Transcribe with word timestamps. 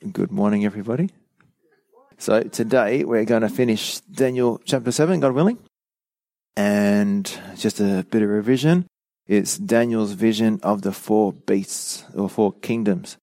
Good 0.00 0.32
morning, 0.32 0.64
everybody. 0.64 1.10
So, 2.16 2.42
today 2.42 3.04
we're 3.04 3.26
going 3.26 3.42
to 3.42 3.50
finish 3.50 4.00
Daniel 4.00 4.58
chapter 4.64 4.92
7, 4.92 5.20
God 5.20 5.34
willing. 5.34 5.58
And 6.56 7.30
just 7.56 7.80
a 7.80 8.06
bit 8.10 8.22
of 8.22 8.30
revision 8.30 8.86
it's 9.26 9.58
Daniel's 9.58 10.12
vision 10.12 10.58
of 10.62 10.80
the 10.80 10.92
four 10.92 11.34
beasts 11.34 12.06
or 12.14 12.30
four 12.30 12.52
kingdoms. 12.52 13.18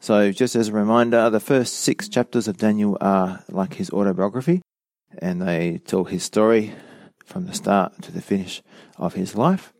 So, 0.00 0.30
just 0.30 0.54
as 0.54 0.68
a 0.68 0.72
reminder, 0.72 1.28
the 1.30 1.40
first 1.40 1.74
six 1.74 2.08
chapters 2.08 2.46
of 2.46 2.58
Daniel 2.58 2.96
are 3.00 3.42
like 3.48 3.74
his 3.74 3.90
autobiography, 3.90 4.62
and 5.18 5.42
they 5.42 5.80
tell 5.84 6.04
his 6.04 6.22
story 6.22 6.74
from 7.26 7.46
the 7.46 7.54
start 7.54 8.00
to 8.02 8.12
the 8.12 8.22
finish 8.22 8.62
of 8.98 9.14
his 9.14 9.34
life. 9.34 9.72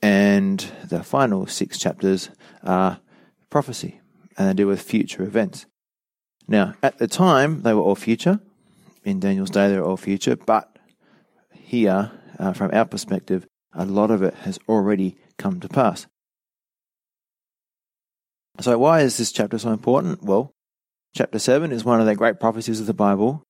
And 0.00 0.60
the 0.88 1.02
final 1.02 1.48
six 1.48 1.78
chapters 1.78 2.30
are 2.62 3.00
prophecy, 3.50 4.01
and 4.36 4.48
they 4.48 4.54
deal 4.54 4.68
with 4.68 4.82
future 4.82 5.22
events. 5.22 5.66
Now, 6.48 6.74
at 6.82 6.98
the 6.98 7.06
time, 7.06 7.62
they 7.62 7.72
were 7.74 7.82
all 7.82 7.94
future. 7.94 8.40
In 9.04 9.20
Daniel's 9.20 9.50
day, 9.50 9.68
they 9.68 9.78
were 9.78 9.84
all 9.84 9.96
future, 9.96 10.36
but 10.36 10.78
here, 11.52 12.12
uh, 12.38 12.52
from 12.52 12.70
our 12.72 12.84
perspective, 12.84 13.46
a 13.74 13.84
lot 13.84 14.10
of 14.10 14.22
it 14.22 14.34
has 14.34 14.58
already 14.68 15.16
come 15.38 15.60
to 15.60 15.68
pass. 15.68 16.06
So, 18.60 18.76
why 18.78 19.00
is 19.00 19.16
this 19.16 19.32
chapter 19.32 19.58
so 19.58 19.70
important? 19.70 20.22
Well, 20.22 20.52
chapter 21.14 21.38
7 21.38 21.72
is 21.72 21.84
one 21.84 22.00
of 22.00 22.06
the 22.06 22.14
great 22.14 22.38
prophecies 22.38 22.80
of 22.80 22.86
the 22.86 22.94
Bible 22.94 23.42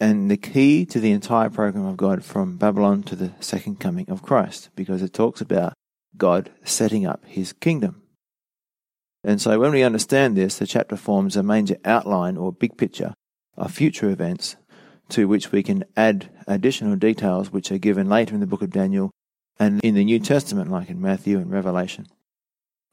and 0.00 0.30
the 0.30 0.36
key 0.36 0.84
to 0.86 1.00
the 1.00 1.12
entire 1.12 1.50
program 1.50 1.84
of 1.84 1.96
God 1.96 2.24
from 2.24 2.56
Babylon 2.56 3.02
to 3.04 3.16
the 3.16 3.32
second 3.40 3.80
coming 3.80 4.08
of 4.10 4.22
Christ 4.22 4.70
because 4.76 5.02
it 5.02 5.12
talks 5.12 5.40
about 5.40 5.74
God 6.16 6.50
setting 6.64 7.06
up 7.06 7.24
his 7.26 7.52
kingdom. 7.52 8.02
And 9.24 9.40
so, 9.40 9.58
when 9.58 9.72
we 9.72 9.82
understand 9.82 10.36
this, 10.36 10.58
the 10.58 10.66
chapter 10.66 10.96
forms 10.96 11.36
a 11.36 11.42
major 11.42 11.76
outline 11.84 12.36
or 12.36 12.52
big 12.52 12.76
picture 12.76 13.14
of 13.56 13.72
future 13.72 14.10
events 14.10 14.56
to 15.10 15.26
which 15.26 15.50
we 15.50 15.62
can 15.62 15.84
add 15.96 16.30
additional 16.46 16.96
details 16.96 17.50
which 17.50 17.72
are 17.72 17.78
given 17.78 18.08
later 18.08 18.34
in 18.34 18.40
the 18.40 18.46
book 18.46 18.62
of 18.62 18.70
Daniel 18.70 19.10
and 19.58 19.80
in 19.82 19.94
the 19.94 20.04
New 20.04 20.20
Testament, 20.20 20.70
like 20.70 20.90
in 20.90 21.00
Matthew 21.00 21.38
and 21.38 21.50
Revelation. 21.50 22.06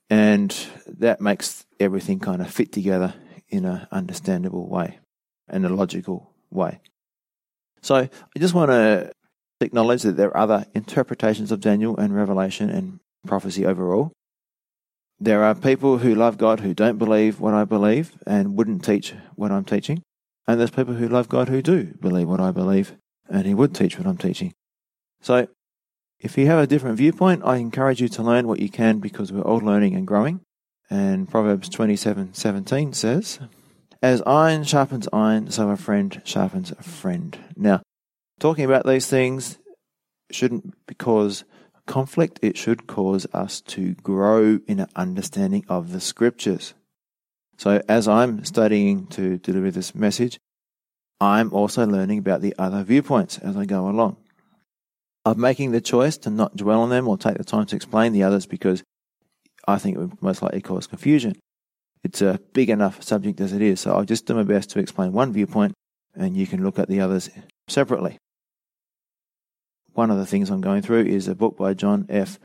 And 0.10 0.56
that 0.88 1.22
makes 1.22 1.66
everything 1.80 2.20
kind 2.20 2.42
of 2.42 2.50
fit 2.50 2.72
together 2.72 3.14
in 3.50 3.66
an 3.66 3.88
understandable 3.92 4.68
way 4.68 5.00
and 5.48 5.66
a 5.66 5.70
logical 5.70 6.32
way. 6.50 6.80
So 7.82 7.96
I 7.96 8.10
just 8.40 8.54
want 8.54 8.72
to 8.72 9.12
acknowledge 9.62 10.04
that 10.04 10.18
there 10.18 10.30
are 10.30 10.38
other 10.38 10.66
interpretations 10.74 11.52
of 11.52 11.60
Daniel 11.60 11.98
and 11.98 12.16
Revelation 12.16 12.70
and 12.70 13.00
prophecy 13.28 13.66
overall. 13.66 14.12
There 15.20 15.44
are 15.44 15.56
people 15.56 16.00
who 16.00 16.14
love 16.14 16.38
God 16.38 16.60
who 16.60 16.74
don't 16.74 16.98
believe 16.98 17.40
what 17.40 17.54
I 17.54 17.64
believe 17.64 18.12
and 18.28 18.58
wouldn't 18.58 18.84
teach 18.84 19.14
what 19.36 19.52
I'm 19.52 19.64
teaching. 19.64 20.04
And 20.48 20.60
there's 20.60 20.72
people 20.72 20.96
who 20.96 21.08
love 21.08 21.30
God 21.30 21.50
who 21.50 21.62
do 21.62 21.94
believe 22.00 22.28
what 22.28 22.42
I 22.42 22.52
believe, 22.52 22.96
and 23.30 23.46
He 23.46 23.54
would 23.54 23.74
teach 23.74 23.98
what 23.98 24.08
I'm 24.08 24.18
teaching. 24.18 24.54
So, 25.22 25.48
if 26.20 26.38
you 26.38 26.48
have 26.48 26.60
a 26.60 26.68
different 26.68 26.98
viewpoint, 26.98 27.44
I 27.46 27.58
encourage 27.58 28.02
you 28.02 28.08
to 28.10 28.24
learn 28.24 28.48
what 28.48 28.60
you 28.60 28.70
can 28.70 29.00
because 29.00 29.32
we're 29.32 29.42
all 29.42 29.58
learning 29.58 29.96
and 29.96 30.06
growing. 30.06 30.42
And 30.90 31.30
Proverbs 31.30 31.70
27:17 31.70 32.94
says, 32.94 33.40
"As 34.02 34.22
iron 34.28 34.64
sharpens 34.64 35.08
iron, 35.12 35.50
so 35.50 35.70
a 35.70 35.78
friend 35.78 36.22
sharpens 36.26 36.72
a 36.72 36.84
friend." 36.84 37.38
Now, 37.56 37.82
talking 38.40 38.66
about 38.66 38.86
these 38.86 39.08
things 39.08 39.58
shouldn't 40.30 40.74
cause 40.98 41.44
conflict. 41.86 42.40
It 42.42 42.58
should 42.58 42.88
cause 42.88 43.28
us 43.34 43.62
to 43.62 43.94
grow 43.96 44.60
in 44.68 44.80
an 44.80 44.90
understanding 44.96 45.66
of 45.70 45.92
the 45.92 46.02
scriptures. 46.02 46.74
So, 47.58 47.82
as 47.88 48.08
I'm 48.08 48.44
studying 48.44 49.08
to 49.08 49.38
deliver 49.38 49.72
this 49.72 49.96
message, 49.96 50.40
I'm 51.22 51.54
also 51.54 51.86
learning 51.86 52.20
about 52.20 52.42
the 52.42 52.54
other 52.58 52.84
viewpoints 52.84 53.38
as 53.38 53.56
I 53.56 53.66
go 53.66 53.88
along. 53.88 54.18
I'm 55.26 55.40
making 55.40 55.72
the 55.72 55.82
choice 55.82 56.18
to 56.20 56.30
not 56.30 56.56
dwell 56.56 56.82
on 56.82 56.90
them 56.90 57.08
or 57.08 57.18
take 57.18 57.38
the 57.38 57.44
time 57.44 57.66
to 57.68 57.76
explain 57.76 58.14
the 58.14 58.24
others 58.24 58.46
because 58.46 58.84
I 59.68 59.78
think 59.78 59.96
it 59.96 60.00
would 60.00 60.22
most 60.22 60.42
likely 60.42 60.62
cause 60.62 60.86
confusion. 60.86 61.36
It's 62.04 62.22
a 62.22 62.40
big 62.54 62.70
enough 62.70 63.02
subject 63.02 63.42
as 63.42 63.52
it 63.52 63.62
is, 63.62 63.80
so 63.80 63.96
I'll 63.96 64.06
just 64.06 64.28
do 64.28 64.36
my 64.36 64.44
best 64.44 64.70
to 64.72 64.80
explain 64.80 65.14
one 65.14 65.34
viewpoint 65.34 65.74
and 66.14 66.38
you 66.38 66.46
can 66.46 66.64
look 66.64 66.78
at 66.78 66.88
the 66.88 67.00
others 67.00 67.30
separately. 67.68 68.18
One 69.96 70.12
of 70.12 70.18
the 70.18 70.26
things 70.26 70.50
I'm 70.50 70.60
going 70.60 70.82
through 70.82 71.06
is 71.06 71.30
a 71.30 71.36
book 71.36 71.56
by 71.56 71.74
John 71.74 72.06
F. 72.10 72.38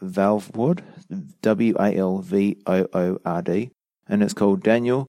Walvoord, 0.00 0.82
W 1.42 1.74
A 1.80 1.96
L 1.96 2.18
V 2.18 2.58
O 2.64 2.86
O 2.94 3.18
R 3.24 3.42
D, 3.42 3.70
and 4.08 4.22
it's 4.22 4.34
called 4.34 4.62
Daniel, 4.62 5.08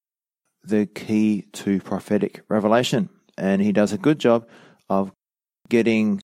the 0.63 0.87
Key 0.87 1.45
to 1.53 1.79
Prophetic 1.81 2.41
Revelation. 2.49 3.09
And 3.37 3.61
he 3.61 3.71
does 3.71 3.93
a 3.93 3.99
good 3.99 4.17
job 4.17 4.47
of 4.89 5.11
getting 5.69 6.19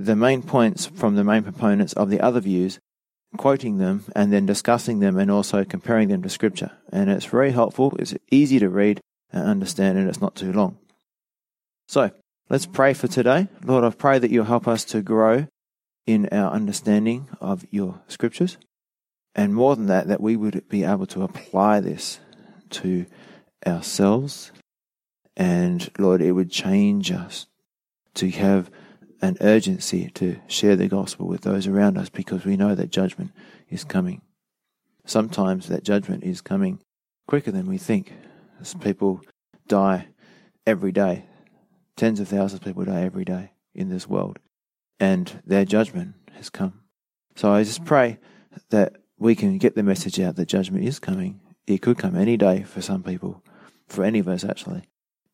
the 0.00 0.16
main 0.16 0.42
points 0.42 0.86
from 0.86 1.14
the 1.14 1.22
main 1.22 1.44
proponents 1.44 1.92
of 1.92 2.10
the 2.10 2.20
other 2.20 2.40
views, 2.40 2.80
quoting 3.36 3.78
them, 3.78 4.04
and 4.16 4.32
then 4.32 4.46
discussing 4.46 4.98
them 4.98 5.16
and 5.16 5.30
also 5.30 5.64
comparing 5.64 6.08
them 6.08 6.22
to 6.22 6.28
Scripture. 6.28 6.72
And 6.90 7.08
it's 7.08 7.26
very 7.26 7.52
helpful, 7.52 7.94
it's 8.00 8.14
easy 8.32 8.58
to 8.58 8.68
read 8.68 9.00
and 9.30 9.44
understand, 9.46 9.96
and 9.96 10.08
it's 10.08 10.20
not 10.20 10.34
too 10.34 10.52
long. 10.52 10.78
So, 11.86 12.10
let's 12.48 12.66
pray 12.66 12.94
for 12.94 13.08
today. 13.08 13.48
Lord, 13.64 13.84
I 13.84 13.90
pray 13.90 14.18
that 14.18 14.30
you'll 14.30 14.44
help 14.44 14.68
us 14.68 14.84
to 14.86 15.02
grow 15.02 15.46
in 16.06 16.28
our 16.30 16.52
understanding 16.52 17.28
of 17.40 17.64
your 17.70 18.00
Scriptures. 18.08 18.58
And 19.34 19.54
more 19.54 19.76
than 19.76 19.86
that, 19.86 20.08
that 20.08 20.20
we 20.20 20.36
would 20.36 20.68
be 20.68 20.84
able 20.84 21.06
to 21.06 21.22
apply 21.22 21.80
this 21.80 22.20
to 22.70 23.06
ourselves. 23.66 24.52
And 25.36 25.90
Lord, 25.98 26.22
it 26.22 26.32
would 26.32 26.50
change 26.50 27.10
us 27.10 27.46
to 28.14 28.30
have 28.30 28.70
an 29.20 29.36
urgency 29.40 30.10
to 30.14 30.40
share 30.46 30.76
the 30.76 30.88
gospel 30.88 31.26
with 31.26 31.42
those 31.42 31.66
around 31.66 31.98
us 31.98 32.08
because 32.08 32.44
we 32.44 32.56
know 32.56 32.74
that 32.74 32.90
judgment 32.90 33.32
is 33.68 33.84
coming. 33.84 34.22
Sometimes 35.04 35.68
that 35.68 35.84
judgment 35.84 36.24
is 36.24 36.40
coming 36.40 36.80
quicker 37.26 37.50
than 37.50 37.66
we 37.66 37.78
think. 37.78 38.12
As 38.60 38.74
people 38.74 39.20
die 39.68 40.08
every 40.66 40.92
day. 40.92 41.26
Tens 41.96 42.20
of 42.20 42.28
thousands 42.28 42.60
of 42.60 42.64
people 42.64 42.84
die 42.84 43.02
every 43.02 43.24
day 43.24 43.52
in 43.74 43.88
this 43.88 44.06
world. 44.08 44.38
And 45.00 45.42
their 45.46 45.64
judgment 45.64 46.14
has 46.32 46.50
come. 46.50 46.82
So 47.34 47.52
I 47.52 47.64
just 47.64 47.84
pray 47.84 48.18
that 48.70 48.96
we 49.18 49.34
can 49.34 49.58
get 49.58 49.74
the 49.74 49.82
message 49.82 50.20
out 50.20 50.36
that 50.36 50.46
judgment 50.46 50.84
is 50.84 50.98
coming. 50.98 51.40
It 51.66 51.82
could 51.82 51.98
come 51.98 52.16
any 52.16 52.36
day 52.36 52.62
for 52.62 52.82
some 52.82 53.02
people, 53.02 53.42
for 53.86 54.04
any 54.04 54.18
of 54.18 54.28
us 54.28 54.44
actually. 54.44 54.84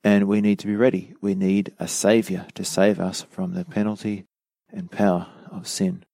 And 0.04 0.26
we 0.26 0.40
need 0.40 0.58
to 0.60 0.66
be 0.66 0.76
ready. 0.76 1.14
We 1.20 1.34
need 1.34 1.72
a 1.78 1.86
Savior 1.86 2.46
to 2.54 2.64
save 2.64 2.98
us 2.98 3.22
from 3.30 3.54
the 3.54 3.64
penalty 3.64 4.26
and 4.70 4.90
power 4.90 5.28
of 5.50 5.68
sin. 5.68 6.04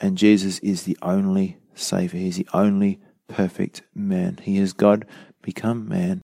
And 0.00 0.18
Jesus 0.18 0.58
is 0.60 0.84
the 0.84 0.98
only 1.02 1.58
Savior. 1.74 2.20
He's 2.20 2.36
the 2.36 2.48
only 2.52 3.00
perfect 3.28 3.82
man. 3.94 4.38
He 4.42 4.58
is 4.58 4.72
God 4.72 5.06
become 5.42 5.88
man 5.88 6.22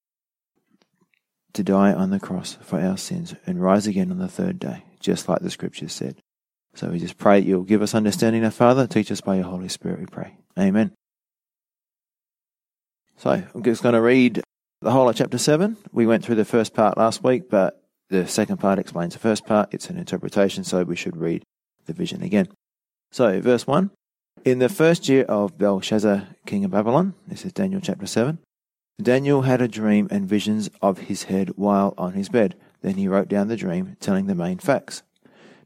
to 1.55 1.63
die 1.63 1.93
on 1.93 2.11
the 2.11 2.21
cross 2.21 2.59
for 2.61 2.81
our 2.81 2.97
sins 2.97 3.35
and 3.47 3.63
rise 3.63 3.87
again 3.87 4.11
on 4.11 4.19
the 4.19 4.29
third 4.29 4.59
day, 4.59 4.85
just 5.01 5.29
like 5.29 5.41
the 5.41 5.51
scriptures 5.51 5.93
said. 5.93 6.17
So 6.75 6.89
we 6.89 6.99
just 6.99 7.19
pray 7.19 7.39
you'll 7.41 7.63
give 7.63 7.83
us 7.83 7.95
understanding, 7.95 8.45
our 8.45 8.51
Father. 8.51 8.87
Teach 8.87 9.11
us 9.11 9.21
by 9.21 9.37
your 9.37 9.45
Holy 9.45 9.69
Spirit, 9.69 10.01
we 10.01 10.07
pray. 10.07 10.37
Amen. 10.59 10.93
So 13.17 13.31
I'm 13.31 13.63
just 13.63 13.83
going 13.83 13.95
to 13.95 14.01
read 14.01 14.43
the 14.83 14.91
whole 14.91 15.09
of 15.09 15.17
chapter 15.17 15.39
7. 15.39 15.77
We 15.93 16.07
went 16.07 16.25
through 16.25 16.35
the 16.35 16.45
first 16.45 16.75
part 16.75 16.99
last 16.99 17.23
week, 17.23 17.49
but 17.49 17.81
the 18.11 18.27
second 18.27 18.59
part 18.59 18.79
explains 18.79 19.15
the 19.15 19.21
first 19.21 19.47
part. 19.47 19.73
It's 19.73 19.89
an 19.89 19.97
interpretation, 19.97 20.65
so 20.65 20.83
we 20.83 20.97
should 20.97 21.17
read 21.17 21.45
the 21.87 21.93
vision 21.93 22.23
again. 22.23 22.49
So, 23.13 23.41
verse 23.41 23.67
1 23.67 23.91
In 24.45 24.59
the 24.59 24.69
first 24.69 25.09
year 25.09 25.25
of 25.25 25.57
Belshazzar, 25.57 26.27
king 26.45 26.65
of 26.65 26.73
Babylon, 26.73 27.15
this 27.27 27.45
is 27.45 27.53
Daniel 27.53 27.81
chapter 27.81 28.07
7, 28.07 28.39
Daniel 29.03 29.43
had 29.43 29.61
a 29.61 29.67
dream 29.67 30.07
and 30.11 30.29
visions 30.29 30.71
of 30.81 30.99
his 30.99 31.25
head 31.25 31.51
while 31.57 31.95
on 31.99 32.13
his 32.13 32.29
bed. 32.29 32.55
Then 32.81 32.95
he 32.95 33.09
wrote 33.09 33.29
down 33.29 33.49
the 33.49 33.57
dream, 33.57 33.97
telling 33.99 34.27
the 34.27 34.37
main 34.37 34.59
facts. 34.59 35.03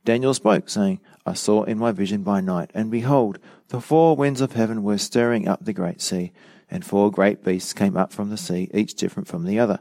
Daniel 0.04 0.32
spoke, 0.32 0.70
saying, 0.70 1.00
I 1.26 1.34
saw 1.34 1.64
in 1.64 1.76
my 1.76 1.92
vision 1.92 2.22
by 2.22 2.40
night, 2.40 2.70
and 2.72 2.90
behold, 2.90 3.38
the 3.68 3.82
four 3.82 4.16
winds 4.16 4.40
of 4.40 4.52
heaven 4.52 4.82
were 4.82 4.96
stirring 4.96 5.46
up 5.46 5.62
the 5.62 5.74
great 5.74 6.00
sea, 6.00 6.32
and 6.70 6.82
four 6.82 7.10
great 7.10 7.44
beasts 7.44 7.74
came 7.74 7.98
up 7.98 8.14
from 8.14 8.30
the 8.30 8.38
sea, 8.38 8.70
each 8.72 8.94
different 8.94 9.28
from 9.28 9.44
the 9.44 9.58
other. 9.58 9.80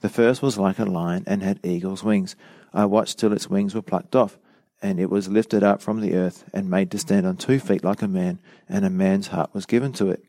The 0.00 0.08
first 0.08 0.40
was 0.40 0.56
like 0.56 0.78
a 0.78 0.86
lion 0.86 1.24
and 1.26 1.42
had 1.42 1.60
eagle's 1.62 2.02
wings. 2.02 2.36
I 2.72 2.86
watched 2.86 3.18
till 3.18 3.34
its 3.34 3.50
wings 3.50 3.74
were 3.74 3.82
plucked 3.82 4.16
off, 4.16 4.38
and 4.80 4.98
it 4.98 5.10
was 5.10 5.28
lifted 5.28 5.62
up 5.62 5.82
from 5.82 6.00
the 6.00 6.14
earth 6.14 6.44
and 6.54 6.70
made 6.70 6.90
to 6.92 6.98
stand 6.98 7.26
on 7.26 7.36
two 7.36 7.58
feet 7.58 7.84
like 7.84 8.00
a 8.00 8.08
man, 8.08 8.38
and 8.66 8.86
a 8.86 8.90
man's 8.90 9.26
heart 9.26 9.50
was 9.52 9.66
given 9.66 9.92
to 9.94 10.08
it. 10.08 10.24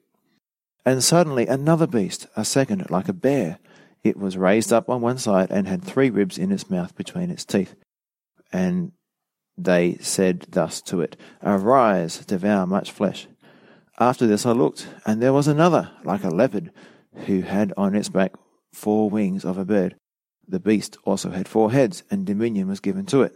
And 0.86 1.04
suddenly 1.04 1.48
another 1.48 1.88
beast, 1.88 2.28
a 2.36 2.46
second, 2.46 2.90
like 2.90 3.10
a 3.10 3.14
bear. 3.14 3.60
It 4.04 4.18
was 4.18 4.38
raised 4.38 4.72
up 4.72 4.90
on 4.90 5.02
one 5.02 5.18
side 5.18 5.52
and 5.52 5.68
had 5.68 5.84
three 5.84 6.10
ribs 6.10 6.38
in 6.38 6.52
its 6.52 6.70
mouth 6.70 6.96
between 6.96 7.30
its 7.30 7.46
teeth. 7.46 7.76
And 8.52 8.94
they 9.58 9.98
said 9.98 10.48
thus 10.50 10.82
to 10.84 11.02
it, 11.02 11.18
Arise, 11.44 12.26
devour 12.26 12.66
much 12.66 12.92
flesh. 12.92 13.28
After 14.00 14.26
this 14.26 14.46
I 14.46 14.52
looked, 14.52 14.88
and 15.06 15.22
there 15.22 15.34
was 15.34 15.48
another, 15.48 15.92
like 16.06 16.24
a 16.24 16.30
leopard, 16.30 16.72
who 17.26 17.42
had 17.42 17.74
on 17.76 17.96
its 17.96 18.08
back 18.08 18.34
four 18.74 19.10
wings 19.10 19.44
of 19.44 19.58
a 19.58 19.66
bird. 19.66 19.96
The 20.48 20.60
beast 20.60 20.98
also 21.04 21.32
had 21.32 21.48
four 21.48 21.72
heads, 21.72 22.04
and 22.10 22.26
dominion 22.26 22.68
was 22.70 22.80
given 22.80 23.06
to 23.08 23.22
it. 23.24 23.36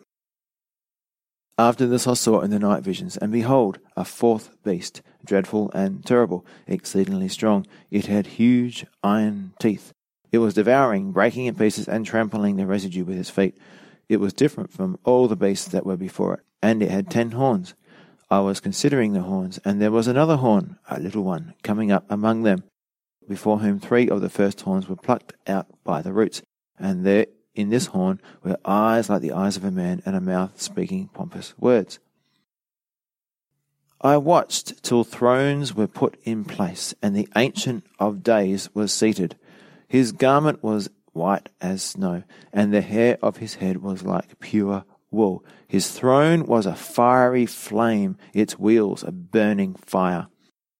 After 1.58 1.86
this 1.86 2.08
I 2.08 2.16
saw 2.16 2.42
in 2.42 2.50
the 2.50 2.58
night 2.58 2.84
visions, 2.84 3.16
and 3.16 3.32
behold, 3.32 3.78
a 3.96 4.04
fourth 4.04 4.56
beast, 4.64 5.04
dreadful 5.24 5.70
and 5.74 6.04
terrible, 6.04 6.44
exceedingly 6.66 7.28
strong. 7.28 7.68
It 7.92 8.08
had 8.08 8.26
huge 8.26 8.88
iron 9.04 9.54
teeth. 9.60 9.94
It 10.32 10.40
was 10.40 10.56
devouring, 10.56 11.12
breaking 11.12 11.46
in 11.46 11.54
pieces, 11.54 11.88
and 11.88 12.08
trampling 12.08 12.56
the 12.56 12.66
residue 12.66 13.04
with 13.04 13.20
its 13.20 13.30
feet. 13.30 13.56
It 14.10 14.18
was 14.18 14.34
different 14.34 14.72
from 14.72 14.98
all 15.04 15.28
the 15.28 15.36
beasts 15.36 15.68
that 15.68 15.86
were 15.86 15.96
before 15.96 16.34
it, 16.34 16.40
and 16.64 16.82
it 16.82 16.90
had 16.90 17.12
ten 17.12 17.32
horns. 17.32 17.76
I 18.32 18.40
was 18.40 18.60
considering 18.60 19.14
the 19.14 19.22
horns, 19.22 19.60
and 19.64 19.80
there 19.80 19.92
was 19.92 20.08
another 20.08 20.38
horn, 20.38 20.80
a 20.90 21.00
little 21.00 21.24
one, 21.24 21.54
coming 21.62 21.92
up 21.92 22.06
among 22.10 22.42
them, 22.42 22.64
before 23.30 23.60
whom 23.60 23.80
three 23.80 24.10
of 24.10 24.22
the 24.22 24.30
first 24.30 24.62
horns 24.62 24.90
were 24.90 24.96
plucked 24.96 25.34
out 25.46 25.68
by 25.84 26.02
the 26.02 26.14
roots, 26.14 26.42
and 26.80 27.06
there 27.06 27.28
in 27.56 27.70
this 27.70 27.88
horn 27.88 28.20
were 28.44 28.58
eyes 28.66 29.10
like 29.10 29.22
the 29.22 29.32
eyes 29.32 29.58
of 29.58 29.64
a 29.64 29.72
man, 29.72 30.02
and 30.06 30.16
a 30.16 30.22
mouth 30.22 30.62
speaking 30.62 31.10
pompous 31.14 31.54
words. 31.58 32.00
I 34.02 34.18
watched 34.18 34.84
till 34.84 35.04
thrones 35.04 35.74
were 35.74 35.88
put 35.88 36.20
in 36.24 36.44
place, 36.44 36.94
and 37.02 37.16
the 37.16 37.30
Ancient 37.36 37.86
of 38.00 38.22
Days 38.22 38.70
was 38.74 38.92
seated. 38.92 39.38
His 39.88 40.12
garment 40.12 40.62
was 40.62 40.90
white 41.14 41.50
as 41.62 41.82
snow, 41.84 42.24
and 42.52 42.74
the 42.74 42.82
hair 42.82 43.18
of 43.22 43.38
his 43.38 43.56
head 43.56 43.78
was 43.82 44.04
like 44.04 44.40
pure 44.40 44.84
wool. 45.10 45.46
His 45.68 45.92
throne 45.92 46.46
was 46.46 46.66
a 46.66 46.76
fiery 46.76 47.46
flame, 47.46 48.18
its 48.34 48.60
wheels 48.60 49.04
a 49.04 49.12
burning 49.12 49.76
fire. 49.76 50.28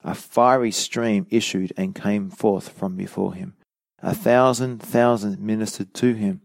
A 0.04 0.14
fiery 0.16 0.72
stream 0.72 1.26
issued 1.30 1.72
and 1.78 1.96
came 1.96 2.30
forth 2.30 2.70
from 2.70 2.98
before 2.98 3.36
him. 3.36 3.54
A 4.02 4.14
thousand 4.14 4.82
thousand 4.82 5.40
ministered 5.40 5.94
to 5.94 6.14
him. 6.14 6.42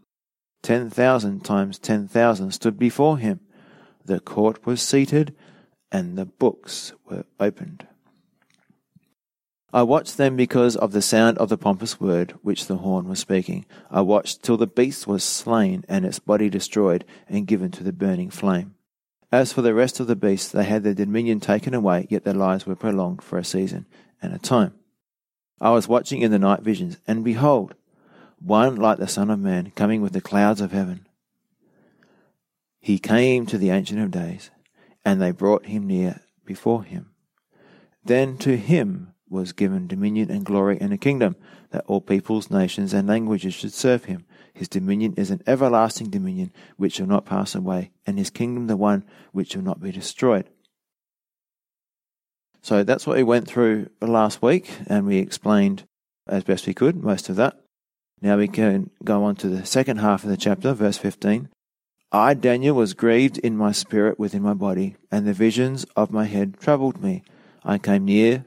Ten 0.62 0.90
thousand 0.90 1.44
times 1.44 1.78
ten 1.78 2.08
thousand 2.08 2.52
stood 2.52 2.78
before 2.78 3.18
him. 3.18 3.40
The 4.04 4.20
court 4.20 4.66
was 4.66 4.82
seated, 4.82 5.34
and 5.92 6.16
the 6.16 6.26
books 6.26 6.92
were 7.08 7.24
opened. 7.38 7.86
I 9.72 9.82
watched 9.82 10.16
them 10.16 10.34
because 10.34 10.76
of 10.76 10.92
the 10.92 11.02
sound 11.02 11.36
of 11.36 11.50
the 11.50 11.58
pompous 11.58 12.00
word 12.00 12.32
which 12.40 12.66
the 12.66 12.78
horn 12.78 13.06
was 13.06 13.18
speaking. 13.18 13.66
I 13.90 14.00
watched 14.00 14.42
till 14.42 14.56
the 14.56 14.66
beast 14.66 15.06
was 15.06 15.22
slain 15.22 15.84
and 15.88 16.06
its 16.06 16.18
body 16.18 16.48
destroyed 16.48 17.04
and 17.28 17.46
given 17.46 17.70
to 17.72 17.84
the 17.84 17.92
burning 17.92 18.30
flame. 18.30 18.74
As 19.30 19.52
for 19.52 19.60
the 19.60 19.74
rest 19.74 20.00
of 20.00 20.06
the 20.06 20.16
beasts, 20.16 20.50
they 20.50 20.64
had 20.64 20.84
their 20.84 20.94
dominion 20.94 21.38
taken 21.38 21.74
away, 21.74 22.06
yet 22.08 22.24
their 22.24 22.32
lives 22.32 22.66
were 22.66 22.76
prolonged 22.76 23.22
for 23.22 23.36
a 23.36 23.44
season 23.44 23.84
and 24.22 24.32
a 24.32 24.38
time. 24.38 24.72
I 25.60 25.70
was 25.70 25.86
watching 25.86 26.22
in 26.22 26.30
the 26.30 26.38
night 26.38 26.62
visions, 26.62 26.96
and 27.06 27.22
behold, 27.22 27.74
one 28.40 28.76
like 28.76 28.98
the 28.98 29.08
Son 29.08 29.30
of 29.30 29.38
Man 29.38 29.72
coming 29.74 30.02
with 30.02 30.12
the 30.12 30.20
clouds 30.20 30.60
of 30.60 30.72
heaven. 30.72 31.06
He 32.80 32.98
came 32.98 33.46
to 33.46 33.58
the 33.58 33.70
Ancient 33.70 34.00
of 34.00 34.10
Days, 34.10 34.50
and 35.04 35.20
they 35.20 35.30
brought 35.30 35.66
him 35.66 35.86
near 35.86 36.20
before 36.44 36.84
him. 36.84 37.10
Then 38.04 38.38
to 38.38 38.56
him 38.56 39.14
was 39.28 39.52
given 39.52 39.86
dominion 39.86 40.30
and 40.30 40.44
glory 40.44 40.78
and 40.80 40.92
a 40.92 40.96
kingdom, 40.96 41.36
that 41.70 41.84
all 41.86 42.00
peoples, 42.00 42.50
nations, 42.50 42.94
and 42.94 43.06
languages 43.06 43.52
should 43.52 43.72
serve 43.72 44.04
him. 44.04 44.24
His 44.54 44.68
dominion 44.68 45.14
is 45.16 45.30
an 45.30 45.42
everlasting 45.46 46.08
dominion 46.10 46.52
which 46.76 46.94
shall 46.94 47.06
not 47.06 47.26
pass 47.26 47.54
away, 47.54 47.90
and 48.06 48.18
his 48.18 48.30
kingdom 48.30 48.66
the 48.66 48.76
one 48.76 49.04
which 49.32 49.52
shall 49.52 49.62
not 49.62 49.80
be 49.80 49.92
destroyed. 49.92 50.48
So 52.62 52.84
that's 52.84 53.06
what 53.06 53.16
we 53.16 53.22
went 53.22 53.46
through 53.46 53.90
last 54.00 54.40
week, 54.40 54.70
and 54.86 55.06
we 55.06 55.18
explained 55.18 55.86
as 56.26 56.44
best 56.44 56.66
we 56.66 56.74
could 56.74 56.96
most 56.96 57.28
of 57.28 57.36
that. 57.36 57.58
Now 58.20 58.36
we 58.36 58.48
can 58.48 58.90
go 59.04 59.24
on 59.24 59.36
to 59.36 59.48
the 59.48 59.64
second 59.64 59.98
half 59.98 60.24
of 60.24 60.30
the 60.30 60.36
chapter, 60.36 60.72
verse 60.72 60.98
15. 60.98 61.48
I, 62.10 62.34
Daniel, 62.34 62.74
was 62.74 62.94
grieved 62.94 63.38
in 63.38 63.56
my 63.56 63.70
spirit 63.72 64.18
within 64.18 64.42
my 64.42 64.54
body, 64.54 64.96
and 65.12 65.26
the 65.26 65.32
visions 65.32 65.84
of 65.94 66.10
my 66.10 66.24
head 66.24 66.58
troubled 66.58 67.02
me. 67.02 67.22
I 67.64 67.78
came 67.78 68.06
near 68.06 68.44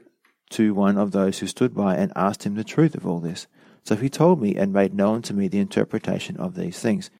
to 0.50 0.74
one 0.74 0.98
of 0.98 1.12
those 1.12 1.38
who 1.38 1.46
stood 1.46 1.74
by 1.74 1.94
and 1.94 2.12
asked 2.14 2.44
him 2.44 2.54
the 2.54 2.64
truth 2.64 2.94
of 2.94 3.06
all 3.06 3.20
this. 3.20 3.46
So 3.84 3.96
he 3.96 4.08
told 4.08 4.42
me 4.42 4.56
and 4.56 4.72
made 4.72 4.94
known 4.94 5.22
to 5.22 5.34
me 5.34 5.48
the 5.48 5.60
interpretation 5.60 6.36
of 6.36 6.54
these 6.54 6.78
things. 6.78 7.10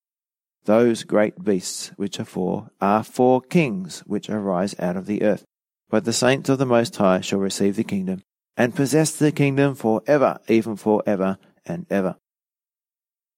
Those 0.65 1.05
great 1.05 1.43
beasts 1.43 1.91
which 1.97 2.21
are 2.21 2.25
four 2.25 2.71
are 2.81 3.03
four 3.03 3.41
kings 3.41 4.01
which 4.01 4.29
arise 4.29 4.75
out 4.79 4.97
of 4.97 5.07
the 5.07 5.23
earth. 5.23 5.45
But 5.89 6.05
the 6.05 6.13
saints 6.13 6.49
of 6.49 6.59
the 6.59 6.67
Most 6.67 6.95
High 6.97 7.21
shall 7.21 7.41
receive 7.41 7.77
the 7.77 7.85
kingdom 7.85 8.23
and 8.57 8.75
possess 8.75 9.13
the 9.13 9.33
kingdom 9.33 9.75
for 9.75 10.03
ever, 10.07 10.39
even 10.49 10.77
for 10.77 11.03
ever 11.07 11.39
and 11.67 11.87
ever. 11.91 12.17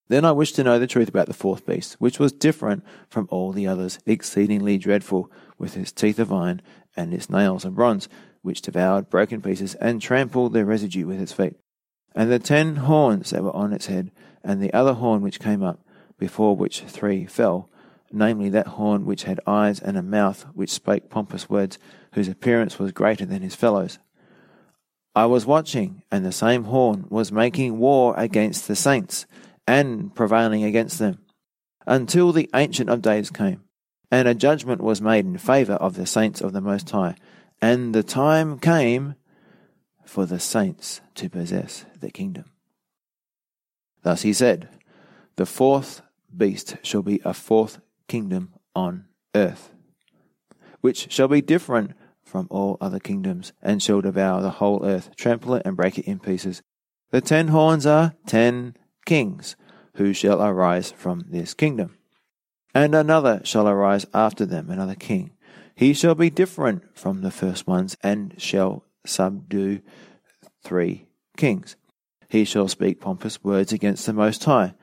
Then 0.08 0.24
I 0.24 0.32
wished 0.32 0.56
to 0.56 0.64
know 0.64 0.78
the 0.78 0.86
truth 0.86 1.08
about 1.08 1.28
the 1.28 1.34
fourth 1.34 1.64
beast, 1.64 1.94
which 1.94 2.18
was 2.18 2.32
different 2.32 2.84
from 3.08 3.26
all 3.30 3.52
the 3.52 3.66
others, 3.66 3.98
exceedingly 4.04 4.76
dreadful, 4.76 5.30
with 5.58 5.76
its 5.76 5.92
teeth 5.92 6.18
of 6.18 6.32
iron 6.32 6.60
and 6.96 7.14
its 7.14 7.30
nails 7.30 7.64
of 7.64 7.74
bronze, 7.74 8.08
which 8.42 8.60
devoured, 8.60 9.08
broken 9.08 9.40
pieces, 9.40 9.74
and 9.76 10.02
trampled 10.02 10.52
their 10.52 10.66
residue 10.66 11.06
with 11.06 11.20
its 11.20 11.32
feet. 11.32 11.54
And 12.14 12.30
the 12.30 12.38
ten 12.38 12.76
horns 12.76 13.30
that 13.30 13.42
were 13.42 13.56
on 13.56 13.72
its 13.72 13.86
head, 13.86 14.10
and 14.42 14.62
the 14.62 14.72
other 14.74 14.92
horn 14.92 15.22
which 15.22 15.40
came 15.40 15.62
up, 15.62 15.80
before 16.18 16.54
which 16.54 16.82
three 16.82 17.24
fell, 17.24 17.70
namely 18.12 18.50
that 18.50 18.68
horn 18.68 19.06
which 19.06 19.24
had 19.24 19.40
eyes 19.46 19.80
and 19.80 19.96
a 19.96 20.02
mouth 20.02 20.46
which 20.52 20.70
spake 20.70 21.08
pompous 21.08 21.48
words, 21.48 21.78
whose 22.12 22.28
appearance 22.28 22.78
was 22.78 22.92
greater 22.92 23.24
than 23.24 23.42
his 23.42 23.54
fellows. 23.54 23.98
I 25.16 25.26
was 25.26 25.46
watching, 25.46 26.02
and 26.10 26.24
the 26.24 26.32
same 26.32 26.64
horn 26.64 27.06
was 27.08 27.32
making 27.32 27.78
war 27.78 28.14
against 28.18 28.68
the 28.68 28.76
saints, 28.76 29.26
and 29.66 30.14
prevailing 30.14 30.64
against 30.64 30.98
them, 30.98 31.18
until 31.86 32.32
the 32.32 32.50
Ancient 32.54 32.90
of 32.90 33.02
Days 33.02 33.30
came, 33.30 33.62
and 34.10 34.28
a 34.28 34.34
judgment 34.34 34.82
was 34.82 35.00
made 35.00 35.24
in 35.24 35.38
favour 35.38 35.74
of 35.74 35.94
the 35.94 36.06
saints 36.06 36.40
of 36.40 36.52
the 36.52 36.60
Most 36.60 36.90
High, 36.90 37.16
and 37.60 37.94
the 37.94 38.02
time 38.02 38.58
came 38.58 39.14
for 40.04 40.26
the 40.26 40.40
saints 40.40 41.00
to 41.14 41.28
possess 41.28 41.84
the 42.00 42.10
kingdom. 42.10 42.44
Thus 44.02 44.22
he 44.22 44.32
said, 44.32 44.68
The 45.36 45.46
fourth 45.46 46.02
beast 46.36 46.76
shall 46.82 47.02
be 47.02 47.20
a 47.24 47.32
fourth 47.32 47.80
kingdom 48.06 48.54
on 48.74 49.06
earth, 49.34 49.70
which 50.80 51.10
shall 51.10 51.28
be 51.28 51.40
different 51.40 51.92
from 52.22 52.46
all 52.50 52.76
other 52.80 52.98
kingdoms, 52.98 53.52
and 53.62 53.82
shall 53.82 54.00
devour 54.00 54.42
the 54.42 54.50
whole 54.50 54.84
earth, 54.84 55.14
trample 55.16 55.54
it, 55.54 55.62
and 55.64 55.76
break 55.76 55.98
it 55.98 56.06
in 56.06 56.18
pieces. 56.18 56.62
The 57.10 57.20
ten 57.20 57.48
horns 57.48 57.86
are 57.86 58.14
ten 58.26 58.74
kings, 59.04 59.56
who 59.94 60.12
shall 60.12 60.42
arise 60.42 60.92
from 60.92 61.26
this 61.28 61.54
kingdom. 61.54 61.96
And 62.74 62.94
another 62.94 63.40
shall 63.44 63.68
arise 63.68 64.06
after 64.12 64.44
them, 64.44 64.70
another 64.70 64.96
king, 64.96 65.30
he 65.74 65.92
shall 65.92 66.14
be 66.14 66.30
different 66.30 66.96
from 66.96 67.22
the 67.22 67.30
first 67.30 67.66
ones, 67.66 67.96
and 68.02 68.34
shall 68.38 68.84
subdue 69.04 69.80
three 70.62 71.08
kings. 71.36 71.76
He 72.28 72.44
shall 72.44 72.68
speak 72.68 73.00
pompous 73.00 73.42
words 73.42 73.72
against 73.72 74.06
the 74.06 74.12
Most 74.12 74.44
High, 74.44 74.74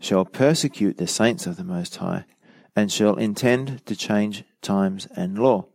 shall 0.00 0.24
persecute 0.24 0.96
the 0.96 1.08
saints 1.08 1.46
of 1.46 1.56
the 1.56 1.64
Most 1.64 1.96
High, 1.96 2.24
and 2.76 2.90
shall 2.92 3.16
intend 3.16 3.84
to 3.86 3.96
change 3.96 4.44
times 4.62 5.08
and 5.16 5.38
law. 5.38 5.66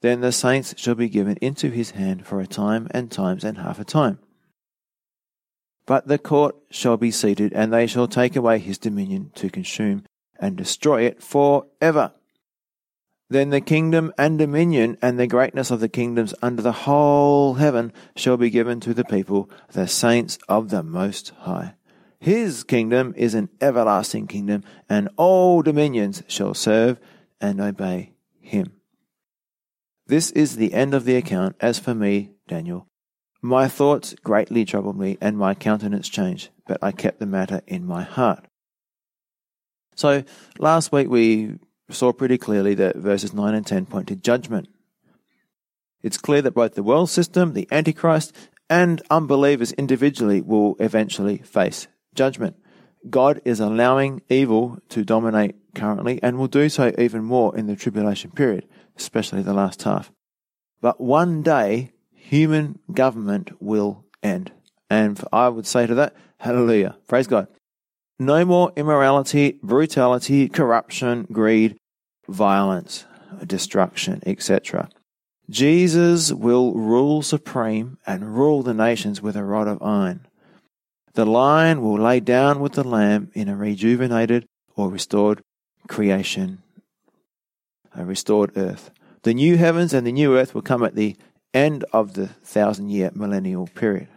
Then 0.00 0.20
the 0.20 0.32
saints 0.32 0.74
shall 0.78 0.94
be 0.94 1.08
given 1.08 1.36
into 1.42 1.70
his 1.70 1.90
hand 1.90 2.26
for 2.26 2.40
a 2.40 2.46
time 2.46 2.88
and 2.92 3.10
times 3.10 3.44
and 3.44 3.58
half 3.58 3.78
a 3.78 3.84
time. 3.84 4.20
But 5.88 6.06
the 6.06 6.18
court 6.18 6.54
shall 6.70 6.98
be 6.98 7.10
seated, 7.10 7.54
and 7.54 7.72
they 7.72 7.86
shall 7.86 8.06
take 8.06 8.36
away 8.36 8.58
his 8.58 8.76
dominion 8.76 9.32
to 9.36 9.48
consume 9.48 10.04
and 10.38 10.54
destroy 10.54 11.04
it 11.04 11.22
for 11.22 11.64
ever. 11.80 12.12
Then 13.30 13.48
the 13.48 13.62
kingdom 13.62 14.12
and 14.18 14.38
dominion 14.38 14.98
and 15.00 15.18
the 15.18 15.26
greatness 15.26 15.70
of 15.70 15.80
the 15.80 15.88
kingdoms 15.88 16.34
under 16.42 16.60
the 16.60 16.84
whole 16.84 17.54
heaven 17.54 17.94
shall 18.14 18.36
be 18.36 18.50
given 18.50 18.80
to 18.80 18.92
the 18.92 19.02
people, 19.02 19.48
the 19.72 19.88
saints 19.88 20.38
of 20.46 20.68
the 20.68 20.82
Most 20.82 21.30
High. 21.40 21.72
His 22.20 22.64
kingdom 22.64 23.14
is 23.16 23.32
an 23.32 23.48
everlasting 23.58 24.26
kingdom, 24.26 24.64
and 24.90 25.08
all 25.16 25.62
dominions 25.62 26.22
shall 26.28 26.52
serve 26.52 27.00
and 27.40 27.62
obey 27.62 28.12
him. 28.40 28.72
This 30.06 30.32
is 30.32 30.56
the 30.56 30.74
end 30.74 30.92
of 30.92 31.06
the 31.06 31.16
account. 31.16 31.56
As 31.60 31.78
for 31.78 31.94
me, 31.94 32.32
Daniel, 32.46 32.88
my 33.40 33.68
thoughts 33.68 34.14
greatly 34.22 34.64
troubled 34.64 34.98
me, 34.98 35.16
and 35.20 35.38
my 35.38 35.54
countenance 35.54 36.08
changed, 36.08 36.50
but 36.66 36.78
I 36.82 36.92
kept 36.92 37.20
the 37.20 37.26
matter 37.26 37.62
in 37.66 37.86
my 37.86 38.02
heart. 38.02 38.46
So 39.94 40.24
last 40.58 40.92
week 40.92 41.08
we 41.08 41.58
saw 41.90 42.12
pretty 42.12 42.38
clearly 42.38 42.74
that 42.74 42.96
verses 42.96 43.32
9 43.32 43.54
and 43.54 43.66
10 43.66 43.86
point 43.86 44.08
to 44.08 44.16
judgment. 44.16 44.68
It's 46.02 46.18
clear 46.18 46.42
that 46.42 46.54
both 46.54 46.74
the 46.74 46.82
world 46.82 47.10
system, 47.10 47.54
the 47.54 47.66
Antichrist, 47.70 48.34
and 48.70 49.02
unbelievers 49.10 49.72
individually 49.72 50.40
will 50.40 50.76
eventually 50.78 51.38
face 51.38 51.88
judgment. 52.14 52.56
God 53.08 53.40
is 53.44 53.60
allowing 53.60 54.22
evil 54.28 54.78
to 54.90 55.04
dominate 55.04 55.56
currently 55.74 56.20
and 56.22 56.38
will 56.38 56.48
do 56.48 56.68
so 56.68 56.92
even 56.98 57.24
more 57.24 57.56
in 57.56 57.66
the 57.66 57.76
tribulation 57.76 58.30
period, 58.30 58.68
especially 58.96 59.42
the 59.42 59.54
last 59.54 59.82
half. 59.82 60.12
But 60.80 61.00
one 61.00 61.42
day, 61.42 61.92
human 62.28 62.78
government 62.92 63.50
will 63.58 64.04
end. 64.22 64.52
And 64.90 65.18
I 65.32 65.48
would 65.48 65.66
say 65.66 65.86
to 65.86 65.94
that, 65.94 66.14
hallelujah. 66.38 66.96
Praise 67.06 67.26
God. 67.26 67.48
No 68.18 68.44
more 68.44 68.70
immorality, 68.76 69.58
brutality, 69.62 70.48
corruption, 70.48 71.26
greed, 71.32 71.78
violence, 72.28 73.06
destruction, 73.46 74.22
etc. 74.26 74.90
Jesus 75.48 76.30
will 76.30 76.74
rule 76.74 77.22
supreme 77.22 77.96
and 78.06 78.36
rule 78.36 78.62
the 78.62 78.74
nations 78.74 79.22
with 79.22 79.34
a 79.34 79.44
rod 79.44 79.66
of 79.66 79.82
iron. 79.82 80.26
The 81.14 81.24
lion 81.24 81.80
will 81.80 81.98
lay 81.98 82.20
down 82.20 82.60
with 82.60 82.74
the 82.74 82.84
lamb 82.84 83.30
in 83.32 83.48
a 83.48 83.56
rejuvenated 83.56 84.44
or 84.76 84.90
restored 84.90 85.40
creation, 85.88 86.62
a 87.96 88.04
restored 88.04 88.52
earth. 88.54 88.90
The 89.22 89.32
new 89.32 89.56
heavens 89.56 89.94
and 89.94 90.06
the 90.06 90.12
new 90.12 90.36
earth 90.36 90.54
will 90.54 90.62
come 90.62 90.84
at 90.84 90.94
the 90.94 91.16
end 91.54 91.84
of 91.92 92.14
the 92.14 92.28
thousand 92.28 92.90
year 92.90 93.10
millennial 93.14 93.66
period. 93.66 94.08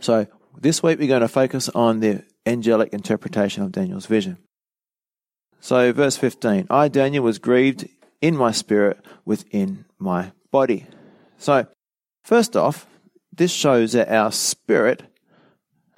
So, 0.00 0.26
this 0.56 0.82
week 0.82 0.98
we're 0.98 1.08
going 1.08 1.20
to 1.22 1.28
focus 1.28 1.68
on 1.70 2.00
the 2.00 2.24
angelic 2.46 2.92
interpretation 2.92 3.62
of 3.62 3.72
Daniel's 3.72 4.06
vision. 4.06 4.38
So, 5.60 5.92
verse 5.92 6.16
15 6.16 6.66
I, 6.70 6.88
Daniel, 6.88 7.24
was 7.24 7.38
grieved 7.38 7.88
in 8.20 8.36
my 8.36 8.52
spirit 8.52 8.98
within 9.24 9.84
my 9.98 10.32
body. 10.50 10.86
So, 11.36 11.66
first 12.22 12.56
off, 12.56 12.86
this 13.32 13.52
shows 13.52 13.92
that 13.92 14.08
our 14.08 14.32
spirit 14.32 15.04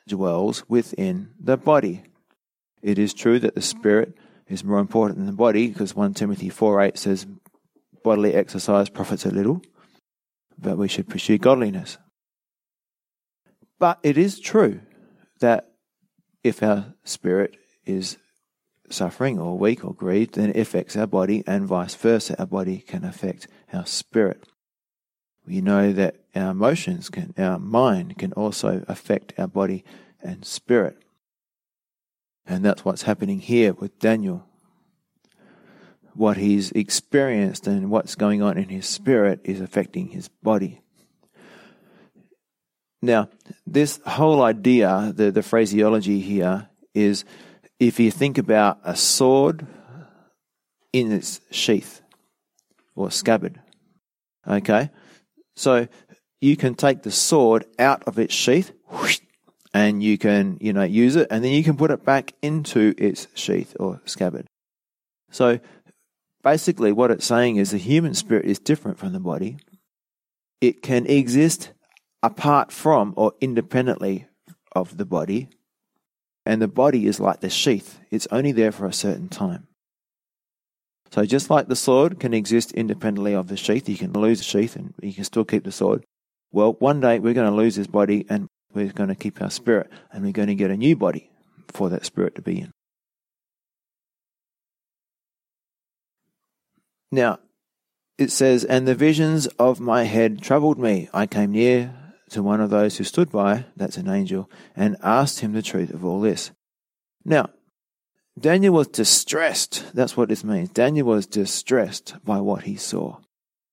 dwells 0.07 0.65
within 0.69 1.31
the 1.39 1.57
body. 1.57 2.03
It 2.83 2.99
is 2.99 3.15
true 3.15 3.39
that 3.41 3.55
the 3.55 3.63
spirit 3.63 4.15
is 4.49 4.65
more 4.65 4.79
important 4.79 5.19
than 5.19 5.27
the 5.27 5.33
body 5.33 5.69
because 5.69 5.95
1 5.95 6.15
Timothy 6.15 6.49
4 6.49 6.81
8 6.83 6.99
says, 6.99 7.27
bodily 8.03 8.35
exercise 8.35 8.89
profits 8.89 9.27
a 9.27 9.31
little, 9.31 9.63
but 10.59 10.79
we 10.79 10.89
should 10.89 11.09
pursue 11.09 11.39
godliness. 11.39 11.99
But 13.79 13.99
it 14.03 14.19
is 14.19 14.41
true 14.41 14.81
that 15.41 15.71
if 16.45 16.63
our 16.63 16.95
spirit 17.05 17.57
is 17.87 18.19
suffering 18.91 19.39
or 19.39 19.59
weak 19.59 19.85
or 19.85 19.95
grieved, 19.95 20.35
then 20.35 20.51
it 20.51 20.57
affects 20.57 20.97
our 20.97 21.07
body, 21.07 21.43
and 21.47 21.67
vice 21.67 21.95
versa. 21.95 22.39
Our 22.39 22.47
body 22.47 22.79
can 22.79 23.05
affect 23.05 23.47
our 23.73 23.87
spirit. 23.87 24.47
We 25.47 25.61
know 25.61 25.93
that 25.93 26.17
our 26.35 26.51
emotions 26.51 27.09
can, 27.09 27.35
our 27.39 27.59
mind 27.59 28.19
can 28.19 28.33
also 28.35 28.85
affect 28.89 29.33
our 29.39 29.49
body 29.49 29.85
and 30.23 30.45
spirit. 30.45 30.99
And 32.47 32.65
that's 32.65 32.85
what's 32.85 33.03
happening 33.03 33.41
here 33.41 33.73
with 33.73 33.99
Daniel. 33.99 34.47
What 36.15 36.37
he's 36.37 36.73
experienced 36.73 37.67
and 37.67 37.91
what's 37.91 38.15
going 38.15 38.43
on 38.43 38.59
in 38.59 38.69
his 38.69 38.87
spirit 38.87 39.41
is 39.45 39.61
affecting 39.61 40.09
his 40.09 40.29
body. 40.29 40.81
Now, 43.03 43.29
this 43.67 44.01
whole 44.07 44.43
idea, 44.43 45.13
the, 45.15 45.31
the 45.31 45.43
phraseology 45.43 46.21
here 46.21 46.69
is 46.95 47.25
if 47.79 47.99
you 47.99 48.11
think 48.11 48.37
about 48.37 48.79
a 48.85 48.95
sword 48.95 49.67
in 50.93 51.13
its 51.13 51.41
sheath 51.51 52.03
or 52.95 53.11
scabbard. 53.11 53.61
Okay? 54.47 54.91
So 55.57 55.89
you 56.41 56.57
can 56.57 56.75
take 56.75 57.03
the 57.03 57.11
sword 57.11 57.65
out 57.79 58.03
of 58.05 58.19
its 58.19 58.35
sheath 58.35 58.73
and 59.73 60.03
you 60.03 60.19
can, 60.19 60.59
you 60.61 60.73
know, 60.73 60.83
use 60.83 61.17
it 61.17 61.29
and 61.31 61.45
then 61.45 61.53
you 61.53 61.65
can 61.65 61.77
put 61.77 61.91
it 61.91 62.05
back 62.05 62.35
into 62.43 62.95
its 62.99 63.29
sheath 63.35 63.77
or 63.79 64.03
scabbard. 64.05 64.47
So 65.31 65.61
basically 66.43 66.93
what 66.93 67.11
it's 67.11 67.27
saying 67.27 67.57
is 67.57 67.71
the 67.71 67.79
human 67.79 68.15
spirit 68.15 68.47
is 68.47 68.59
different 68.59 68.99
from 68.99 69.13
the 69.13 69.21
body. 69.21 69.59
It 70.61 70.83
can 70.83 71.07
exist 71.07 71.73
apart 72.23 72.73
from 72.73 73.15
or 73.17 73.33
independently 73.41 74.27
of 74.73 74.97
the 74.97 75.07
body 75.07 75.49
and 76.47 76.61
the 76.61 76.69
body 76.69 77.07
is 77.07 77.21
like 77.21 77.41
the 77.41 77.51
sheath, 77.51 78.01
it's 78.11 78.27
only 78.31 78.53
there 78.53 78.73
for 78.73 78.87
a 78.87 78.93
certain 78.93 79.29
time. 79.29 79.67
So, 81.13 81.25
just 81.25 81.51
like 81.51 81.67
the 81.67 81.77
sword 81.77 82.21
can 82.21 82.33
exist 82.33 82.73
independently 82.73 83.35
of 83.35 83.49
the 83.49 83.57
sheath, 83.57 83.89
you 83.89 83.97
can 83.97 84.13
lose 84.13 84.39
the 84.39 84.45
sheath 84.45 84.77
and 84.77 84.95
you 85.03 85.13
can 85.13 85.25
still 85.25 85.45
keep 85.45 85.65
the 85.65 85.73
sword. 85.73 86.05
Well, 86.53 86.75
one 86.75 87.01
day 87.01 87.19
we're 87.19 87.35
going 87.35 87.51
to 87.51 87.57
lose 87.57 87.77
this 87.77 87.87
body 87.87 88.27
and 88.29 88.49
we're 88.73 88.93
going 88.93 89.09
to 89.09 89.15
keep 89.15 89.43
our 89.43 89.51
spirit 89.51 89.91
and 90.13 90.25
we're 90.25 90.33
going 90.33 90.49
to 90.49 90.55
get 90.55 90.71
a 90.71 90.77
new 90.77 90.97
body 90.97 91.31
for 91.69 91.89
that 91.91 92.07
spirit 92.07 92.37
to 92.37 92.43
be 92.43 92.61
in. 92.61 92.73
Now, 97.11 97.39
it 98.19 98.31
says, 98.31 98.65
And 98.65 98.87
the 98.87 98.95
visions 98.95 99.47
of 99.59 99.81
my 99.81 100.05
head 100.05 100.43
troubled 100.43 100.79
me. 100.79 101.09
I 101.13 101.27
came 101.27 101.53
near 101.53 101.95
to 102.31 102.43
one 102.43 102.61
of 102.61 102.71
those 102.71 102.97
who 102.97 103.05
stood 103.05 103.31
by, 103.31 103.65
that's 103.77 103.97
an 103.97 104.09
angel, 104.09 104.51
and 104.77 104.97
asked 105.03 105.41
him 105.41 105.53
the 105.53 105.63
truth 105.63 105.91
of 105.91 106.05
all 106.05 106.21
this. 106.21 106.53
Now, 107.25 107.51
Daniel 108.39 108.75
was 108.75 108.89
distressed. 108.89 109.85
That's 109.95 110.17
what 110.17 110.29
this 110.29 110.45
means. 110.45 110.71
Daniel 110.71 111.07
was 111.07 111.27
distressed 111.27 112.15
by 112.25 112.41
what 112.41 112.63
he 112.63 112.77
saw. 112.77 113.19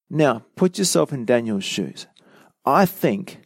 Now, 0.09 0.43
put 0.55 0.77
yourself 0.77 1.13
in 1.13 1.25
Daniel's 1.25 1.63
shoes. 1.63 2.07
I 2.65 2.85
think 2.85 3.41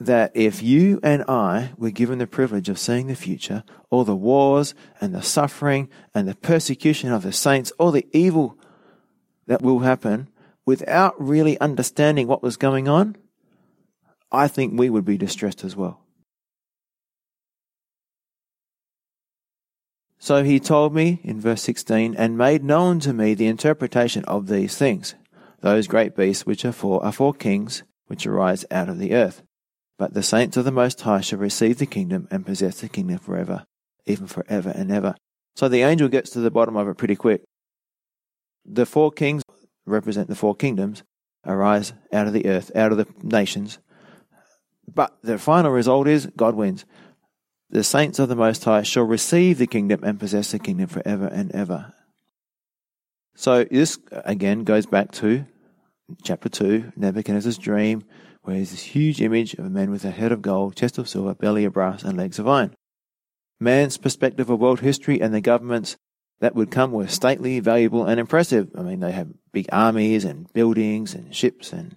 that 0.00 0.32
if 0.34 0.62
you 0.62 1.00
and 1.02 1.24
I 1.28 1.72
were 1.76 1.90
given 1.90 2.18
the 2.18 2.26
privilege 2.26 2.68
of 2.68 2.78
seeing 2.78 3.08
the 3.08 3.16
future, 3.16 3.64
all 3.90 4.04
the 4.04 4.16
wars 4.16 4.74
and 5.00 5.14
the 5.14 5.22
suffering 5.22 5.88
and 6.14 6.28
the 6.28 6.34
persecution 6.34 7.12
of 7.12 7.22
the 7.22 7.32
saints, 7.32 7.72
all 7.72 7.90
the 7.90 8.06
evil 8.12 8.57
that 9.48 9.62
will 9.62 9.80
happen, 9.80 10.28
without 10.64 11.14
really 11.20 11.58
understanding 11.58 12.28
what 12.28 12.42
was 12.42 12.56
going 12.56 12.86
on, 12.86 13.16
I 14.30 14.46
think 14.46 14.78
we 14.78 14.90
would 14.90 15.06
be 15.06 15.16
distressed 15.16 15.64
as 15.64 15.74
well. 15.74 16.00
So 20.18 20.44
he 20.44 20.60
told 20.60 20.94
me 20.94 21.20
in 21.24 21.40
verse 21.40 21.62
16, 21.62 22.14
and 22.16 22.36
made 22.36 22.62
known 22.62 23.00
to 23.00 23.12
me 23.12 23.34
the 23.34 23.46
interpretation 23.46 24.24
of 24.24 24.48
these 24.48 24.76
things. 24.76 25.14
Those 25.60 25.86
great 25.86 26.14
beasts 26.14 26.44
which 26.44 26.64
are 26.64 26.72
four 26.72 27.02
are 27.02 27.12
four 27.12 27.32
kings 27.32 27.82
which 28.06 28.26
arise 28.26 28.64
out 28.70 28.88
of 28.88 28.98
the 28.98 29.14
earth. 29.14 29.42
But 29.98 30.14
the 30.14 30.22
saints 30.22 30.56
of 30.56 30.64
the 30.64 30.70
Most 30.70 31.00
High 31.00 31.22
shall 31.22 31.38
receive 31.38 31.78
the 31.78 31.86
kingdom 31.86 32.28
and 32.30 32.44
possess 32.44 32.80
the 32.80 32.88
kingdom 32.88 33.18
forever, 33.18 33.64
even 34.06 34.26
forever 34.26 34.70
and 34.74 34.92
ever. 34.92 35.14
So 35.56 35.68
the 35.68 35.82
angel 35.82 36.08
gets 36.08 36.30
to 36.30 36.40
the 36.40 36.50
bottom 36.50 36.76
of 36.76 36.88
it 36.88 36.98
pretty 36.98 37.16
quick. 37.16 37.42
The 38.70 38.86
four 38.86 39.10
kings 39.10 39.42
represent 39.86 40.28
the 40.28 40.34
four 40.36 40.54
kingdoms, 40.54 41.02
arise 41.46 41.94
out 42.12 42.26
of 42.26 42.32
the 42.34 42.46
earth, 42.46 42.70
out 42.76 42.92
of 42.92 42.98
the 42.98 43.06
nations, 43.22 43.78
but 44.92 45.16
the 45.22 45.38
final 45.38 45.70
result 45.70 46.06
is 46.06 46.30
God 46.36 46.54
wins. 46.54 46.84
The 47.70 47.84
saints 47.84 48.18
of 48.18 48.28
the 48.28 48.36
Most 48.36 48.64
High 48.64 48.82
shall 48.82 49.04
receive 49.04 49.58
the 49.58 49.66
kingdom 49.66 50.02
and 50.02 50.20
possess 50.20 50.52
the 50.52 50.58
kingdom 50.58 50.86
forever 50.88 51.26
and 51.26 51.52
ever. 51.52 51.92
So 53.34 53.64
this 53.64 53.98
again 54.10 54.64
goes 54.64 54.86
back 54.86 55.12
to 55.12 55.46
chapter 56.22 56.48
2, 56.48 56.92
Nebuchadnezzar's 56.96 57.58
dream, 57.58 58.04
where 58.42 58.56
there's 58.56 58.70
this 58.70 58.82
huge 58.82 59.20
image 59.20 59.54
of 59.54 59.66
a 59.66 59.70
man 59.70 59.90
with 59.90 60.04
a 60.04 60.10
head 60.10 60.32
of 60.32 60.42
gold, 60.42 60.76
chest 60.76 60.98
of 60.98 61.08
silver, 61.08 61.34
belly 61.34 61.64
of 61.64 61.74
brass, 61.74 62.02
and 62.02 62.16
legs 62.16 62.38
of 62.38 62.48
iron. 62.48 62.74
Man's 63.60 63.98
perspective 63.98 64.48
of 64.48 64.60
world 64.60 64.80
history 64.80 65.20
and 65.20 65.34
the 65.34 65.40
governments 65.40 65.96
that 66.40 66.54
would 66.54 66.70
come 66.70 66.92
were 66.92 67.08
stately, 67.08 67.60
valuable, 67.60 68.04
and 68.04 68.20
impressive. 68.20 68.70
I 68.76 68.82
mean, 68.82 69.00
they 69.00 69.12
have 69.12 69.28
big 69.52 69.66
armies 69.72 70.24
and 70.24 70.52
buildings 70.52 71.14
and 71.14 71.34
ships 71.34 71.72
and 71.72 71.96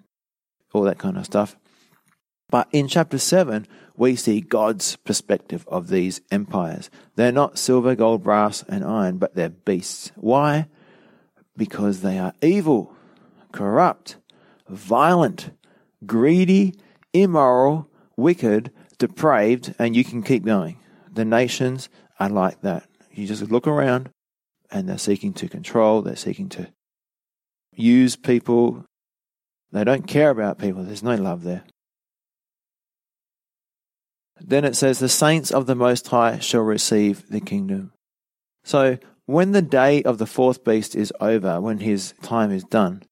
all 0.74 0.84
that 0.84 0.98
kind 0.98 1.18
of 1.18 1.26
stuff. 1.26 1.56
But 2.50 2.68
in 2.72 2.88
chapter 2.88 3.18
7, 3.18 3.68
we 3.96 4.16
see 4.16 4.42
God's 4.42 4.96
perspective 4.98 5.66
of 5.68 5.88
these 5.88 6.22
empires. 6.32 6.90
They're 7.16 7.32
not 7.32 7.58
silver, 7.58 7.96
gold, 7.96 8.24
brass, 8.24 8.64
and 8.68 8.84
iron, 8.84 9.18
but 9.18 9.36
they're 9.36 9.50
beasts. 9.50 10.12
Why? 10.16 10.68
Because 11.56 12.02
they 12.02 12.18
are 12.18 12.34
evil, 12.42 12.94
corrupt, 13.52 14.18
violent, 14.68 15.52
greedy, 16.06 16.74
immoral, 17.14 17.90
wicked, 18.18 18.72
depraved, 18.98 19.76
and 19.78 19.96
you 19.96 20.04
can 20.04 20.24
keep 20.24 20.44
going. 20.44 20.78
The 21.14 21.26
nations 21.26 21.90
are 22.20 22.30
like 22.30 22.62
that. 22.62 22.88
You 23.14 23.28
just 23.28 23.52
look 23.52 23.68
around 23.68 24.10
and 24.72 24.88
they're 24.88 24.98
seeking 24.98 25.34
to 25.34 25.50
control, 25.50 26.02
they're 26.02 26.16
seeking 26.16 26.50
to 26.50 26.72
use 27.74 28.16
people. 28.16 28.86
They 29.72 29.84
don't 29.84 30.08
care 30.08 30.30
about 30.30 30.60
people, 30.60 30.84
there's 30.84 31.04
no 31.04 31.16
love 31.16 31.44
there. 31.44 31.64
Then 34.40 34.66
it 34.66 34.76
says, 34.76 35.00
The 35.00 35.10
saints 35.10 35.52
of 35.52 35.68
the 35.68 35.76
Most 35.76 36.08
High 36.08 36.40
shall 36.40 36.62
receive 36.62 37.30
the 37.30 37.40
kingdom. 37.40 37.94
So 38.64 38.98
when 39.26 39.52
the 39.52 39.62
day 39.62 40.04
of 40.04 40.18
the 40.18 40.26
fourth 40.26 40.64
beast 40.64 40.96
is 40.96 41.14
over, 41.20 41.62
when 41.62 41.80
his 41.80 42.14
time 42.22 42.52
is 42.52 42.64
done, 42.64 43.04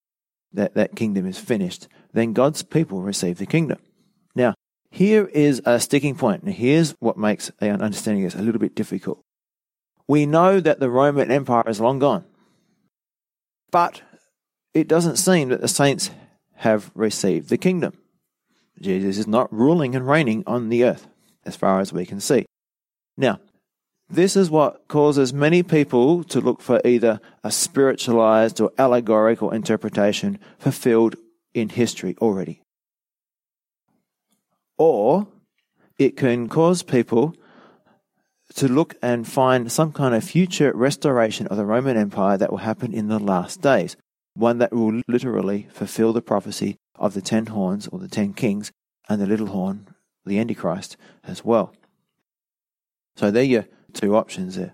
that, 0.53 0.73
that 0.73 0.95
kingdom 0.95 1.27
is 1.27 1.37
finished, 1.37 1.87
then 2.13 2.33
God's 2.33 2.63
people 2.63 3.01
receive 3.01 3.37
the 3.37 3.45
kingdom. 3.45 3.79
Now, 4.35 4.55
here 4.91 5.25
is 5.25 5.61
a 5.65 5.79
sticking 5.79 6.15
point. 6.15 6.43
Now, 6.43 6.51
here's 6.51 6.91
what 6.99 7.17
makes 7.17 7.51
understanding 7.61 8.23
this 8.23 8.35
a 8.35 8.41
little 8.41 8.59
bit 8.59 8.75
difficult. 8.75 9.23
We 10.09 10.25
know 10.25 10.59
that 10.59 10.79
the 10.79 10.89
Roman 10.89 11.29
Empire 11.29 11.65
is 11.67 11.79
long 11.79 11.99
gone, 11.99 12.25
but 13.69 14.01
it 14.73 14.87
doesn't 14.87 15.17
seem 15.17 15.49
that 15.49 15.61
the 15.61 15.67
saints 15.67 16.09
have 16.55 16.89
received 16.95 17.49
the 17.49 17.59
kingdom. 17.59 17.93
Jesus 18.81 19.19
is 19.19 19.27
not 19.27 19.53
ruling 19.53 19.95
and 19.95 20.07
reigning 20.07 20.43
on 20.47 20.69
the 20.69 20.83
earth, 20.83 21.05
as 21.45 21.55
far 21.55 21.79
as 21.79 21.93
we 21.93 22.07
can 22.07 22.19
see. 22.19 22.47
Now, 23.17 23.39
this 24.09 24.35
is 24.35 24.49
what 24.49 24.87
causes 24.87 25.31
many 25.31 25.61
people 25.61 26.23
to 26.23 26.41
look 26.41 26.59
for 26.59 26.81
either 26.83 27.21
a 27.43 27.51
spiritualized 27.51 28.59
or 28.59 28.71
allegorical 28.79 29.51
interpretation 29.51 30.39
fulfilled 30.57 31.17
in 31.53 31.69
history 31.69 32.15
already. 32.19 32.63
Or 34.75 35.27
it 35.99 36.17
can 36.17 36.49
cause 36.49 36.81
people 36.81 37.35
to 38.55 38.67
look 38.67 38.95
and 39.01 39.27
find 39.27 39.71
some 39.71 39.91
kind 39.91 40.15
of 40.15 40.23
future 40.23 40.71
restoration 40.73 41.47
of 41.47 41.57
the 41.57 41.65
Roman 41.65 41.97
Empire 41.97 42.37
that 42.37 42.51
will 42.51 42.57
happen 42.59 42.93
in 42.93 43.07
the 43.07 43.19
last 43.19 43.61
days, 43.61 43.95
one 44.33 44.57
that 44.57 44.73
will 44.73 45.01
literally 45.07 45.67
fulfill 45.71 46.13
the 46.13 46.21
prophecy 46.21 46.77
of 46.95 47.13
the 47.13 47.21
ten 47.21 47.47
horns 47.47 47.87
or 47.87 47.99
the 47.99 48.07
ten 48.07 48.33
kings 48.33 48.71
and 49.07 49.21
the 49.21 49.27
little 49.27 49.47
horn, 49.47 49.87
the 50.25 50.39
Antichrist, 50.39 50.97
as 51.23 51.45
well. 51.45 51.73
So 53.15 53.31
there 53.31 53.43
you 53.43 53.65
two 53.93 54.15
options 54.15 54.55
there. 54.55 54.73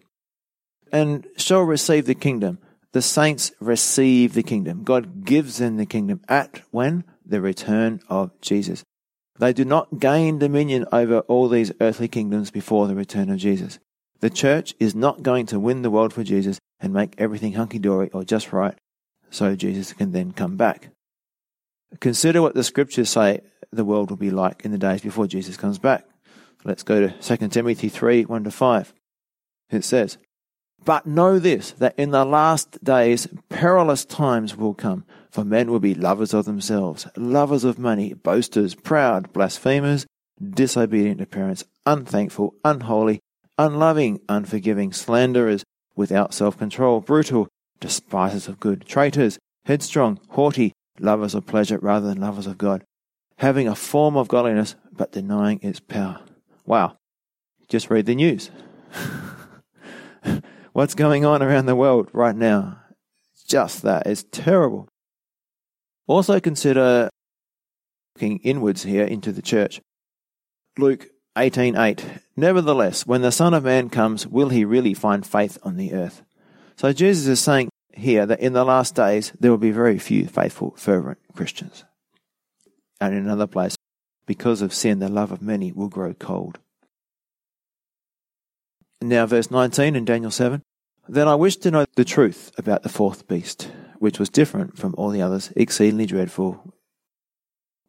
And 0.91 1.27
shall 1.37 1.63
receive 1.63 2.05
the 2.05 2.15
kingdom. 2.15 2.59
The 2.91 3.01
saints 3.01 3.51
receive 3.59 4.33
the 4.33 4.43
kingdom. 4.43 4.83
God 4.83 5.25
gives 5.25 5.57
them 5.57 5.77
the 5.77 5.85
kingdom 5.85 6.21
at 6.29 6.61
when? 6.71 7.03
The 7.25 7.41
return 7.41 8.01
of 8.07 8.39
Jesus. 8.39 8.83
They 9.37 9.53
do 9.53 9.65
not 9.65 9.99
gain 9.99 10.39
dominion 10.39 10.85
over 10.91 11.19
all 11.21 11.49
these 11.49 11.71
earthly 11.81 12.07
kingdoms 12.07 12.51
before 12.51 12.87
the 12.87 12.95
return 12.95 13.29
of 13.29 13.37
Jesus. 13.37 13.79
The 14.21 14.29
church 14.29 14.73
is 14.79 14.95
not 14.95 15.23
going 15.23 15.45
to 15.47 15.59
win 15.59 15.81
the 15.81 15.91
world 15.91 16.13
for 16.13 16.23
Jesus 16.23 16.57
and 16.79 16.93
make 16.93 17.15
everything 17.17 17.53
hunky 17.53 17.79
dory 17.79 18.09
or 18.11 18.23
just 18.23 18.53
right 18.53 18.75
so 19.29 19.55
Jesus 19.55 19.93
can 19.93 20.13
then 20.13 20.31
come 20.31 20.55
back. 20.55 20.89
Consider 21.99 22.41
what 22.41 22.55
the 22.55 22.63
scriptures 22.63 23.09
say 23.09 23.41
the 23.71 23.85
world 23.85 24.09
will 24.09 24.17
be 24.17 24.31
like 24.31 24.63
in 24.63 24.71
the 24.71 24.77
days 24.77 25.01
before 25.01 25.27
Jesus 25.27 25.57
comes 25.57 25.79
back. 25.79 26.05
Let's 26.63 26.83
go 26.83 27.07
to 27.07 27.37
2 27.37 27.47
Timothy 27.49 27.89
3 27.89 28.23
1 28.23 28.43
to 28.45 28.51
5. 28.51 28.93
It 29.69 29.83
says, 29.83 30.17
But 30.83 31.05
know 31.05 31.39
this, 31.39 31.71
that 31.73 31.97
in 31.97 32.11
the 32.11 32.25
last 32.25 32.83
days 32.83 33.27
perilous 33.49 34.05
times 34.05 34.55
will 34.55 34.73
come, 34.73 35.05
for 35.35 35.43
men 35.43 35.69
will 35.69 35.81
be 35.81 35.93
lovers 35.93 36.33
of 36.33 36.45
themselves, 36.45 37.05
lovers 37.17 37.65
of 37.65 37.77
money, 37.77 38.13
boasters, 38.13 38.73
proud, 38.73 39.33
blasphemers, 39.33 40.05
disobedient 40.41 41.19
to 41.19 41.25
parents, 41.25 41.65
unthankful, 41.85 42.55
unholy, 42.63 43.19
unloving, 43.57 44.21
unforgiving, 44.29 44.93
slanderers, 44.93 45.65
without 45.93 46.33
self 46.33 46.57
control, 46.57 47.01
brutal, 47.01 47.49
despisers 47.81 48.47
of 48.47 48.61
good, 48.61 48.85
traitors, 48.87 49.37
headstrong, 49.65 50.21
haughty, 50.29 50.71
lovers 51.01 51.35
of 51.35 51.45
pleasure 51.45 51.79
rather 51.79 52.07
than 52.07 52.21
lovers 52.21 52.47
of 52.47 52.57
God, 52.57 52.85
having 53.39 53.67
a 53.67 53.75
form 53.75 54.15
of 54.15 54.29
godliness 54.29 54.75
but 54.93 55.11
denying 55.11 55.59
its 55.61 55.81
power. 55.81 56.21
Wow. 56.65 56.95
Just 57.67 57.89
read 57.89 58.05
the 58.05 58.15
news. 58.15 58.51
what's 60.71 60.95
going 60.95 61.25
on 61.25 61.43
around 61.43 61.65
the 61.65 61.75
world 61.75 62.09
right 62.13 62.35
now. 62.37 62.79
Just 63.47 63.81
that. 63.81 64.07
It's 64.07 64.23
terrible. 64.31 64.87
Also 66.07 66.39
consider 66.39 67.09
looking 68.15 68.39
inwards 68.39 68.83
here 68.83 69.05
into 69.05 69.31
the 69.31 69.41
church. 69.41 69.81
Luke 70.77 71.09
18:8 71.37 72.21
Nevertheless, 72.35 73.05
when 73.05 73.21
the 73.21 73.31
Son 73.31 73.53
of 73.53 73.63
Man 73.63 73.89
comes, 73.89 74.27
will 74.27 74.49
he 74.49 74.65
really 74.65 74.93
find 74.93 75.25
faith 75.25 75.57
on 75.63 75.77
the 75.77 75.93
earth? 75.93 76.21
So 76.75 76.91
Jesus 76.93 77.27
is 77.27 77.39
saying 77.39 77.69
here 77.93 78.25
that 78.25 78.39
in 78.39 78.53
the 78.53 78.65
last 78.65 78.95
days 78.95 79.31
there 79.39 79.51
will 79.51 79.57
be 79.57 79.71
very 79.71 79.97
few 79.97 80.27
faithful, 80.27 80.73
fervent 80.77 81.17
Christians. 81.33 81.85
And 82.99 83.13
in 83.13 83.25
another 83.25 83.47
place, 83.47 83.75
because 84.25 84.61
of 84.61 84.73
sin, 84.73 84.99
the 84.99 85.09
love 85.09 85.31
of 85.31 85.41
many 85.41 85.71
will 85.71 85.89
grow 85.89 86.13
cold. 86.13 86.59
Now, 89.01 89.25
verse 89.25 89.51
19 89.51 89.95
in 89.95 90.05
Daniel 90.05 90.31
7 90.31 90.61
Then 91.07 91.27
I 91.27 91.35
wish 91.35 91.57
to 91.57 91.71
know 91.71 91.85
the 91.95 92.05
truth 92.05 92.51
about 92.57 92.83
the 92.83 92.89
fourth 92.89 93.27
beast, 93.27 93.71
which 93.99 94.19
was 94.19 94.29
different 94.29 94.77
from 94.77 94.93
all 94.97 95.09
the 95.09 95.21
others, 95.21 95.51
exceedingly 95.55 96.05
dreadful, 96.05 96.73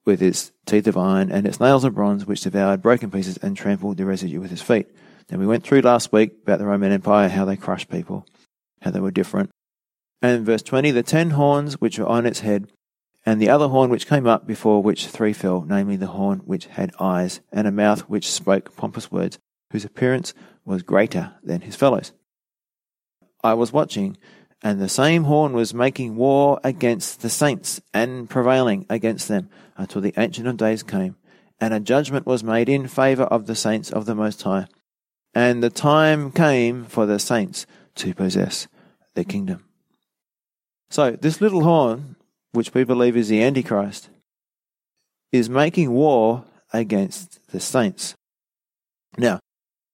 with 0.05 0.23
its 0.23 0.53
teeth 0.65 0.87
of 0.87 0.97
iron 0.97 1.31
and 1.33 1.47
its 1.47 1.61
nails 1.61 1.85
of 1.85 1.95
bronze, 1.95 2.27
which 2.27 2.43
devoured 2.43 2.81
broken 2.81 3.11
pieces 3.11 3.37
and 3.39 3.57
trampled 3.57 3.97
the 3.97 4.07
residue 4.07 4.41
with 4.41 4.51
his 4.51 4.63
feet. 4.63 4.87
Now, 5.31 5.39
we 5.39 5.47
went 5.47 5.65
through 5.65 5.81
last 5.81 6.13
week 6.13 6.33
about 6.43 6.61
the 6.61 6.67
Roman 6.67 6.93
Empire, 6.93 7.29
how 7.29 7.45
they 7.45 7.57
crushed 7.57 7.91
people, 7.91 8.27
how 8.83 8.93
they 8.93 9.01
were 9.01 9.11
different. 9.11 9.51
And 10.23 10.47
verse 10.47 10.63
20 10.63 10.93
The 10.93 11.03
ten 11.03 11.31
horns 11.31 11.81
which 11.81 11.99
were 11.99 12.07
on 12.07 12.27
its 12.27 12.41
head, 12.41 12.71
and 13.25 13.41
the 13.41 13.51
other 13.51 13.69
horn 13.69 13.91
which 13.91 14.07
came 14.07 14.27
up, 14.27 14.47
before 14.47 14.83
which 14.83 15.07
three 15.07 15.33
fell, 15.33 15.63
namely 15.63 15.97
the 15.97 16.07
horn 16.07 16.39
which 16.45 16.67
had 16.67 16.93
eyes, 17.01 17.41
and 17.53 17.67
a 17.67 17.73
mouth 17.73 18.03
which 18.03 18.31
spoke 18.31 18.77
pompous 18.77 19.11
words, 19.11 19.39
whose 19.73 19.85
appearance 19.85 20.33
was 20.65 20.83
greater 20.83 21.35
than 21.43 21.63
his 21.63 21.75
fellows. 21.75 22.13
I 23.43 23.55
was 23.55 23.73
watching, 23.73 24.17
and 24.67 24.81
the 24.81 24.89
same 24.89 25.23
horn 25.23 25.53
was 25.53 25.73
making 25.73 26.17
war 26.17 26.59
against 26.65 27.23
the 27.23 27.31
saints 27.31 27.81
and 27.95 28.29
prevailing 28.29 28.85
against 28.91 29.29
them 29.29 29.49
until 29.77 30.01
the 30.01 30.13
Ancient 30.17 30.49
of 30.49 30.57
Days 30.57 30.83
came, 30.83 31.15
and 31.61 31.73
a 31.73 31.79
judgment 31.79 32.27
was 32.27 32.43
made 32.43 32.69
in 32.69 32.89
favor 32.89 33.23
of 33.23 33.47
the 33.47 33.55
saints 33.55 33.93
of 33.93 34.07
the 34.07 34.15
Most 34.17 34.43
High. 34.43 34.67
And 35.33 35.63
the 35.63 35.71
time 35.71 36.33
came 36.33 36.85
for 36.85 37.07
the 37.07 37.21
saints 37.21 37.65
to 37.95 38.13
possess 38.13 38.67
the 39.15 39.23
kingdom. 39.23 39.63
So, 40.91 41.13
this 41.13 41.41
little 41.41 41.63
horn, 41.63 42.17
which 42.51 42.75
we 42.75 42.83
believe 42.83 43.17
is 43.17 43.29
the 43.29 43.45
Antichrist, 43.45 44.09
is 45.31 45.49
making 45.49 45.93
war 45.93 46.43
against 46.73 47.39
the 47.53 47.61
saints. 47.61 48.17
Now, 49.17 49.39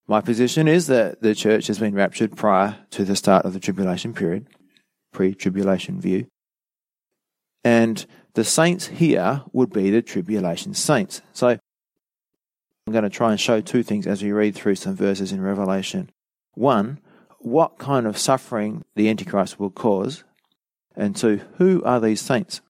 my 0.07 0.21
position 0.21 0.67
is 0.67 0.87
that 0.87 1.21
the 1.21 1.35
church 1.35 1.67
has 1.67 1.77
been 1.77 1.93
raptured 1.93 2.35
prior 2.35 2.77
to 2.89 3.05
the 3.05 3.15
start 3.15 3.45
of 3.45 3.53
the 3.53 3.59
tribulation 3.59 4.15
period, 4.15 4.47
pre 5.13 5.33
tribulation 5.33 6.01
view. 6.01 6.27
And 7.63 8.05
the 8.33 8.43
saints 8.43 8.87
here 8.87 9.43
would 9.53 9.71
be 9.71 9.89
the 9.89 10.01
tribulation 10.01 10.73
saints. 10.73 11.21
So 11.31 11.57
I'm 12.85 12.91
going 12.91 13.03
to 13.03 13.09
try 13.09 13.31
and 13.31 13.39
show 13.39 13.61
two 13.61 13.83
things 13.83 14.05
as 14.05 14.21
we 14.21 14.31
read 14.31 14.55
through 14.55 14.75
some 14.75 14.95
verses 14.95 15.31
in 15.31 15.41
Revelation. 15.41 16.09
One, 16.55 16.99
what 17.39 17.77
kind 17.77 18.07
of 18.07 18.17
suffering 18.17 18.83
the 18.95 19.09
Antichrist 19.09 19.59
will 19.59 19.69
cause. 19.69 20.23
And 20.95 21.15
two, 21.15 21.41
who 21.57 21.81
are 21.83 21.99
these 21.99 22.21
saints? 22.21 22.61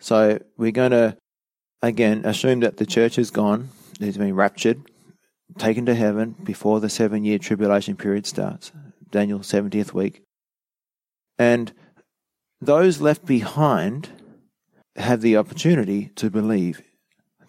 So 0.00 0.38
we're 0.56 0.72
going 0.72 0.92
to, 0.92 1.16
again, 1.82 2.24
assume 2.24 2.60
that 2.60 2.76
the 2.76 2.86
church 2.86 3.18
is 3.18 3.30
gone, 3.30 3.70
it's 4.00 4.16
been 4.16 4.34
raptured, 4.34 4.80
taken 5.56 5.86
to 5.86 5.94
heaven 5.94 6.36
before 6.42 6.80
the 6.80 6.88
seven 6.88 7.24
year 7.24 7.38
tribulation 7.38 7.96
period 7.96 8.26
starts, 8.26 8.72
Daniel 9.10 9.40
70th 9.40 9.92
week. 9.92 10.22
And 11.38 11.72
those 12.60 13.00
left 13.00 13.24
behind 13.24 14.08
have 14.96 15.20
the 15.20 15.36
opportunity 15.36 16.10
to 16.16 16.30
believe, 16.30 16.82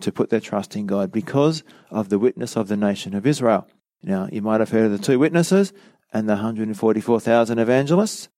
to 0.02 0.12
put 0.12 0.30
their 0.30 0.40
trust 0.40 0.76
in 0.76 0.86
God 0.86 1.12
because 1.12 1.64
of 1.90 2.10
the 2.10 2.20
witness 2.20 2.56
of 2.56 2.68
the 2.68 2.78
nation 2.78 3.16
of 3.16 3.26
Israel. 3.26 3.68
Now, 4.04 4.30
you 4.32 4.42
might 4.42 4.60
have 4.60 4.70
heard 4.70 4.86
of 4.86 4.92
the 4.92 5.04
two 5.04 5.20
witnesses 5.20 5.74
and 6.14 6.30
the 6.30 6.34
144,000 6.34 7.60
evangelists, 7.60 8.30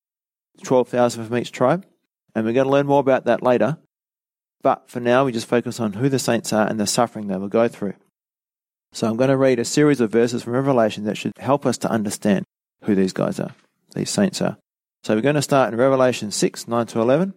12,000 0.63 1.25
from 1.25 1.37
each 1.37 1.51
tribe. 1.51 1.85
And 2.33 2.45
we're 2.45 2.53
going 2.53 2.65
to 2.65 2.71
learn 2.71 2.87
more 2.87 2.99
about 2.99 3.25
that 3.25 3.43
later. 3.43 3.77
But 4.63 4.89
for 4.89 4.99
now, 4.99 5.25
we 5.25 5.31
just 5.31 5.47
focus 5.47 5.79
on 5.79 5.93
who 5.93 6.07
the 6.07 6.19
saints 6.19 6.53
are 6.53 6.67
and 6.67 6.79
the 6.79 6.87
suffering 6.87 7.27
they 7.27 7.37
will 7.37 7.47
go 7.47 7.67
through. 7.67 7.95
So 8.93 9.07
I'm 9.07 9.17
going 9.17 9.29
to 9.29 9.37
read 9.37 9.59
a 9.59 9.65
series 9.65 10.01
of 10.01 10.11
verses 10.11 10.43
from 10.43 10.53
Revelation 10.53 11.05
that 11.05 11.17
should 11.17 11.33
help 11.37 11.65
us 11.65 11.77
to 11.79 11.89
understand 11.89 12.45
who 12.83 12.95
these 12.95 13.13
guys 13.13 13.39
are, 13.39 13.53
these 13.95 14.09
saints 14.09 14.41
are. 14.41 14.57
So 15.03 15.15
we're 15.15 15.21
going 15.21 15.33
to 15.33 15.41
start 15.41 15.73
in 15.73 15.79
Revelation 15.79 16.29
6 16.29 16.67
9 16.67 16.85
to 16.87 17.01
11. 17.01 17.33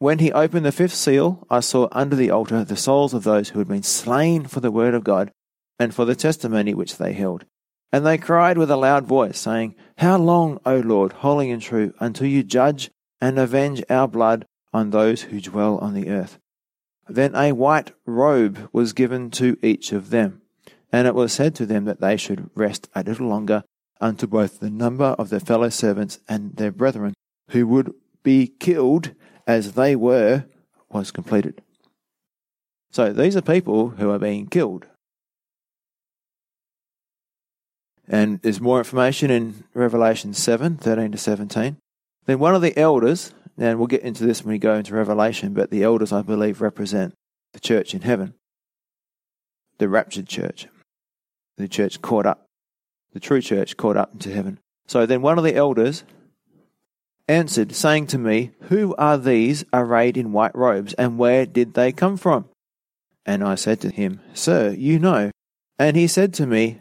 When 0.00 0.18
he 0.18 0.32
opened 0.32 0.66
the 0.66 0.72
fifth 0.72 0.94
seal, 0.94 1.46
I 1.48 1.60
saw 1.60 1.86
under 1.92 2.16
the 2.16 2.30
altar 2.30 2.64
the 2.64 2.76
souls 2.76 3.14
of 3.14 3.22
those 3.22 3.50
who 3.50 3.60
had 3.60 3.68
been 3.68 3.84
slain 3.84 4.44
for 4.44 4.58
the 4.58 4.72
word 4.72 4.94
of 4.94 5.04
God 5.04 5.30
and 5.78 5.94
for 5.94 6.04
the 6.04 6.16
testimony 6.16 6.74
which 6.74 6.96
they 6.96 7.12
held. 7.12 7.44
And 7.92 8.04
they 8.04 8.18
cried 8.18 8.58
with 8.58 8.72
a 8.72 8.76
loud 8.76 9.06
voice, 9.06 9.38
saying, 9.38 9.76
How 9.98 10.18
long, 10.18 10.58
O 10.66 10.78
Lord, 10.78 11.12
holy 11.12 11.52
and 11.52 11.62
true, 11.62 11.94
until 12.00 12.26
you 12.26 12.42
judge 12.42 12.90
and 13.20 13.38
avenge 13.38 13.84
our 13.88 14.08
blood 14.08 14.44
on 14.72 14.90
those 14.90 15.22
who 15.22 15.40
dwell 15.40 15.78
on 15.78 15.94
the 15.94 16.08
earth? 16.08 16.40
Then 17.08 17.36
a 17.36 17.52
white 17.52 17.92
robe 18.04 18.68
was 18.72 18.92
given 18.92 19.30
to 19.30 19.56
each 19.62 19.92
of 19.92 20.10
them, 20.10 20.42
and 20.92 21.06
it 21.06 21.14
was 21.14 21.32
said 21.32 21.54
to 21.54 21.66
them 21.66 21.84
that 21.84 22.00
they 22.00 22.16
should 22.16 22.50
rest 22.56 22.88
a 22.96 23.04
little 23.04 23.28
longer 23.28 23.62
unto 24.00 24.26
both 24.26 24.60
the 24.60 24.70
number 24.70 25.16
of 25.18 25.30
their 25.30 25.40
fellow 25.40 25.68
servants 25.68 26.20
and 26.28 26.56
their 26.56 26.72
brethren 26.72 27.14
who 27.50 27.66
would 27.66 27.92
be 28.22 28.46
killed 28.46 29.14
as 29.46 29.72
they 29.72 29.96
were 29.96 30.44
was 30.90 31.10
completed. 31.10 31.62
So 32.90 33.12
these 33.12 33.36
are 33.36 33.42
people 33.42 33.90
who 33.90 34.10
are 34.10 34.18
being 34.18 34.46
killed. 34.46 34.86
And 38.06 38.40
there's 38.40 38.60
more 38.60 38.78
information 38.78 39.30
in 39.30 39.64
Revelation 39.74 40.32
7 40.32 40.76
13 40.76 41.12
to 41.12 41.18
17. 41.18 41.76
Then 42.24 42.38
one 42.38 42.54
of 42.54 42.62
the 42.62 42.76
elders 42.78 43.32
and 43.58 43.78
we'll 43.78 43.88
get 43.88 44.02
into 44.02 44.24
this 44.24 44.44
when 44.44 44.52
we 44.52 44.58
go 44.58 44.74
into 44.74 44.94
Revelation, 44.94 45.52
but 45.52 45.70
the 45.70 45.82
elders, 45.82 46.12
I 46.12 46.22
believe, 46.22 46.60
represent 46.60 47.14
the 47.52 47.60
church 47.60 47.92
in 47.92 48.02
heaven, 48.02 48.34
the 49.78 49.88
raptured 49.88 50.28
church, 50.28 50.68
the 51.56 51.66
church 51.66 52.00
caught 52.00 52.24
up, 52.24 52.46
the 53.12 53.20
true 53.20 53.40
church 53.40 53.76
caught 53.76 53.96
up 53.96 54.12
into 54.12 54.32
heaven. 54.32 54.58
So 54.86 55.06
then 55.06 55.22
one 55.22 55.38
of 55.38 55.44
the 55.44 55.54
elders 55.54 56.04
answered, 57.28 57.74
saying 57.74 58.06
to 58.08 58.18
me, 58.18 58.52
Who 58.62 58.94
are 58.96 59.18
these 59.18 59.64
arrayed 59.72 60.16
in 60.16 60.32
white 60.32 60.54
robes, 60.54 60.94
and 60.94 61.18
where 61.18 61.46
did 61.46 61.74
they 61.74 61.92
come 61.92 62.16
from? 62.16 62.46
And 63.26 63.44
I 63.44 63.54
said 63.54 63.80
to 63.82 63.90
him, 63.90 64.20
Sir, 64.32 64.70
you 64.70 64.98
know. 64.98 65.30
And 65.78 65.96
he 65.96 66.06
said 66.06 66.32
to 66.34 66.46
me, 66.46 66.78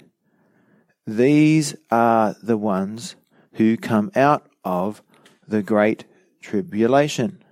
These 1.06 1.76
are 1.92 2.36
the 2.42 2.58
ones 2.58 3.16
who 3.54 3.78
come 3.78 4.12
out 4.16 4.48
of 4.64 5.02
the 5.48 5.62
great 5.62 6.06
tribulation, 6.42 7.44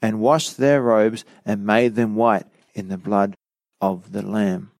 and 0.00 0.20
washed 0.20 0.56
their 0.56 0.82
robes 0.82 1.24
and 1.44 1.64
made 1.64 1.94
them 1.94 2.16
white 2.16 2.46
in 2.74 2.88
the 2.88 2.98
blood 2.98 3.34
of 3.80 4.12
the 4.12 4.22
Lamb. 4.22 4.71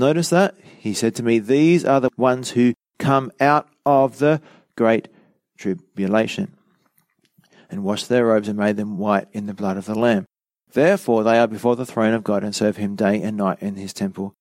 Notice 0.00 0.30
that? 0.30 0.54
He 0.78 0.94
said 0.94 1.14
to 1.16 1.22
me, 1.22 1.40
These 1.40 1.84
are 1.84 2.00
the 2.00 2.08
ones 2.16 2.52
who 2.52 2.72
come 2.98 3.30
out 3.38 3.68
of 3.84 4.18
the 4.18 4.40
great 4.74 5.08
tribulation, 5.58 6.56
and 7.70 7.84
washed 7.84 8.08
their 8.08 8.24
robes 8.24 8.48
and 8.48 8.58
made 8.58 8.78
them 8.78 8.96
white 8.96 9.28
in 9.32 9.44
the 9.44 9.52
blood 9.52 9.76
of 9.76 9.84
the 9.84 9.94
Lamb. 9.94 10.24
Therefore 10.72 11.22
they 11.22 11.38
are 11.38 11.46
before 11.46 11.76
the 11.76 11.84
throne 11.84 12.14
of 12.14 12.24
God 12.24 12.42
and 12.42 12.56
serve 12.56 12.78
him 12.78 12.96
day 12.96 13.20
and 13.20 13.36
night 13.36 13.58
in 13.60 13.76
his 13.76 13.92
temple. 13.92 14.32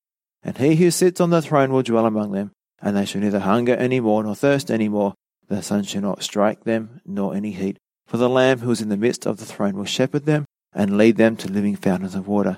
And 0.41 0.57
he 0.57 0.77
who 0.77 0.91
sits 0.91 1.19
on 1.19 1.29
the 1.29 1.41
throne 1.41 1.73
will 1.73 1.83
dwell 1.83 2.05
among 2.05 2.31
them, 2.31 2.51
and 2.81 2.95
they 2.95 3.03
shall 3.03 3.19
neither 3.19 3.41
hunger 3.41 3.75
any 3.75 3.99
more 3.99 4.23
nor 4.23 4.35
thirst 4.35 4.71
any 4.71 4.87
more. 4.87 5.13
The 5.49 5.61
sun 5.61 5.83
shall 5.83 6.03
not 6.03 6.23
strike 6.23 6.63
them, 6.63 7.01
nor 7.05 7.35
any 7.35 7.51
heat. 7.51 7.77
For 8.07 8.15
the 8.15 8.29
Lamb 8.29 8.59
who 8.59 8.71
is 8.71 8.81
in 8.81 8.87
the 8.87 8.95
midst 8.95 9.25
of 9.25 9.37
the 9.37 9.45
throne 9.45 9.75
will 9.75 9.83
shepherd 9.83 10.25
them 10.25 10.45
and 10.71 10.97
lead 10.97 11.17
them 11.17 11.35
to 11.35 11.51
living 11.51 11.75
fountains 11.75 12.15
of 12.15 12.29
water, 12.29 12.57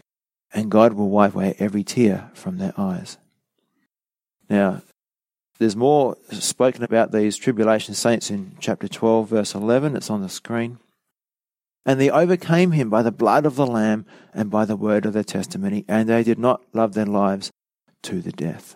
and 0.53 0.71
God 0.71 0.93
will 0.93 1.09
wipe 1.09 1.35
away 1.35 1.55
every 1.59 1.83
tear 1.83 2.29
from 2.33 2.57
their 2.57 2.73
eyes. 2.77 3.17
Now, 4.49 4.81
there's 5.59 5.75
more 5.75 6.17
spoken 6.31 6.83
about 6.83 7.11
these 7.11 7.37
tribulation 7.37 7.93
saints 7.93 8.31
in 8.31 8.57
chapter 8.59 8.87
12, 8.87 9.29
verse 9.29 9.53
11. 9.53 9.95
It's 9.95 10.09
on 10.09 10.21
the 10.21 10.29
screen. 10.29 10.79
And 11.85 11.99
they 11.99 12.09
overcame 12.09 12.71
him 12.71 12.89
by 12.89 13.01
the 13.01 13.11
blood 13.11 13.45
of 13.45 13.55
the 13.55 13.67
Lamb 13.67 14.05
and 14.33 14.49
by 14.49 14.65
the 14.65 14.75
word 14.75 15.05
of 15.05 15.13
their 15.13 15.23
testimony, 15.23 15.85
and 15.87 16.09
they 16.09 16.23
did 16.23 16.39
not 16.39 16.61
love 16.73 16.93
their 16.93 17.05
lives 17.05 17.51
to 18.03 18.21
the 18.21 18.31
death. 18.31 18.75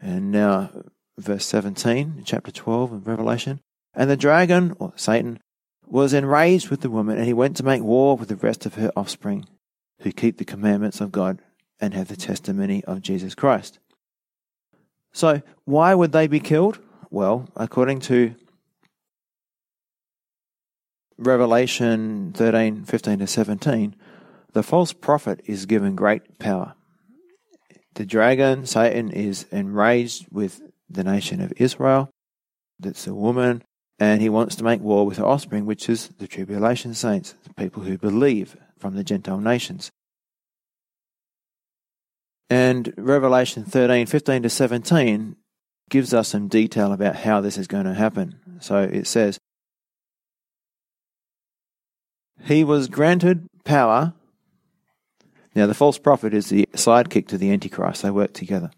And 0.00 0.30
now, 0.30 0.70
verse 1.16 1.46
17, 1.46 2.22
chapter 2.24 2.50
12 2.50 2.92
of 2.92 3.06
Revelation. 3.06 3.60
And 3.94 4.10
the 4.10 4.16
dragon, 4.16 4.76
or 4.78 4.92
Satan, 4.96 5.40
was 5.86 6.12
enraged 6.12 6.68
with 6.68 6.80
the 6.80 6.90
woman, 6.90 7.16
and 7.16 7.26
he 7.26 7.32
went 7.32 7.56
to 7.56 7.64
make 7.64 7.82
war 7.82 8.16
with 8.16 8.28
the 8.28 8.36
rest 8.36 8.66
of 8.66 8.74
her 8.74 8.92
offspring, 8.96 9.46
who 10.00 10.12
keep 10.12 10.38
the 10.38 10.44
commandments 10.44 11.00
of 11.00 11.12
God 11.12 11.40
and 11.80 11.94
have 11.94 12.08
the 12.08 12.16
testimony 12.16 12.84
of 12.84 13.02
Jesus 13.02 13.34
Christ. 13.34 13.78
So, 15.12 15.42
why 15.64 15.94
would 15.94 16.12
they 16.12 16.26
be 16.26 16.40
killed? 16.40 16.78
Well, 17.10 17.48
according 17.56 18.00
to 18.00 18.34
Revelation 21.18 22.32
13 22.34 22.84
15 22.84 23.18
to 23.20 23.26
17, 23.26 23.96
the 24.52 24.62
false 24.62 24.92
prophet 24.92 25.40
is 25.46 25.66
given 25.66 25.96
great 25.96 26.38
power. 26.38 26.74
The 27.94 28.04
dragon, 28.04 28.66
Satan, 28.66 29.10
is 29.10 29.46
enraged 29.50 30.26
with 30.30 30.60
the 30.90 31.04
nation 31.04 31.40
of 31.40 31.52
Israel. 31.56 32.10
That's 32.78 33.06
a 33.06 33.14
woman, 33.14 33.62
and 33.98 34.20
he 34.20 34.28
wants 34.28 34.56
to 34.56 34.64
make 34.64 34.82
war 34.82 35.06
with 35.06 35.16
her 35.16 35.24
offspring, 35.24 35.64
which 35.64 35.88
is 35.88 36.08
the 36.18 36.28
tribulation 36.28 36.92
saints, 36.92 37.34
the 37.44 37.54
people 37.54 37.84
who 37.84 37.96
believe 37.96 38.56
from 38.78 38.94
the 38.94 39.04
Gentile 39.04 39.40
nations. 39.40 39.90
And 42.48 42.92
Revelation 42.96 43.64
13, 43.64 44.06
15 44.06 44.42
to 44.44 44.50
17 44.50 45.36
gives 45.90 46.14
us 46.14 46.28
some 46.28 46.48
detail 46.48 46.92
about 46.92 47.16
how 47.16 47.40
this 47.40 47.58
is 47.58 47.66
going 47.66 47.84
to 47.84 47.94
happen. 47.94 48.38
So 48.60 48.82
it 48.82 49.06
says, 49.06 49.38
He 52.44 52.64
was 52.64 52.88
granted 52.88 53.48
power. 53.64 54.14
Now, 55.54 55.66
the 55.66 55.74
false 55.74 55.98
prophet 55.98 56.34
is 56.34 56.48
the 56.48 56.68
sidekick 56.74 57.28
to 57.28 57.38
the 57.38 57.50
Antichrist. 57.50 58.02
They 58.02 58.10
work 58.10 58.34
together. 58.34 58.70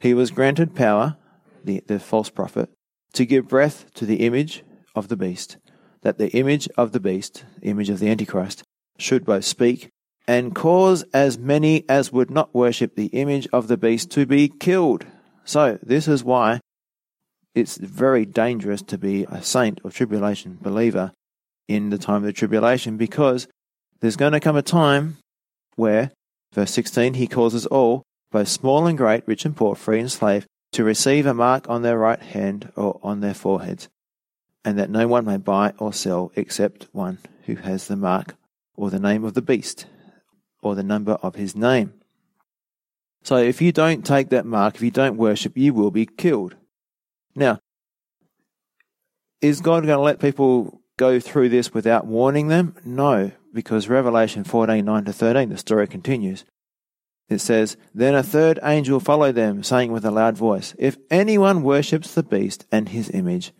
He 0.00 0.14
was 0.14 0.30
granted 0.30 0.74
power, 0.74 1.16
the, 1.64 1.82
the 1.86 1.98
false 1.98 2.30
prophet, 2.30 2.70
to 3.14 3.26
give 3.26 3.48
breath 3.48 3.92
to 3.94 4.06
the 4.06 4.24
image 4.26 4.62
of 4.94 5.08
the 5.08 5.16
beast, 5.16 5.56
that 6.02 6.18
the 6.18 6.30
image 6.30 6.68
of 6.78 6.92
the 6.92 7.00
beast, 7.00 7.44
image 7.62 7.90
of 7.90 7.98
the 7.98 8.08
Antichrist, 8.08 8.62
should 8.98 9.24
both 9.24 9.44
speak 9.44 9.90
and 10.28 10.54
cause 10.54 11.04
as 11.14 11.38
many 11.38 11.84
as 11.88 12.12
would 12.12 12.30
not 12.30 12.54
worship 12.54 12.94
the 12.94 13.06
image 13.06 13.46
of 13.52 13.68
the 13.68 13.76
beast 13.76 14.10
to 14.10 14.26
be 14.26 14.48
killed. 14.48 15.06
So, 15.44 15.78
this 15.82 16.08
is 16.08 16.24
why 16.24 16.60
it's 17.54 17.76
very 17.76 18.26
dangerous 18.26 18.82
to 18.82 18.98
be 18.98 19.24
a 19.24 19.42
saint 19.42 19.80
or 19.84 19.90
tribulation 19.90 20.58
believer 20.60 21.12
in 21.68 21.90
the 21.90 21.98
time 21.98 22.16
of 22.16 22.24
the 22.24 22.32
tribulation 22.32 22.96
because 22.96 23.46
there's 24.00 24.16
going 24.16 24.32
to 24.32 24.40
come 24.40 24.56
a 24.56 24.62
time 24.62 25.16
where, 25.76 26.10
verse 26.52 26.72
16, 26.72 27.14
he 27.14 27.26
causes 27.26 27.66
all, 27.66 28.02
both 28.32 28.48
small 28.48 28.86
and 28.86 28.98
great, 28.98 29.26
rich 29.26 29.44
and 29.44 29.56
poor, 29.56 29.74
free 29.74 30.00
and 30.00 30.10
slave, 30.10 30.46
to 30.72 30.84
receive 30.84 31.26
a 31.26 31.34
mark 31.34 31.68
on 31.70 31.82
their 31.82 31.98
right 31.98 32.20
hand 32.20 32.72
or 32.76 32.98
on 33.02 33.20
their 33.20 33.34
foreheads, 33.34 33.88
and 34.64 34.78
that 34.78 34.90
no 34.90 35.06
one 35.06 35.24
may 35.24 35.36
buy 35.36 35.72
or 35.78 35.92
sell 35.92 36.32
except 36.34 36.88
one 36.92 37.18
who 37.44 37.54
has 37.54 37.86
the 37.86 37.96
mark 37.96 38.34
or 38.76 38.90
the 38.90 39.00
name 39.00 39.24
of 39.24 39.34
the 39.34 39.42
beast 39.42 39.86
or 40.62 40.74
the 40.74 40.82
number 40.82 41.12
of 41.22 41.34
his 41.34 41.56
name. 41.56 41.94
So 43.22 43.36
if 43.36 43.60
you 43.60 43.72
don't 43.72 44.06
take 44.06 44.28
that 44.28 44.46
mark, 44.46 44.76
if 44.76 44.82
you 44.82 44.90
don't 44.90 45.16
worship, 45.16 45.56
you 45.56 45.74
will 45.74 45.90
be 45.90 46.06
killed. 46.06 46.54
Now, 47.34 47.60
is 49.40 49.60
God 49.60 49.84
going 49.84 49.98
to 49.98 50.02
let 50.02 50.20
people 50.20 50.80
go 50.96 51.20
through 51.20 51.48
this 51.48 51.74
without 51.74 52.06
warning 52.06 52.48
them? 52.48 52.74
No, 52.84 53.32
because 53.52 53.88
Revelation 53.88 54.44
14 54.44 54.84
9 54.84 55.04
to 55.04 55.12
13, 55.12 55.48
the 55.48 55.58
story 55.58 55.86
continues. 55.86 56.44
It 57.28 57.38
says, 57.38 57.76
Then 57.92 58.14
a 58.14 58.22
third 58.22 58.60
angel 58.62 59.00
followed 59.00 59.34
them, 59.34 59.62
saying 59.62 59.90
with 59.90 60.04
a 60.04 60.10
loud 60.10 60.36
voice, 60.36 60.74
If 60.78 60.96
anyone 61.10 61.62
worships 61.62 62.14
the 62.14 62.22
beast 62.22 62.64
and 62.70 62.88
his 62.88 63.10
image, 63.10 63.52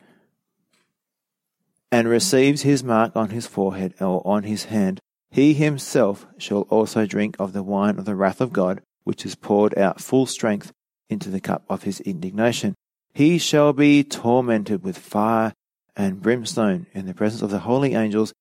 and 1.90 2.08
receives 2.08 2.62
his 2.62 2.84
mark 2.84 3.16
on 3.16 3.30
his 3.30 3.46
forehead 3.46 3.94
or 4.00 4.24
on 4.26 4.44
his 4.44 4.64
hand, 4.64 5.00
he 5.30 5.54
himself 5.54 6.26
shall 6.38 6.62
also 6.62 7.06
drink 7.06 7.36
of 7.38 7.52
the 7.52 7.62
wine 7.62 7.98
of 7.98 8.04
the 8.04 8.14
wrath 8.14 8.40
of 8.40 8.52
God, 8.52 8.80
which 9.04 9.26
is 9.26 9.34
poured 9.34 9.76
out 9.78 10.00
full 10.00 10.26
strength 10.26 10.72
into 11.08 11.30
the 11.30 11.40
cup 11.40 11.64
of 11.68 11.82
his 11.82 12.00
indignation. 12.00 12.74
He 13.14 13.38
shall 13.38 13.72
be 13.72 14.04
tormented 14.04 14.82
with 14.82 14.98
fire 14.98 15.52
and 15.96 16.20
brimstone 16.20 16.86
in 16.92 17.06
the 17.06 17.14
presence 17.14 17.42
of 17.42 17.50
the 17.50 17.60
holy 17.60 17.94
angels 17.94 18.32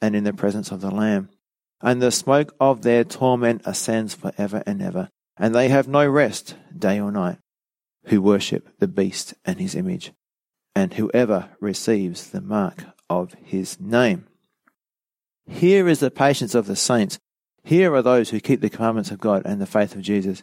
and 0.00 0.16
in 0.16 0.24
the 0.24 0.32
presence 0.32 0.70
of 0.70 0.80
the 0.80 0.90
Lamb. 0.90 1.28
And 1.80 2.00
the 2.00 2.12
smoke 2.12 2.54
of 2.60 2.82
their 2.82 3.04
torment 3.04 3.62
ascends 3.64 4.14
for 4.14 4.32
ever 4.38 4.62
and 4.66 4.80
ever, 4.80 5.08
and 5.36 5.54
they 5.54 5.68
have 5.68 5.88
no 5.88 6.06
rest 6.06 6.56
day 6.76 7.00
or 7.00 7.10
night, 7.10 7.38
who 8.06 8.22
worship 8.22 8.68
the 8.78 8.88
beast 8.88 9.34
and 9.44 9.60
his 9.60 9.74
image, 9.74 10.12
and 10.74 10.94
whoever 10.94 11.50
receives 11.60 12.30
the 12.30 12.40
mark 12.40 12.84
of 13.10 13.34
his 13.42 13.80
name. 13.80 14.26
Here 15.48 15.88
is 15.88 16.00
the 16.00 16.10
patience 16.10 16.54
of 16.54 16.66
the 16.66 16.76
saints. 16.76 17.18
Here 17.64 17.94
are 17.94 18.02
those 18.02 18.30
who 18.30 18.40
keep 18.40 18.60
the 18.60 18.70
commandments 18.70 19.10
of 19.10 19.20
God 19.20 19.42
and 19.44 19.60
the 19.60 19.66
faith 19.66 19.94
of 19.94 20.02
Jesus. 20.02 20.42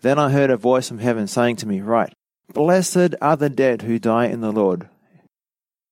Then 0.00 0.18
I 0.18 0.30
heard 0.30 0.50
a 0.50 0.56
voice 0.56 0.88
from 0.88 0.98
heaven 0.98 1.26
saying 1.26 1.56
to 1.56 1.66
me, 1.66 1.80
Write, 1.80 2.12
Blessed 2.52 3.14
are 3.20 3.36
the 3.36 3.50
dead 3.50 3.82
who 3.82 3.98
die 3.98 4.26
in 4.26 4.40
the 4.40 4.52
Lord. 4.52 4.88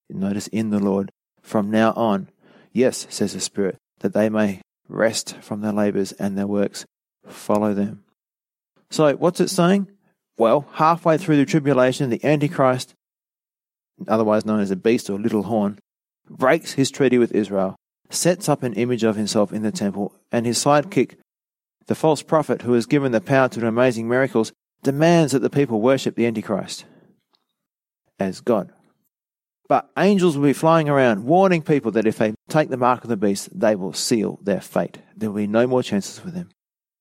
Notice 0.08 0.46
in 0.48 0.70
the 0.70 0.78
Lord 0.78 1.10
from 1.42 1.70
now 1.70 1.92
on. 1.92 2.28
Yes, 2.72 3.06
says 3.10 3.32
the 3.32 3.40
Spirit, 3.40 3.76
that 4.00 4.12
they 4.12 4.28
may 4.28 4.60
rest 4.88 5.36
from 5.40 5.60
their 5.60 5.72
labors 5.72 6.12
and 6.12 6.36
their 6.36 6.46
works 6.46 6.84
follow 7.26 7.74
them. 7.74 8.04
So, 8.90 9.14
what's 9.16 9.40
it 9.40 9.48
saying? 9.48 9.88
Well, 10.38 10.66
halfway 10.74 11.18
through 11.18 11.38
the 11.38 11.46
tribulation, 11.46 12.10
the 12.10 12.24
Antichrist, 12.24 12.94
otherwise 14.06 14.44
known 14.44 14.60
as 14.60 14.68
the 14.68 14.76
beast 14.76 15.10
or 15.10 15.18
little 15.18 15.44
horn, 15.44 15.78
breaks 16.28 16.72
his 16.72 16.90
treaty 16.90 17.18
with 17.18 17.32
Israel 17.32 17.76
sets 18.10 18.48
up 18.48 18.62
an 18.62 18.74
image 18.74 19.04
of 19.04 19.16
himself 19.16 19.52
in 19.52 19.62
the 19.62 19.72
temple, 19.72 20.14
and 20.30 20.46
his 20.46 20.58
sidekick, 20.58 21.16
the 21.86 21.94
false 21.94 22.22
prophet 22.22 22.62
who 22.62 22.74
is 22.74 22.86
given 22.86 23.12
the 23.12 23.20
power 23.20 23.48
to 23.48 23.60
do 23.60 23.66
amazing 23.66 24.08
miracles, 24.08 24.52
demands 24.82 25.32
that 25.32 25.40
the 25.40 25.50
people 25.50 25.80
worship 25.80 26.14
the 26.14 26.26
Antichrist 26.26 26.84
as 28.18 28.40
God. 28.40 28.72
But 29.68 29.90
angels 29.98 30.36
will 30.36 30.44
be 30.44 30.52
flying 30.52 30.88
around 30.88 31.24
warning 31.24 31.62
people 31.62 31.90
that 31.92 32.06
if 32.06 32.18
they 32.18 32.34
take 32.48 32.68
the 32.68 32.76
mark 32.76 33.02
of 33.02 33.10
the 33.10 33.16
beast, 33.16 33.48
they 33.58 33.74
will 33.74 33.92
seal 33.92 34.38
their 34.42 34.60
fate. 34.60 34.98
There 35.16 35.30
will 35.30 35.38
be 35.38 35.46
no 35.48 35.66
more 35.66 35.82
chances 35.82 36.18
for 36.18 36.30
them. 36.30 36.50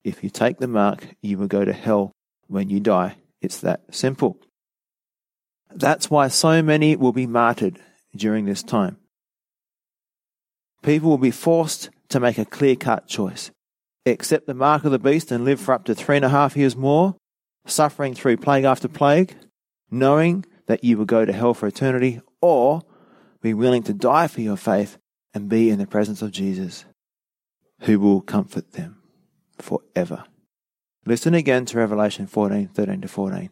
If 0.04 0.24
you 0.24 0.30
take 0.30 0.58
the 0.58 0.68
mark, 0.68 1.08
you 1.22 1.38
will 1.38 1.48
go 1.48 1.64
to 1.64 1.74
hell 1.74 2.12
when 2.48 2.70
you 2.70 2.80
die. 2.80 3.18
It's 3.42 3.60
that 3.60 3.94
simple. 3.94 4.40
That's 5.74 6.10
why 6.10 6.30
so 6.30 6.64
many 6.64 6.96
will 6.96 7.12
be 7.12 7.28
martyred 7.28 7.80
during 8.16 8.46
this 8.46 8.64
time. 8.64 8.98
People 10.86 11.10
will 11.10 11.18
be 11.18 11.32
forced 11.32 11.90
to 12.10 12.20
make 12.20 12.38
a 12.38 12.46
clear 12.46 12.76
cut 12.76 13.08
choice. 13.08 13.52
Accept 14.06 14.46
the 14.46 14.54
mark 14.54 14.86
of 14.86 14.92
the 14.92 15.00
beast 15.00 15.32
and 15.32 15.44
live 15.44 15.60
for 15.60 15.74
up 15.74 15.84
to 15.86 15.96
three 15.96 16.16
and 16.16 16.26
a 16.26 16.30
half 16.30 16.56
years 16.56 16.76
more, 16.76 17.16
suffering 17.66 18.14
through 18.14 18.38
plague 18.38 18.64
after 18.64 18.88
plague, 18.88 19.36
knowing 19.90 20.46
that 20.68 20.84
you 20.84 20.98
will 20.98 21.06
go 21.06 21.26
to 21.26 21.34
hell 21.34 21.56
for 21.56 21.68
eternity, 21.68 22.22
or 22.40 22.84
be 23.42 23.54
willing 23.54 23.82
to 23.84 23.94
die 23.94 24.28
for 24.28 24.42
your 24.42 24.58
faith 24.58 24.98
and 25.34 25.50
be 25.50 25.70
in 25.70 25.80
the 25.80 25.88
presence 25.88 26.22
of 26.22 26.32
Jesus, 26.32 26.86
who 27.82 28.00
will 28.00 28.22
comfort 28.22 28.74
them 28.74 29.02
forever. 29.58 30.24
Listen 31.06 31.34
again 31.34 31.66
to 31.66 31.78
Revelation 31.78 32.28
14 32.28 32.68
13 32.68 33.02
to 33.02 33.08
14. 33.08 33.50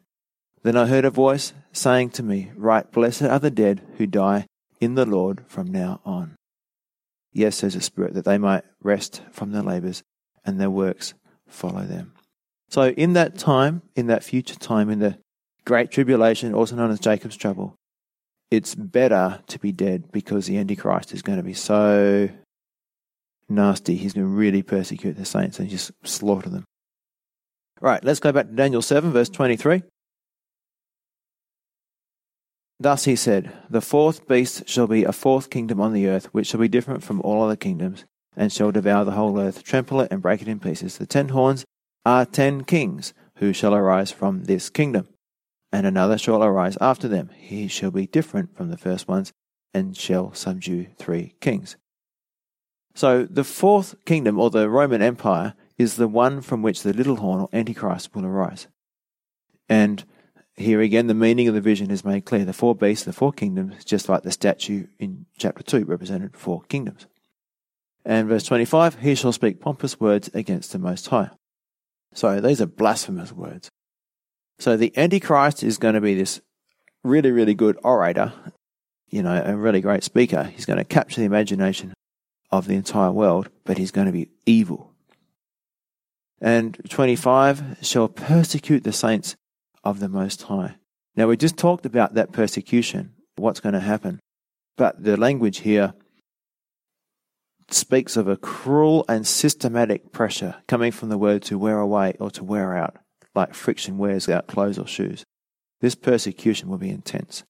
Then 0.62 0.78
I 0.78 0.86
heard 0.86 1.06
a 1.06 1.10
voice 1.10 1.54
saying 1.72 2.12
to 2.12 2.24
me, 2.24 2.52
Write, 2.56 2.91
Blessed 2.91 3.24
are 3.24 3.39
the 3.39 3.52
dead 3.52 3.82
who 3.98 4.06
die 4.06 4.46
in 4.80 4.96
the 4.96 5.06
Lord 5.06 5.43
from 5.48 5.72
now 5.72 6.00
on. 6.06 6.36
Yes, 7.34 7.58
says 7.58 7.74
the 7.74 7.82
Spirit, 7.82 8.13
that 8.13 8.26
they 8.26 8.38
might 8.38 8.63
rest 8.82 9.22
from 9.32 9.52
their 9.52 9.63
labors 9.63 10.04
and 10.46 10.60
their 10.60 10.69
works 10.69 11.13
follow 11.48 11.84
them. 11.84 12.13
So, 12.69 12.89
in 12.89 13.13
that 13.13 13.38
time, 13.38 13.82
in 13.96 14.08
that 14.08 14.24
future 14.24 14.56
time, 14.56 14.89
in 14.89 15.00
the 15.00 15.17
great 15.65 15.91
tribulation, 15.91 16.54
also 16.54 16.76
known 16.76 16.91
as 16.91 17.00
Jacob's 17.00 17.38
trouble, 17.38 17.76
it's 18.52 18.76
better 18.76 19.41
to 19.48 19.60
be 19.60 19.72
dead 19.72 20.12
because 20.12 20.46
the 20.46 20.58
Antichrist 20.58 21.13
is 21.13 21.22
going 21.22 21.38
to 21.38 21.43
be 21.43 21.54
so 21.54 22.30
nasty. 23.50 23.96
He's 23.96 24.13
going 24.13 24.28
to 24.28 24.32
really 24.32 24.62
persecute 24.62 25.13
the 25.13 25.26
saints 25.26 25.60
and 25.60 25.69
just 25.69 25.91
slaughter 26.04 26.50
them. 26.50 26.65
Right, 27.82 28.04
let's 28.04 28.19
go 28.19 28.32
back 28.32 28.48
to 28.48 28.54
Daniel 28.54 28.82
7, 28.82 29.12
verse 29.12 29.30
23. 29.30 29.84
Thus 32.84 33.06
he 33.06 33.15
said, 33.15 33.50
The 33.69 33.80
fourth 33.80 34.28
beast 34.28 34.67
shall 34.67 34.88
be 34.88 35.06
a 35.06 35.13
fourth 35.13 35.50
kingdom 35.50 35.80
on 35.80 35.93
the 35.93 36.06
earth, 36.08 36.26
which 36.34 36.48
shall 36.48 36.60
be 36.60 36.67
different 36.67 37.02
from 37.02 37.22
all 37.22 37.41
other 37.41 37.56
kingdoms, 37.56 38.04
and 38.36 38.52
shall 38.52 38.74
devour 38.74 39.06
the 39.06 39.12
whole 39.12 39.39
earth, 39.39 39.63
trample 39.63 40.02
it, 40.02 40.12
and 40.12 40.22
break 40.22 40.41
it 40.41 40.50
in 40.50 40.60
pieces. 40.60 40.98
The 40.98 41.06
ten 41.06 41.30
horns 41.30 41.63
are 42.06 42.26
ten 42.26 42.65
kings, 42.65 43.13
who 43.38 43.54
shall 43.54 43.74
arise 43.74 44.12
from 44.12 44.43
this 44.43 44.69
kingdom. 44.69 45.08
And 45.72 45.88
another 45.88 46.17
shall 46.17 46.43
arise 46.43 46.78
after 46.82 47.08
them. 47.08 47.30
He 47.34 47.69
shall 47.69 47.89
be 47.89 48.06
different 48.06 48.54
from 48.58 48.69
the 48.69 48.78
first 48.78 49.08
ones, 49.08 49.32
and 49.74 49.96
shall 49.96 50.34
subdue 50.34 50.88
three 50.98 51.36
kings. 51.39 51.78
So 52.96 53.24
the 53.24 53.46
fourth 53.46 53.96
kingdom, 54.04 54.38
or 54.38 54.50
the 54.50 54.69
Roman 54.69 55.02
Empire, 55.02 55.54
is 55.78 55.96
the 55.96 56.10
one 56.10 56.41
from 56.41 56.62
which 56.62 56.84
the 56.84 56.91
little 56.91 57.15
horn, 57.15 57.39
or 57.39 57.50
Antichrist, 57.54 58.13
will 58.13 58.26
arise. 58.26 58.67
And 59.69 60.04
here 60.56 60.82
again, 60.82 61.08
the 61.08 61.13
meaning 61.13 61.48
of 61.48 61.56
the 61.56 61.62
vision 61.62 61.89
is 61.89 62.06
made 62.06 62.26
clear. 62.26 62.46
The 62.46 62.54
four 62.54 62.76
beasts, 62.76 63.06
the 63.06 63.13
four 63.13 63.32
kingdoms, 63.32 63.84
just 63.84 64.08
like 64.08 64.24
the 64.24 64.32
statue 64.32 64.88
in 65.00 65.26
chapter 65.38 65.63
2 65.63 65.86
represented 65.86 66.38
four 66.38 66.62
kingdoms. 66.63 67.08
And 68.06 68.28
verse 68.28 68.44
25, 68.44 69.00
he 69.00 69.16
shall 69.16 69.32
speak 69.32 69.62
pompous 69.62 70.00
words 70.00 70.30
against 70.34 70.72
the 70.72 70.80
Most 70.80 71.08
High. 71.08 71.32
So 72.13 72.39
these 72.39 72.62
are 72.62 72.68
blasphemous 72.68 73.32
words. 73.32 73.70
So 74.60 74.78
the 74.78 74.96
Antichrist 74.98 75.63
is 75.63 75.78
going 75.78 75.96
to 75.96 76.02
be 76.02 76.13
this 76.13 76.42
really, 77.04 77.32
really 77.32 77.56
good 77.56 77.78
orator, 77.84 78.34
you 79.10 79.24
know, 79.24 79.42
a 79.44 79.56
really 79.56 79.82
great 79.82 80.04
speaker. 80.04 80.44
He's 80.44 80.66
going 80.66 80.78
to 80.78 80.86
capture 80.86 81.22
the 81.22 81.26
imagination 81.26 81.94
of 82.52 82.68
the 82.68 82.76
entire 82.76 83.12
world, 83.12 83.50
but 83.63 83.78
he's 83.78 83.92
going 83.92 84.06
to 84.08 84.13
be 84.13 84.30
evil. 84.46 84.92
And 86.39 86.78
25 86.89 87.78
shall 87.82 88.10
persecute 88.10 88.84
the 88.84 88.94
saints 88.94 89.36
of 89.84 90.00
the 90.00 90.10
Most 90.10 90.43
High. 90.43 90.76
Now, 91.15 91.28
we 91.28 91.38
just 91.38 91.58
talked 91.58 91.86
about 91.86 92.15
that 92.15 92.32
persecution, 92.32 93.13
what's 93.36 93.60
going 93.60 93.74
to 93.74 93.80
happen. 93.80 94.19
But 94.78 95.04
the 95.04 95.17
language 95.17 95.60
here 95.60 95.93
speaks 97.69 98.17
of 98.17 98.28
a 98.28 98.38
cruel 98.38 99.06
and 99.08 99.26
systematic 99.28 100.12
pressure 100.12 100.56
coming 100.67 100.91
from 100.91 101.10
the 101.10 101.17
word 101.17 101.43
to 101.43 101.58
wear 101.58 101.80
away 101.80 102.15
or 102.19 102.32
to 102.32 102.43
wear 102.43 102.76
out, 102.76 102.98
like 103.36 103.54
friction 103.54 103.98
wears 103.98 104.28
out 104.28 104.48
clothes 104.48 104.80
or 104.80 104.88
shoes. 104.88 105.24
This 105.82 105.96
persecution 105.96 106.69
will 106.69 106.78
be 106.78 106.89
intense. 106.89 107.43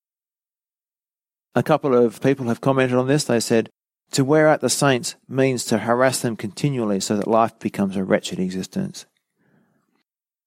A 1.55 1.63
couple 1.63 1.95
of 1.95 2.21
people 2.21 2.47
have 2.47 2.61
commented 2.61 2.97
on 2.97 3.07
this. 3.07 3.25
They 3.25 3.39
said, 3.39 3.69
to 4.11 4.25
wear 4.25 4.47
out 4.47 4.61
the 4.61 4.69
saints 4.69 5.15
means 5.27 5.65
to 5.65 5.79
harass 5.79 6.21
them 6.21 6.35
continually 6.35 6.99
so 6.99 7.15
that 7.15 7.27
life 7.27 7.57
becomes 7.59 7.95
a 7.95 8.03
wretched 8.03 8.39
existence. 8.39 9.05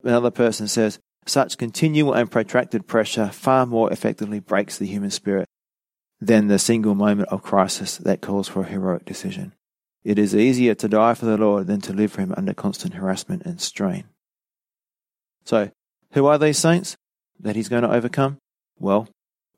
Another 0.02 0.30
person 0.30 0.68
says, 0.68 1.00
such 1.28 1.58
continual 1.58 2.14
and 2.14 2.30
protracted 2.30 2.86
pressure 2.86 3.28
far 3.28 3.66
more 3.66 3.92
effectively 3.92 4.40
breaks 4.40 4.78
the 4.78 4.86
human 4.86 5.10
spirit 5.10 5.48
than 6.20 6.46
the 6.46 6.58
single 6.58 6.94
moment 6.94 7.28
of 7.28 7.42
crisis 7.42 7.98
that 7.98 8.22
calls 8.22 8.48
for 8.48 8.62
a 8.62 8.68
heroic 8.68 9.04
decision. 9.04 9.52
It 10.04 10.18
is 10.18 10.34
easier 10.34 10.74
to 10.76 10.88
die 10.88 11.14
for 11.14 11.26
the 11.26 11.36
Lord 11.36 11.66
than 11.66 11.80
to 11.82 11.92
live 11.92 12.12
for 12.12 12.20
Him 12.20 12.32
under 12.36 12.54
constant 12.54 12.94
harassment 12.94 13.42
and 13.44 13.60
strain. 13.60 14.04
So, 15.44 15.70
who 16.12 16.26
are 16.26 16.38
these 16.38 16.58
saints 16.58 16.96
that 17.40 17.56
He's 17.56 17.68
going 17.68 17.82
to 17.82 17.92
overcome? 17.92 18.38
Well, 18.78 19.08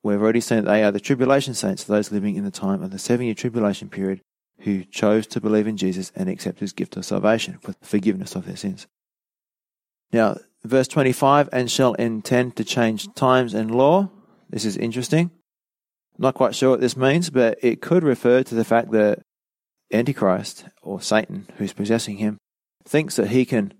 we've 0.02 0.20
already 0.20 0.40
seen 0.40 0.64
that 0.64 0.70
they 0.70 0.82
are 0.82 0.90
the 0.90 1.00
tribulation 1.00 1.54
saints, 1.54 1.84
those 1.84 2.10
living 2.10 2.34
in 2.34 2.44
the 2.44 2.50
time 2.50 2.82
of 2.82 2.90
the 2.90 2.98
seven 2.98 3.26
year 3.26 3.34
tribulation 3.34 3.88
period 3.90 4.20
who 4.60 4.84
chose 4.84 5.26
to 5.28 5.40
believe 5.40 5.66
in 5.66 5.76
Jesus 5.76 6.10
and 6.16 6.28
accept 6.28 6.60
His 6.60 6.72
gift 6.72 6.96
of 6.96 7.04
salvation 7.04 7.58
for 7.60 7.74
forgiveness 7.82 8.34
of 8.34 8.46
their 8.46 8.56
sins. 8.56 8.86
Now, 10.12 10.38
verse 10.64 10.88
25, 10.88 11.48
and 11.52 11.70
shall 11.70 11.94
intend 11.94 12.56
to 12.56 12.64
change 12.64 13.12
times 13.14 13.54
and 13.54 13.70
law. 13.70 14.10
This 14.50 14.64
is 14.64 14.76
interesting. 14.76 15.30
Not 16.18 16.34
quite 16.34 16.54
sure 16.54 16.70
what 16.70 16.80
this 16.80 16.96
means, 16.96 17.30
but 17.30 17.58
it 17.62 17.80
could 17.80 18.02
refer 18.02 18.42
to 18.42 18.54
the 18.54 18.64
fact 18.64 18.90
that 18.92 19.20
Antichrist, 19.92 20.64
or 20.82 21.00
Satan, 21.00 21.46
who's 21.56 21.72
possessing 21.72 22.16
him, 22.16 22.38
thinks 22.84 23.16
that 23.16 23.28
he 23.28 23.44
can 23.44 23.72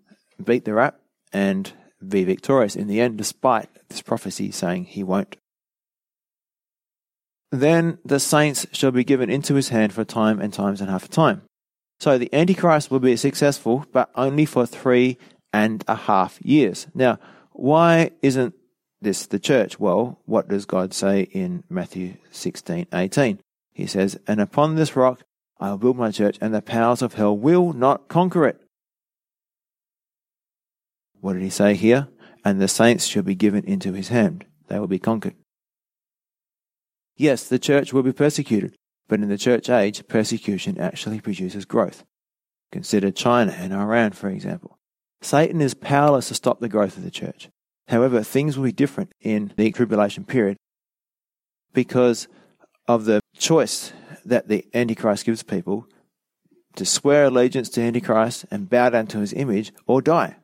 beat 0.42 0.64
the 0.64 0.74
rap 0.74 1.00
and 1.32 1.72
be 2.06 2.24
victorious 2.24 2.76
in 2.76 2.86
the 2.86 3.00
end, 3.00 3.18
despite 3.18 3.68
this 3.88 4.02
prophecy 4.02 4.50
saying 4.50 4.84
he 4.84 5.02
won't. 5.02 5.36
Then 7.50 7.98
the 8.04 8.20
saints 8.20 8.66
shall 8.72 8.90
be 8.90 9.04
given 9.04 9.30
into 9.30 9.54
his 9.54 9.70
hand 9.70 9.92
for 9.92 10.04
time 10.04 10.40
and 10.40 10.52
times 10.52 10.80
and 10.80 10.90
half 10.90 11.06
a 11.06 11.08
time. 11.08 11.42
So 11.98 12.18
the 12.18 12.32
Antichrist 12.32 12.90
will 12.90 13.00
be 13.00 13.16
successful, 13.16 13.84
but 13.92 14.10
only 14.14 14.44
for 14.44 14.66
three 14.66 15.18
and 15.52 15.84
a 15.88 15.94
half 15.94 16.40
years. 16.42 16.86
Now, 16.94 17.18
why 17.52 18.10
isn't 18.22 18.54
this 19.00 19.26
the 19.26 19.38
church? 19.38 19.78
Well, 19.80 20.20
what 20.26 20.48
does 20.48 20.66
God 20.66 20.92
say 20.92 21.22
in 21.22 21.64
Matthew 21.68 22.14
16, 22.30 22.86
18? 22.92 23.40
He 23.72 23.86
says, 23.86 24.18
And 24.26 24.40
upon 24.40 24.74
this 24.74 24.96
rock 24.96 25.22
I 25.60 25.70
will 25.70 25.78
build 25.78 25.96
my 25.96 26.10
church, 26.10 26.38
and 26.40 26.54
the 26.54 26.62
powers 26.62 27.02
of 27.02 27.14
hell 27.14 27.36
will 27.36 27.72
not 27.72 28.08
conquer 28.08 28.46
it. 28.46 28.60
What 31.20 31.32
did 31.32 31.42
he 31.42 31.50
say 31.50 31.74
here? 31.74 32.08
And 32.44 32.60
the 32.60 32.68
saints 32.68 33.06
shall 33.06 33.24
be 33.24 33.34
given 33.34 33.64
into 33.64 33.92
his 33.92 34.08
hand. 34.08 34.44
They 34.68 34.78
will 34.78 34.86
be 34.86 35.00
conquered. 35.00 35.34
Yes, 37.16 37.48
the 37.48 37.58
church 37.58 37.92
will 37.92 38.04
be 38.04 38.12
persecuted, 38.12 38.76
but 39.08 39.20
in 39.20 39.28
the 39.28 39.36
church 39.36 39.68
age, 39.68 40.06
persecution 40.06 40.78
actually 40.78 41.20
produces 41.20 41.64
growth. 41.64 42.04
Consider 42.70 43.10
China 43.10 43.52
and 43.52 43.72
Iran, 43.72 44.12
for 44.12 44.28
example. 44.28 44.77
Satan 45.20 45.60
is 45.60 45.74
powerless 45.74 46.28
to 46.28 46.34
stop 46.34 46.60
the 46.60 46.68
growth 46.68 46.96
of 46.96 47.02
the 47.02 47.10
church. 47.10 47.48
However, 47.88 48.22
things 48.22 48.56
will 48.56 48.64
be 48.64 48.72
different 48.72 49.12
in 49.20 49.52
the 49.56 49.72
tribulation 49.72 50.24
period 50.24 50.56
because 51.72 52.28
of 52.86 53.04
the 53.04 53.20
choice 53.36 53.92
that 54.24 54.48
the 54.48 54.66
Antichrist 54.74 55.24
gives 55.24 55.42
people 55.42 55.86
to 56.76 56.84
swear 56.84 57.24
allegiance 57.24 57.68
to 57.70 57.80
Antichrist 57.80 58.44
and 58.50 58.68
bow 58.68 58.90
down 58.90 59.06
to 59.08 59.18
his 59.18 59.32
image 59.32 59.72
or 59.86 60.00
die. 60.00 60.36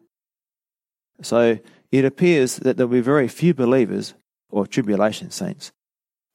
So 1.23 1.59
it 1.93 2.05
appears 2.05 2.57
that 2.57 2.77
there 2.77 2.87
will 2.87 2.99
be 2.99 3.01
very 3.01 3.29
few 3.29 3.55
believers 3.55 4.15
or 4.51 4.67
tribulation 4.67 5.31
saints 5.31 5.71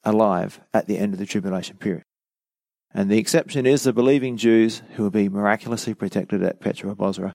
alive 0.03 0.61
at 0.73 0.87
the 0.87 0.97
end 0.97 1.13
of 1.13 1.19
the 1.19 1.25
tribulation 1.25 1.77
period. 1.77 2.03
And 2.93 3.09
the 3.09 3.17
exception 3.17 3.65
is 3.65 3.83
the 3.83 3.93
believing 3.93 4.37
Jews 4.37 4.81
who 4.95 5.03
will 5.03 5.09
be 5.09 5.29
miraculously 5.29 5.93
protected 5.93 6.41
at 6.43 6.59
Petra 6.59 6.91
or 6.91 6.95
Bozrah 6.95 7.33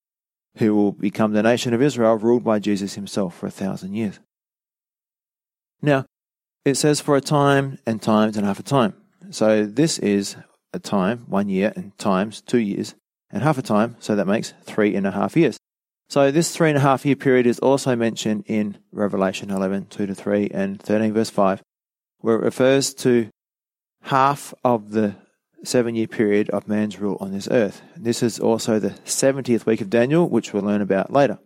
who 0.58 0.74
will 0.74 0.92
become 0.92 1.32
the 1.32 1.42
nation 1.42 1.74
of 1.74 1.82
Israel, 1.82 2.16
ruled 2.16 2.44
by 2.44 2.58
Jesus 2.58 2.94
himself 2.94 3.36
for 3.36 3.46
a 3.46 3.50
thousand 3.50 3.94
years. 3.94 4.20
Now, 5.82 6.06
it 6.64 6.76
says 6.76 7.00
for 7.00 7.16
a 7.16 7.20
time 7.20 7.78
and 7.86 8.00
times 8.00 8.36
and 8.36 8.46
half 8.46 8.60
a 8.60 8.62
time. 8.62 8.94
So 9.30 9.66
this 9.66 9.98
is 9.98 10.36
a 10.72 10.78
time, 10.78 11.24
one 11.28 11.48
year, 11.48 11.72
and 11.76 11.96
times 11.98 12.40
two 12.40 12.58
years, 12.58 12.94
and 13.30 13.42
half 13.42 13.58
a 13.58 13.62
time, 13.62 13.96
so 14.00 14.16
that 14.16 14.26
makes 14.26 14.54
three 14.62 14.94
and 14.94 15.06
a 15.06 15.10
half 15.10 15.36
years. 15.36 15.58
So 16.08 16.30
this 16.30 16.54
three 16.54 16.68
and 16.68 16.78
a 16.78 16.82
half 16.82 17.04
year 17.04 17.16
period 17.16 17.46
is 17.46 17.58
also 17.58 17.96
mentioned 17.96 18.44
in 18.46 18.78
Revelation 18.92 19.50
11, 19.50 19.86
2 19.86 20.06
to 20.06 20.14
3, 20.14 20.50
and 20.52 20.80
13, 20.80 21.12
verse 21.12 21.30
5, 21.30 21.62
where 22.18 22.36
it 22.36 22.42
refers 22.42 22.94
to 22.94 23.28
half 24.02 24.54
of 24.62 24.90
the 24.90 25.16
seven 25.68 25.94
year 25.94 26.06
period 26.06 26.50
of 26.50 26.68
man's 26.68 26.98
rule 26.98 27.16
on 27.20 27.32
this 27.32 27.48
earth. 27.50 27.82
This 27.96 28.22
is 28.22 28.38
also 28.38 28.78
the 28.78 28.90
70th 28.90 29.66
week 29.66 29.80
of 29.80 29.90
Daniel, 29.90 30.28
which 30.28 30.52
we'll 30.52 30.62
learn 30.62 30.80
about 30.80 31.12
later. 31.12 31.38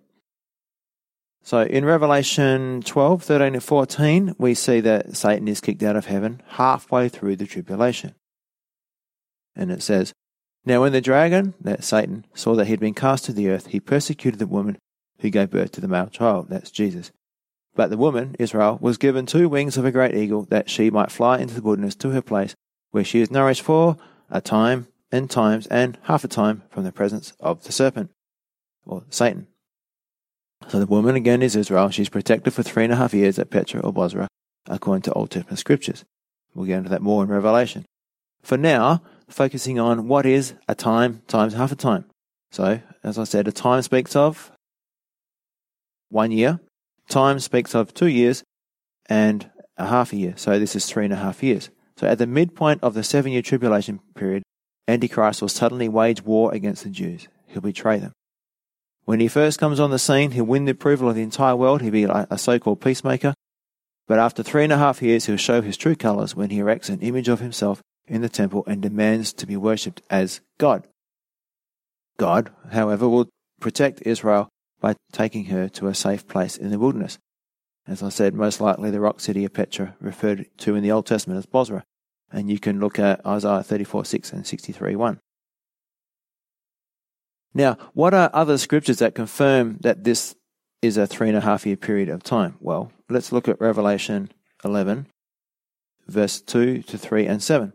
So 1.43 1.63
in 1.63 1.85
Revelation 1.85 2.83
12, 2.83 3.23
13, 3.23 3.55
and 3.55 3.63
14, 3.63 4.35
we 4.39 4.55
see 4.55 4.81
that 4.81 5.17
Satan 5.17 5.49
is 5.49 5.61
kicked 5.61 5.83
out 5.83 5.97
of 5.97 6.07
heaven 6.07 6.43
halfway 6.47 7.09
through 7.09 7.37
the 7.37 7.47
tribulation. 7.47 8.15
And 9.57 9.71
it 9.71 9.83
says, 9.83 10.13
Now, 10.65 10.83
when 10.83 10.93
the 10.93 11.01
dragon, 11.01 11.55
that's 11.61 11.87
Satan, 11.87 12.27
saw 12.35 12.55
that 12.57 12.67
he 12.67 12.73
had 12.73 12.81
been 12.81 12.95
cast 12.95 13.25
to 13.25 13.33
the 13.33 13.49
earth, 13.49 13.69
he 13.69 13.81
persecuted 13.81 14.39
the 14.39 14.47
woman 14.47 14.79
who 15.21 15.31
gave 15.31 15.51
birth 15.51 15.73
to 15.73 15.81
the 15.81 15.89
male 15.89 16.09
child, 16.09 16.49
that's 16.49 16.71
Jesus. 16.71 17.13
But 17.75 17.91
the 17.91 17.97
woman, 17.97 18.37
Israel, 18.39 18.79
was 18.81 18.99
given 18.99 19.25
two 19.25 19.49
wings 19.49 19.77
of 19.77 19.85
a 19.85 19.93
great 19.93 20.15
eagle, 20.15 20.43
that 20.51 20.69
she 20.69 20.91
might 20.91 21.11
fly 21.11 21.39
into 21.39 21.55
the 21.55 21.63
wilderness 21.63 21.95
to 21.97 22.11
her 22.11 22.23
place, 22.23 22.55
where 22.91 23.05
she 23.05 23.21
is 23.21 23.31
nourished 23.31 23.63
for 23.63 23.97
a 24.31 24.41
time 24.41 24.87
and 25.11 25.31
times 25.31 25.67
and 25.69 25.99
half 26.03 26.25
a 26.25 26.29
time 26.29 26.63
from 26.71 26.85
the 26.85 26.93
presence 26.93 27.33
of 27.41 27.65
the 27.65 27.73
serpent, 27.73 28.11
or 28.87 29.05
Satan. 29.11 29.47
So 30.69 30.79
the 30.79 30.87
woman 30.87 31.17
again 31.17 31.43
is 31.43 31.57
Israel. 31.57 31.91
She's 31.91 32.09
protected 32.09 32.53
for 32.53 32.63
three 32.63 32.85
and 32.85 32.93
a 32.93 32.97
half 32.97 33.15
years 33.15 33.39
at 33.39 33.51
Petra 33.51 33.81
or 33.81 33.93
Bozrah, 33.93 34.29
according 34.67 35.03
to 35.03 35.13
Old 35.13 35.31
Testament 35.31 35.59
scriptures. 35.59 36.05
We'll 36.55 36.67
get 36.67 36.79
into 36.79 36.91
that 36.91 37.03
more 37.03 37.23
in 37.23 37.29
Revelation. 37.29 37.87
For 38.43 38.57
now, 38.57 39.03
focusing 39.29 39.79
on 39.79 40.09
what 40.09 40.27
is 40.27 40.55
a 40.67 40.75
time 40.75 41.23
times 41.27 41.55
half 41.55 41.73
a 41.73 41.77
time. 41.77 42.05
So, 42.51 42.81
as 43.03 43.19
I 43.19 43.25
said, 43.25 43.47
a 43.47 43.53
time 43.53 43.83
speaks 43.83 44.17
of 44.17 44.51
one 46.09 46.33
year, 46.33 46.61
time 47.09 47.39
speaks 47.39 47.75
of 47.75 47.93
two 47.93 48.07
years, 48.07 48.43
and 49.07 49.51
a 49.77 49.87
half 49.87 50.13
a 50.13 50.17
year. 50.17 50.35
So, 50.37 50.59
this 50.59 50.75
is 50.75 50.87
three 50.87 51.05
and 51.05 51.13
a 51.13 51.17
half 51.17 51.43
years. 51.43 51.71
So, 51.99 52.07
at 52.07 52.19
the 52.19 52.29
midpoint 52.29 52.81
of 52.85 52.95
the 52.95 53.03
seven 53.03 53.33
year 53.33 53.43
tribulation 53.43 53.99
period, 54.15 54.45
Antichrist 54.87 55.43
will 55.43 55.49
suddenly 55.49 55.89
wage 55.89 56.23
war 56.23 56.55
against 56.55 56.85
the 56.85 56.91
Jews. 56.91 57.27
He'll 57.49 57.61
betray 57.61 57.99
them. 57.99 58.13
When 59.05 59.19
he 59.19 59.27
first 59.27 59.59
comes 59.59 59.81
on 59.81 59.91
the 59.91 59.99
scene, 59.99 60.31
he'll 60.31 60.45
win 60.45 60.65
the 60.65 60.73
approval 60.73 61.09
of 61.09 61.17
the 61.17 61.23
entire 61.23 61.57
world. 61.57 61.83
He'll 61.83 61.91
be 61.91 62.05
a 62.05 62.39
so 62.39 62.61
called 62.61 62.81
peacemaker. 62.81 63.35
But 64.07 64.21
after 64.21 64.45
three 64.45 64.63
and 64.63 64.73
a 64.73 64.79
half 64.79 65.03
years, 65.03 65.27
he'll 65.27 65.37
show 65.37 65.61
his 65.61 65.77
true 65.77 65.97
colors 65.97 66.37
when 66.37 66.51
he 66.51 66.61
erects 66.61 66.89
an 66.89 67.01
image 67.01 67.29
of 67.29 67.41
himself 67.41 67.83
in 68.07 68.23
the 68.23 68.29
temple 68.29 68.63
and 68.69 68.81
demands 68.81 69.33
to 69.33 69.47
be 69.47 69.57
worshipped 69.57 70.01
as 70.09 70.41
God. 70.59 70.87
God, 72.17 72.51
however, 72.71 73.09
will 73.09 73.29
protect 73.61 74.07
Israel 74.07 74.49
by 74.81 74.95
taking 75.11 75.47
her 75.47 75.69
to 75.71 75.89
a 75.89 75.95
safe 75.95 76.29
place 76.29 76.57
in 76.57 76.71
the 76.71 76.79
wilderness. 76.79 77.19
As 77.89 78.03
I 78.03 78.11
said, 78.11 78.35
most 78.35 78.61
likely 78.61 78.91
the 78.91 79.01
rock 79.01 79.19
city 79.19 79.47
of 79.47 79.55
Petra, 79.55 79.97
referred 79.99 80.47
to 80.59 80.75
in 80.75 80.83
the 80.83 80.93
Old 80.93 81.07
Testament 81.07 81.39
as 81.39 81.47
Bozrah. 81.47 81.85
And 82.31 82.51
you 82.51 82.59
can 82.59 82.81
look 82.81 82.99
at 82.99 83.25
Isaiah 83.27 83.63
34 83.63 84.05
6 84.05 84.33
and 84.35 84.47
63 84.47 84.95
1. 84.95 85.21
Now, 87.55 87.79
what 87.95 88.13
are 88.13 88.31
other 88.35 88.59
scriptures 88.59 88.99
that 88.99 89.15
confirm 89.15 89.79
that 89.81 90.05
this 90.05 90.37
is 90.83 90.99
a 90.99 91.07
three 91.07 91.29
and 91.29 91.37
a 91.37 91.41
half 91.41 91.65
year 91.65 91.77
period 91.77 92.11
of 92.11 92.23
time? 92.23 92.57
Well, 92.61 92.93
let's 93.09 93.33
look 93.33 93.49
at 93.49 93.59
Revelation 93.59 94.31
11, 94.63 95.07
verse 96.07 96.43
2 96.43 96.83
to 96.83 96.99
3 96.99 97.27
and 97.27 97.43
7. 97.43 97.73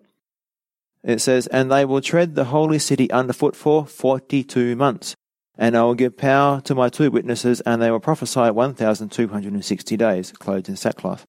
It 1.04 1.22
says, 1.22 1.48
And 1.48 1.72
they 1.72 1.86
will 1.86 2.02
tread 2.02 2.36
the 2.36 2.46
holy 2.46 2.78
city 2.78 3.10
underfoot 3.10 3.56
for 3.56 3.88
42 3.88 4.76
months. 4.76 5.16
And 5.58 5.78
I 5.78 5.84
will 5.84 5.94
give 5.94 6.18
power 6.18 6.62
to 6.62 6.74
my 6.74 6.90
two 6.90 7.12
witnesses, 7.12 7.62
and 7.62 7.82
they 7.82 7.92
will 7.92 8.00
prophesy 8.00 8.50
1,260 8.50 9.98
days, 9.98 10.32
clothed 10.32 10.70
in 10.70 10.76
sackcloth. 10.76 11.26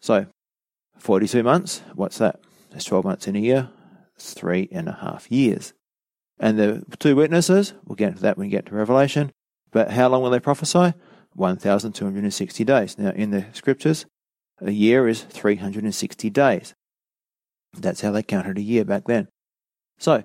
So, 0.00 0.26
42 0.98 1.42
months, 1.42 1.82
what's 1.94 2.18
that? 2.18 2.40
That's 2.70 2.84
12 2.84 3.04
months 3.04 3.26
in 3.26 3.36
a 3.36 3.40
year. 3.40 3.70
It's 4.16 4.34
three 4.34 4.68
and 4.70 4.88
a 4.88 4.98
half 5.00 5.30
years. 5.30 5.72
And 6.38 6.58
the 6.58 6.84
two 6.98 7.16
witnesses, 7.16 7.72
we'll 7.84 7.96
get 7.96 8.10
into 8.10 8.22
that 8.22 8.36
when 8.36 8.46
we 8.46 8.50
get 8.50 8.66
to 8.66 8.74
Revelation, 8.74 9.32
but 9.70 9.92
how 9.92 10.08
long 10.08 10.22
will 10.22 10.30
they 10.30 10.40
prophesy? 10.40 10.92
1,260 11.34 12.64
days. 12.64 12.98
Now, 12.98 13.10
in 13.10 13.30
the 13.30 13.46
scriptures, 13.52 14.06
a 14.60 14.70
year 14.70 15.08
is 15.08 15.22
360 15.22 16.30
days. 16.30 16.74
That's 17.74 18.00
how 18.00 18.10
they 18.10 18.22
counted 18.22 18.58
a 18.58 18.62
year 18.62 18.84
back 18.84 19.04
then. 19.06 19.28
So, 19.98 20.24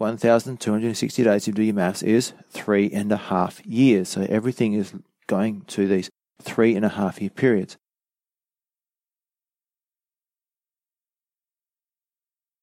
1,260 0.00 1.22
days, 1.24 1.46
you 1.46 1.52
do 1.52 1.62
your 1.62 1.74
maths, 1.74 2.02
is 2.02 2.32
three 2.48 2.90
and 2.90 3.12
a 3.12 3.18
half 3.18 3.64
years. 3.66 4.08
So 4.08 4.26
everything 4.30 4.72
is 4.72 4.94
going 5.26 5.60
to 5.68 5.86
these 5.86 6.08
three 6.40 6.74
and 6.74 6.86
a 6.86 6.88
half 6.88 7.20
year 7.20 7.28
periods. 7.28 7.76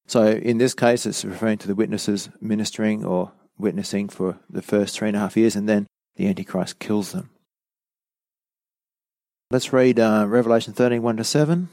So 0.08 0.26
in 0.26 0.58
this 0.58 0.74
case, 0.74 1.06
it's 1.06 1.24
referring 1.24 1.58
to 1.58 1.68
the 1.68 1.76
witnesses 1.76 2.28
ministering 2.40 3.04
or 3.04 3.30
witnessing 3.56 4.08
for 4.08 4.40
the 4.50 4.62
first 4.62 4.98
three 4.98 5.08
and 5.08 5.16
a 5.16 5.20
half 5.20 5.36
years, 5.36 5.54
and 5.54 5.68
then 5.68 5.86
the 6.16 6.26
Antichrist 6.26 6.80
kills 6.80 7.12
them. 7.12 7.30
Let's 9.52 9.72
read 9.72 10.00
uh, 10.00 10.26
Revelation 10.26 10.72
13 10.72 11.02
1 11.02 11.16
to 11.18 11.24
7. 11.24 11.68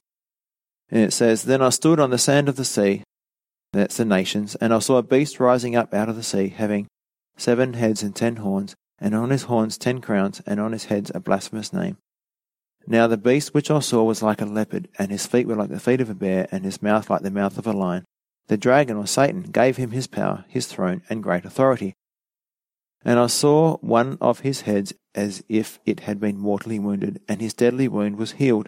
And 0.91 1.01
it 1.01 1.11
says, 1.11 1.43
Then 1.43 1.63
I 1.63 1.69
stood 1.69 1.99
on 1.99 2.11
the 2.11 2.19
sand 2.19 2.49
of 2.49 2.55
the 2.55 2.65
sea, 2.65 3.01
that's 3.75 3.97
the 3.97 4.05
nations, 4.05 4.55
and 4.55 4.73
I 4.73 4.79
saw 4.79 4.97
a 4.97 5.03
beast 5.03 5.39
rising 5.39 5.75
up 5.75 5.93
out 5.93 6.09
of 6.09 6.15
the 6.15 6.23
sea, 6.23 6.49
having 6.49 6.87
seven 7.37 7.73
heads 7.73 8.01
and 8.01 8.15
ten 8.15 8.37
horns, 8.37 8.75
and 8.99 9.13
on 9.13 9.29
his 9.29 9.43
horns 9.43 9.77
ten 9.77 10.01
crowns, 10.01 10.41
and 10.45 10.59
on 10.59 10.71
his 10.71 10.85
heads 10.85 11.11
a 11.13 11.19
blasphemous 11.19 11.73
name. 11.73 11.97
Now 12.87 13.07
the 13.07 13.17
beast 13.17 13.53
which 13.53 13.71
I 13.71 13.79
saw 13.79 14.03
was 14.03 14.21
like 14.21 14.41
a 14.41 14.45
leopard, 14.45 14.87
and 14.97 15.11
his 15.11 15.25
feet 15.25 15.47
were 15.47 15.55
like 15.55 15.69
the 15.69 15.79
feet 15.79 16.01
of 16.01 16.09
a 16.09 16.15
bear, 16.15 16.47
and 16.51 16.63
his 16.63 16.81
mouth 16.81 17.09
like 17.09 17.21
the 17.21 17.31
mouth 17.31 17.57
of 17.57 17.67
a 17.67 17.73
lion. 17.73 18.05
The 18.47 18.57
dragon, 18.57 18.95
or 18.95 19.07
Satan, 19.07 19.41
gave 19.41 19.77
him 19.77 19.91
his 19.91 20.07
power, 20.07 20.45
his 20.47 20.67
throne, 20.67 21.01
and 21.09 21.23
great 21.23 21.45
authority. 21.45 21.95
And 23.03 23.19
I 23.19 23.27
saw 23.27 23.77
one 23.77 24.17
of 24.21 24.41
his 24.41 24.61
heads 24.61 24.93
as 25.13 25.43
if 25.49 25.79
it 25.85 26.01
had 26.01 26.19
been 26.19 26.37
mortally 26.37 26.79
wounded, 26.79 27.21
and 27.27 27.41
his 27.41 27.53
deadly 27.53 27.87
wound 27.87 28.17
was 28.17 28.33
healed. 28.33 28.67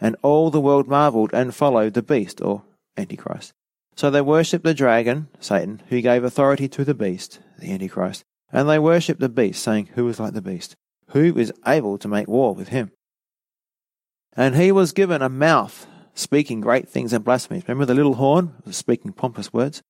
And 0.00 0.16
all 0.22 0.50
the 0.50 0.60
world 0.60 0.88
marveled 0.88 1.30
and 1.32 1.54
followed 1.54 1.94
the 1.94 2.02
beast, 2.02 2.40
or 2.42 2.64
Antichrist. 2.96 3.52
So 3.96 4.10
they 4.10 4.20
worshipped 4.20 4.64
the 4.64 4.74
dragon, 4.74 5.28
Satan, 5.40 5.82
who 5.88 6.00
gave 6.00 6.24
authority 6.24 6.68
to 6.68 6.84
the 6.84 6.94
beast, 6.94 7.40
the 7.58 7.70
Antichrist. 7.70 8.24
And 8.52 8.68
they 8.68 8.78
worshipped 8.78 9.20
the 9.20 9.28
beast, 9.28 9.62
saying, 9.62 9.90
Who 9.94 10.08
is 10.08 10.18
like 10.18 10.32
the 10.32 10.42
beast? 10.42 10.76
Who 11.10 11.36
is 11.38 11.52
able 11.66 11.98
to 11.98 12.08
make 12.08 12.28
war 12.28 12.54
with 12.54 12.68
him? 12.68 12.90
And 14.36 14.56
he 14.56 14.72
was 14.72 14.92
given 14.92 15.22
a 15.22 15.28
mouth, 15.28 15.86
speaking 16.14 16.60
great 16.60 16.88
things 16.88 17.12
and 17.12 17.24
blasphemies. 17.24 17.64
Remember 17.68 17.86
the 17.86 17.94
little 17.94 18.14
horn, 18.14 18.54
speaking 18.70 19.12
pompous 19.12 19.52
words? 19.52 19.82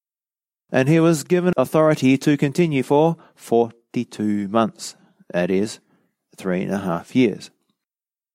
And 0.70 0.88
he 0.88 1.00
was 1.00 1.24
given 1.24 1.54
authority 1.56 2.18
to 2.18 2.36
continue 2.36 2.82
for 2.82 3.16
42 3.34 4.48
months. 4.48 4.96
That 5.32 5.50
is, 5.50 5.80
three 6.36 6.62
and 6.62 6.72
a 6.72 6.78
half 6.78 7.16
years. 7.16 7.50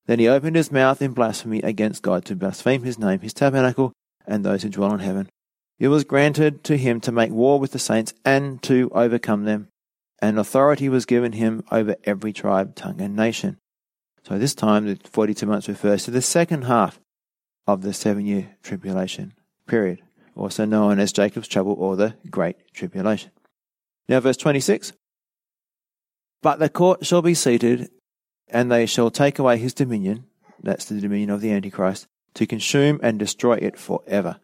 Then 0.08 0.18
he 0.18 0.28
opened 0.28 0.56
his 0.56 0.72
mouth 0.72 1.02
in 1.02 1.14
blasphemy 1.14 1.60
against 1.62 2.02
God 2.02 2.26
to 2.26 2.36
blaspheme 2.36 2.84
his 2.84 2.98
name, 2.98 3.20
his 3.20 3.34
tabernacle, 3.34 3.94
and 4.26 4.44
those 4.44 4.64
who 4.64 4.70
dwell 4.70 4.94
in 4.94 5.00
heaven. 5.00 5.30
It 5.80 5.88
was 5.88 6.04
granted 6.04 6.65
to 6.65 6.76
him 6.76 7.00
to 7.02 7.12
make 7.12 7.32
war 7.32 7.58
with 7.58 7.72
the 7.72 7.80
saints 7.80 8.13
and 8.26 8.62
to 8.63 8.92
overcome 8.94 9.46
them, 9.46 9.70
and 10.22 10.38
authority 10.38 10.89
was 10.89 11.06
given 11.06 11.32
him 11.32 11.63
over 11.72 11.96
every 12.04 12.34
tribe, 12.34 12.76
tongue, 12.76 13.00
and 13.00 13.15
nation. 13.15 13.58
So 14.28 14.38
this 14.38 14.54
time, 14.54 14.86
the 14.86 15.00
42 15.10 15.46
months 15.46 15.70
refers 15.70 16.04
to 16.04 16.12
the 16.12 16.22
second 16.22 16.63
half 16.63 17.00
of 17.65 17.82
the 17.82 17.94
seven 17.94 18.26
year 18.26 18.58
tribulation 18.62 19.34
period, 19.68 20.02
also 20.36 20.65
known 20.65 21.00
as 21.00 21.13
Jacob's 21.13 21.48
trouble 21.48 21.76
or 21.80 21.96
the 21.96 22.15
Great 22.30 22.58
Tribulation. 22.74 23.32
Now, 24.10 24.20
verse 24.20 24.38
26 24.38 24.92
But 26.42 26.60
the 26.60 26.70
court 26.70 27.06
shall 27.06 27.22
be 27.22 27.34
seated 27.34 27.89
and 28.50 28.70
they 28.70 28.86
shall 28.86 29.12
take 29.12 29.39
away 29.39 29.58
his 29.58 29.74
dominion, 29.74 30.26
that's 30.62 30.86
the 30.86 31.00
dominion 31.00 31.30
of 31.30 31.39
the 31.39 31.52
Antichrist, 31.52 32.08
to 32.34 32.46
consume 32.46 33.00
and 33.02 33.18
destroy 33.18 33.56
it 33.56 33.78
for 33.78 34.02
ever. 34.08 34.39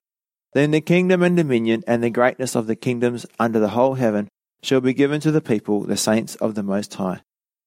Then 0.56 0.72
the 0.72 0.80
kingdom 0.80 1.22
and 1.22 1.36
dominion 1.36 1.84
and 1.86 2.02
the 2.02 2.10
greatness 2.10 2.56
of 2.56 2.66
the 2.66 2.78
kingdoms 2.78 3.26
under 3.38 3.60
the 3.60 3.76
whole 3.76 3.96
heaven 3.96 4.30
shall 4.64 4.80
be 4.80 4.94
given 4.94 5.20
to 5.20 5.30
the 5.30 5.42
people, 5.42 5.82
the 5.82 5.98
saints 5.98 6.36
of 6.36 6.56
the 6.56 6.64
Most 6.64 6.94
High. 6.94 7.24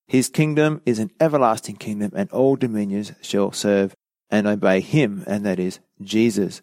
His 0.06 0.30
kingdom 0.30 0.80
is 0.86 0.98
an 0.98 1.10
everlasting 1.20 1.76
kingdom, 1.76 2.12
and 2.16 2.30
all 2.30 2.56
dominions 2.56 3.12
shall 3.20 3.52
serve 3.52 3.94
and 4.30 4.46
obey 4.46 4.80
him, 4.80 5.22
and 5.26 5.44
that 5.44 5.58
is 5.58 5.80
Jesus. 6.00 6.62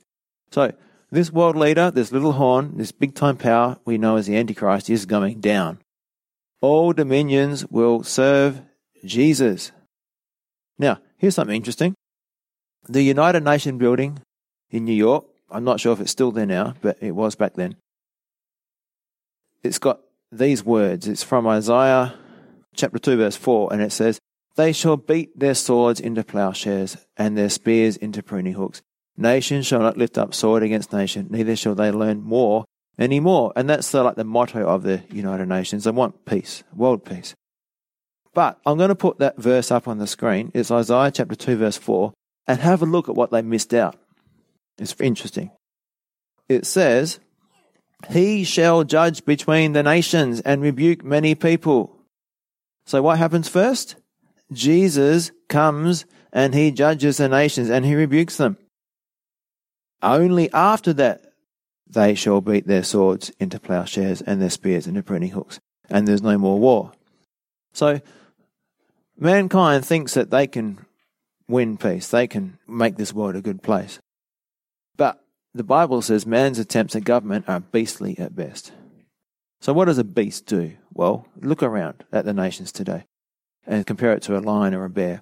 So, 0.50 0.74
this 1.12 1.32
world 1.32 1.56
leader, 1.56 1.92
this 1.92 2.12
little 2.12 2.32
horn, 2.32 2.76
this 2.78 2.92
big 2.92 3.14
time 3.14 3.38
power 3.38 3.78
we 3.86 4.00
know 4.00 4.16
as 4.16 4.26
the 4.26 4.36
Antichrist, 4.36 4.90
is 4.90 5.06
going 5.06 5.42
down. 5.42 5.78
All 6.60 6.92
dominions 6.92 7.68
will 7.68 8.02
serve 8.02 8.64
Jesus. 9.06 9.72
Now, 10.80 10.98
here's 11.18 11.36
something 11.36 11.56
interesting. 11.56 11.94
The 12.90 13.04
United 13.04 13.44
Nations 13.44 13.78
building 13.78 14.24
in 14.72 14.86
New 14.86 14.94
York, 14.94 15.26
I'm 15.50 15.64
not 15.64 15.80
sure 15.80 15.94
if 15.94 16.00
it's 16.00 16.12
still 16.12 16.32
there 16.32 16.46
now, 16.46 16.74
but 16.82 16.98
it 17.02 17.12
was 17.12 17.36
back 17.36 17.54
then. 17.54 17.76
It's 19.64 19.80
got 19.80 20.02
these 20.32 20.64
words. 20.64 21.08
It's 21.08 21.24
from 21.24 21.48
Isaiah 21.48 22.14
chapter 22.76 23.00
2, 23.00 23.18
verse 23.18 23.36
4, 23.36 23.74
and 23.74 23.82
it 23.82 23.92
says, 23.92 24.20
They 24.56 24.72
shall 24.72 24.98
beat 24.98 25.38
their 25.38 25.56
swords 25.56 26.00
into 26.00 26.24
plowshares 26.24 26.98
and 27.18 27.38
their 27.38 27.50
spears 27.50 27.98
into 27.98 28.22
pruning 28.22 28.54
hooks. 28.54 28.82
Nation 29.18 29.62
shall 29.62 29.80
not 29.80 29.98
lift 29.98 30.18
up 30.18 30.34
sword 30.34 30.62
against 30.62 30.92
nation, 30.92 31.28
neither 31.30 31.56
shall 31.56 31.76
they 31.76 31.90
learn 31.92 32.28
war 32.28 32.66
any 32.98 33.20
more. 33.20 33.54
And 33.56 33.70
that's 33.70 33.92
the, 33.92 34.04
like 34.04 34.16
the 34.16 34.24
motto 34.24 34.68
of 34.68 34.84
the 34.84 35.04
United 35.10 35.48
Nations. 35.48 35.84
They 35.86 35.92
want 35.92 36.26
peace, 36.26 36.64
world 36.76 37.06
peace. 37.06 37.34
But 38.34 38.60
I'm 38.66 38.78
going 38.78 38.90
to 38.90 38.96
put 38.96 39.20
that 39.20 39.38
verse 39.38 39.72
up 39.72 39.88
on 39.88 39.98
the 39.98 40.08
screen. 40.08 40.52
It's 40.54 40.70
Isaiah 40.70 41.12
chapter 41.12 41.36
2, 41.36 41.56
verse 41.56 41.78
4, 41.78 42.12
and 42.48 42.60
have 42.60 42.82
a 42.82 42.86
look 42.86 43.08
at 43.08 43.16
what 43.16 43.32
they 43.32 43.42
missed 43.42 43.74
out. 43.74 43.96
It's 44.78 44.96
interesting. 45.00 45.52
It 46.50 46.66
says, 46.66 47.20
He 48.10 48.44
shall 48.44 48.84
judge 48.84 49.26
between 49.26 49.74
the 49.74 49.84
nations 49.84 50.42
and 50.42 50.62
rebuke 50.62 51.04
many 51.04 51.36
people. 51.36 51.96
So 52.86 53.02
what 53.02 53.18
happens 53.18 53.50
first? 53.50 53.96
Jesus 54.52 55.32
comes 55.50 56.06
and 56.32 56.54
he 56.54 56.72
judges 56.72 57.18
the 57.18 57.30
nations 57.30 57.70
and 57.70 57.86
he 57.86 57.96
rebukes 57.96 58.38
them. 58.38 58.58
Only 60.04 60.52
after 60.54 60.94
that 60.94 61.26
they 61.88 62.14
shall 62.14 62.42
beat 62.42 62.68
their 62.68 62.84
swords 62.84 63.32
into 63.40 63.60
plowshares 63.60 64.22
and 64.22 64.42
their 64.42 64.50
spears 64.50 64.88
into 64.88 65.04
pruning 65.04 65.32
hooks, 65.32 65.60
and 65.90 66.08
there's 66.08 66.22
no 66.22 66.38
more 66.38 66.60
war. 66.60 66.92
So 67.74 68.02
mankind 69.18 69.86
thinks 69.86 70.14
that 70.14 70.32
they 70.32 70.48
can 70.48 70.86
win 71.48 71.78
peace, 71.78 72.10
they 72.10 72.28
can 72.28 72.58
make 72.68 72.98
this 72.98 73.14
world 73.14 73.36
a 73.36 73.42
good 73.42 73.64
place. 73.64 74.00
But 74.98 75.24
the 75.54 75.64
Bible 75.64 76.02
says 76.02 76.26
man's 76.26 76.60
attempts 76.60 76.96
at 76.96 77.04
government 77.04 77.46
are 77.48 77.60
beastly 77.60 78.18
at 78.20 78.36
best. 78.36 78.72
So, 79.62 79.74
what 79.74 79.86
does 79.86 79.98
a 79.98 80.04
beast 80.04 80.46
do? 80.46 80.74
Well, 80.94 81.28
look 81.40 81.64
around 81.64 82.04
at 82.12 82.26
the 82.26 82.34
nations 82.34 82.72
today 82.72 83.06
and 83.66 83.88
compare 83.88 84.14
it 84.14 84.22
to 84.24 84.38
a 84.38 84.40
lion 84.40 84.74
or 84.74 84.86
a 84.86 84.90
bear. 84.90 85.22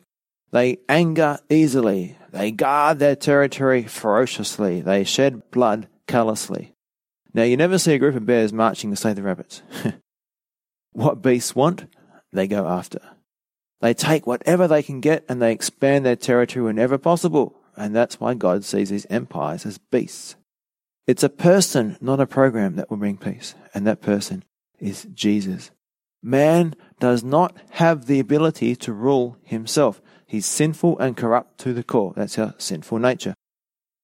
They 0.51 0.77
anger 0.87 1.39
easily, 1.49 2.17
they 2.31 2.51
guard 2.51 2.99
their 2.99 3.15
territory 3.15 3.83
ferociously, 3.83 4.81
they 4.81 5.03
shed 5.03 5.49
blood 5.49 5.87
callously. 6.07 6.73
Now, 7.33 7.43
you 7.43 7.57
never 7.57 7.79
see 7.79 7.93
a 7.93 7.99
group 7.99 8.15
of 8.15 8.25
bears 8.25 8.53
marching 8.53 8.91
to 8.91 8.95
save 8.95 9.15
the 9.15 9.23
rabbits. 9.23 9.63
what 10.91 11.23
beasts 11.23 11.55
want, 11.55 11.85
they 12.31 12.47
go 12.47 12.67
after. 12.67 12.99
They 13.81 13.95
take 13.95 14.27
whatever 14.27 14.67
they 14.67 14.83
can 14.83 15.01
get 15.01 15.25
and 15.27 15.41
they 15.41 15.51
expand 15.51 16.05
their 16.05 16.15
territory 16.15 16.63
whenever 16.63 16.97
possible 16.97 17.55
and 17.75 17.95
that's 17.95 18.19
why 18.19 18.33
God 18.33 18.63
sees 18.63 18.89
these 18.89 19.07
empires 19.09 19.65
as 19.65 19.77
beasts. 19.77 20.35
It's 21.05 21.23
a 21.23 21.29
person, 21.29 21.97
not 21.99 22.19
a 22.19 22.27
program, 22.27 22.75
that 22.75 22.89
will 22.89 22.97
bring 22.97 23.17
peace, 23.17 23.55
and 23.73 23.85
that 23.85 24.01
person 24.01 24.43
is 24.79 25.07
Jesus. 25.13 25.71
Man 26.21 26.75
does 26.99 27.23
not 27.23 27.57
have 27.71 28.05
the 28.05 28.19
ability 28.19 28.75
to 28.77 28.93
rule 28.93 29.37
himself. 29.43 30.01
He's 30.25 30.45
sinful 30.45 30.97
and 30.99 31.17
corrupt 31.17 31.57
to 31.59 31.73
the 31.73 31.83
core. 31.83 32.13
That's 32.15 32.39
our 32.39 32.55
sinful 32.57 32.99
nature. 32.99 33.35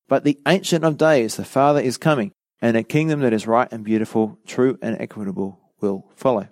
But 0.10 0.26
the 0.26 0.40
Ancient 0.48 0.84
of 0.84 0.98
Days, 0.98 1.38
the 1.38 1.46
Father, 1.46 1.80
is 1.80 1.98
coming, 1.98 2.32
and 2.62 2.76
a 2.76 2.84
kingdom 2.84 3.22
that 3.22 3.32
is 3.32 3.48
right 3.48 3.72
and 3.72 3.86
beautiful, 3.86 4.38
true 4.46 4.78
and 4.82 5.00
equitable 5.00 5.60
will 5.80 6.12
follow. 6.16 6.50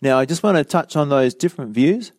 Now, 0.00 0.18
I 0.18 0.24
just 0.24 0.42
want 0.42 0.56
to 0.56 0.64
touch 0.64 0.96
on 0.96 1.08
those 1.08 1.34
different 1.34 1.72
views. 1.72 2.12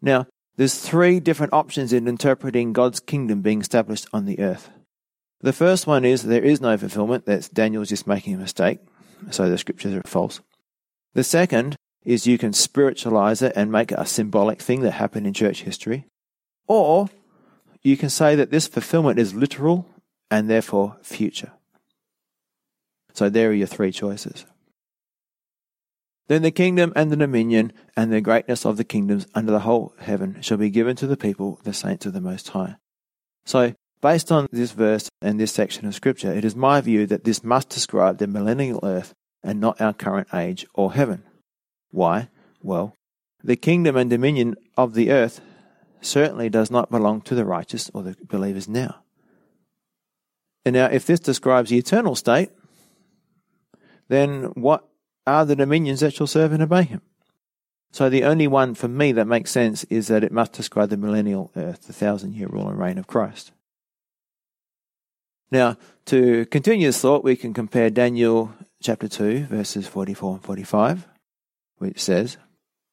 Now, 0.00 0.26
there's 0.56 0.78
three 0.78 1.20
different 1.20 1.52
options 1.52 1.92
in 1.92 2.08
interpreting 2.08 2.72
God's 2.72 3.00
kingdom 3.00 3.42
being 3.42 3.60
established 3.60 4.06
on 4.12 4.24
the 4.24 4.40
earth. 4.40 4.70
The 5.40 5.52
first 5.52 5.86
one 5.86 6.04
is 6.04 6.22
there 6.22 6.42
is 6.42 6.60
no 6.60 6.76
fulfillment, 6.78 7.26
that's 7.26 7.48
Daniel's 7.48 7.90
just 7.90 8.06
making 8.06 8.34
a 8.34 8.38
mistake, 8.38 8.78
so 9.30 9.48
the 9.48 9.58
scriptures 9.58 9.94
are 9.94 10.02
false. 10.06 10.40
The 11.14 11.24
second 11.24 11.76
is 12.04 12.26
you 12.26 12.38
can 12.38 12.52
spiritualize 12.52 13.42
it 13.42 13.52
and 13.56 13.70
make 13.70 13.92
it 13.92 13.98
a 13.98 14.06
symbolic 14.06 14.62
thing 14.62 14.80
that 14.80 14.92
happened 14.92 15.26
in 15.26 15.34
church 15.34 15.62
history. 15.62 16.06
Or 16.66 17.08
you 17.82 17.96
can 17.96 18.10
say 18.10 18.34
that 18.36 18.50
this 18.50 18.66
fulfillment 18.66 19.18
is 19.18 19.34
literal 19.34 19.88
and 20.30 20.48
therefore 20.48 20.96
future. 21.02 21.52
So 23.12 23.28
there 23.28 23.50
are 23.50 23.54
your 23.54 23.66
three 23.66 23.92
choices. 23.92 24.46
Then 26.28 26.42
the 26.42 26.50
kingdom 26.50 26.92
and 26.96 27.10
the 27.10 27.16
dominion 27.16 27.72
and 27.96 28.12
the 28.12 28.20
greatness 28.20 28.66
of 28.66 28.76
the 28.76 28.84
kingdoms 28.84 29.26
under 29.34 29.52
the 29.52 29.60
whole 29.60 29.94
heaven 29.98 30.38
shall 30.40 30.56
be 30.56 30.70
given 30.70 30.96
to 30.96 31.06
the 31.06 31.16
people, 31.16 31.60
the 31.62 31.72
saints 31.72 32.04
of 32.06 32.12
the 32.12 32.20
Most 32.20 32.48
High. 32.48 32.76
So, 33.44 33.74
based 34.00 34.32
on 34.32 34.48
this 34.50 34.72
verse 34.72 35.08
and 35.22 35.38
this 35.38 35.52
section 35.52 35.86
of 35.86 35.94
Scripture, 35.94 36.32
it 36.32 36.44
is 36.44 36.56
my 36.56 36.80
view 36.80 37.06
that 37.06 37.24
this 37.24 37.44
must 37.44 37.68
describe 37.68 38.18
the 38.18 38.26
millennial 38.26 38.80
earth 38.82 39.14
and 39.44 39.60
not 39.60 39.80
our 39.80 39.92
current 39.92 40.28
age 40.34 40.66
or 40.74 40.92
heaven. 40.92 41.22
Why? 41.92 42.28
Well, 42.60 42.94
the 43.44 43.56
kingdom 43.56 43.96
and 43.96 44.10
dominion 44.10 44.56
of 44.76 44.94
the 44.94 45.12
earth 45.12 45.40
certainly 46.00 46.48
does 46.48 46.70
not 46.70 46.90
belong 46.90 47.20
to 47.22 47.36
the 47.36 47.44
righteous 47.44 47.88
or 47.94 48.02
the 48.02 48.16
believers 48.24 48.68
now. 48.68 49.02
And 50.64 50.74
now, 50.74 50.86
if 50.86 51.06
this 51.06 51.20
describes 51.20 51.70
the 51.70 51.78
eternal 51.78 52.16
state, 52.16 52.50
then 54.08 54.46
what 54.54 54.84
are 55.26 55.44
the 55.44 55.56
dominions 55.56 56.00
that 56.00 56.14
shall 56.14 56.26
serve 56.26 56.52
and 56.52 56.62
obey 56.62 56.84
him. 56.84 57.02
So 57.92 58.10
the 58.10 58.24
only 58.24 58.46
one 58.46 58.74
for 58.74 58.88
me 58.88 59.12
that 59.12 59.26
makes 59.26 59.50
sense 59.50 59.84
is 59.84 60.08
that 60.08 60.22
it 60.22 60.32
must 60.32 60.52
describe 60.52 60.90
the 60.90 60.96
millennial 60.96 61.50
earth, 61.56 61.86
the 61.86 61.92
thousand 61.92 62.34
year 62.34 62.48
rule 62.48 62.68
and 62.68 62.78
reign 62.78 62.98
of 62.98 63.06
Christ. 63.06 63.52
Now, 65.50 65.76
to 66.06 66.44
continue 66.46 66.88
this 66.88 67.00
thought, 67.00 67.24
we 67.24 67.36
can 67.36 67.54
compare 67.54 67.88
Daniel 67.88 68.52
chapter 68.82 69.08
2, 69.08 69.46
verses 69.46 69.86
44 69.86 70.34
and 70.34 70.44
45, 70.44 71.08
which 71.78 72.00
says, 72.00 72.36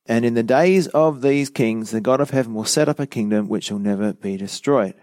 And 0.06 0.24
in 0.24 0.36
the 0.36 0.44
days 0.44 0.88
of 0.88 1.22
these 1.22 1.50
kings, 1.50 1.92
the 1.92 2.00
God 2.02 2.22
of 2.22 2.30
heaven 2.30 2.54
will 2.54 2.64
set 2.64 2.88
up 2.88 3.00
a 3.00 3.08
kingdom 3.08 3.50
which 3.50 3.66
shall 3.66 3.80
never 3.80 4.14
be 4.14 4.38
destroyed. 4.38 4.94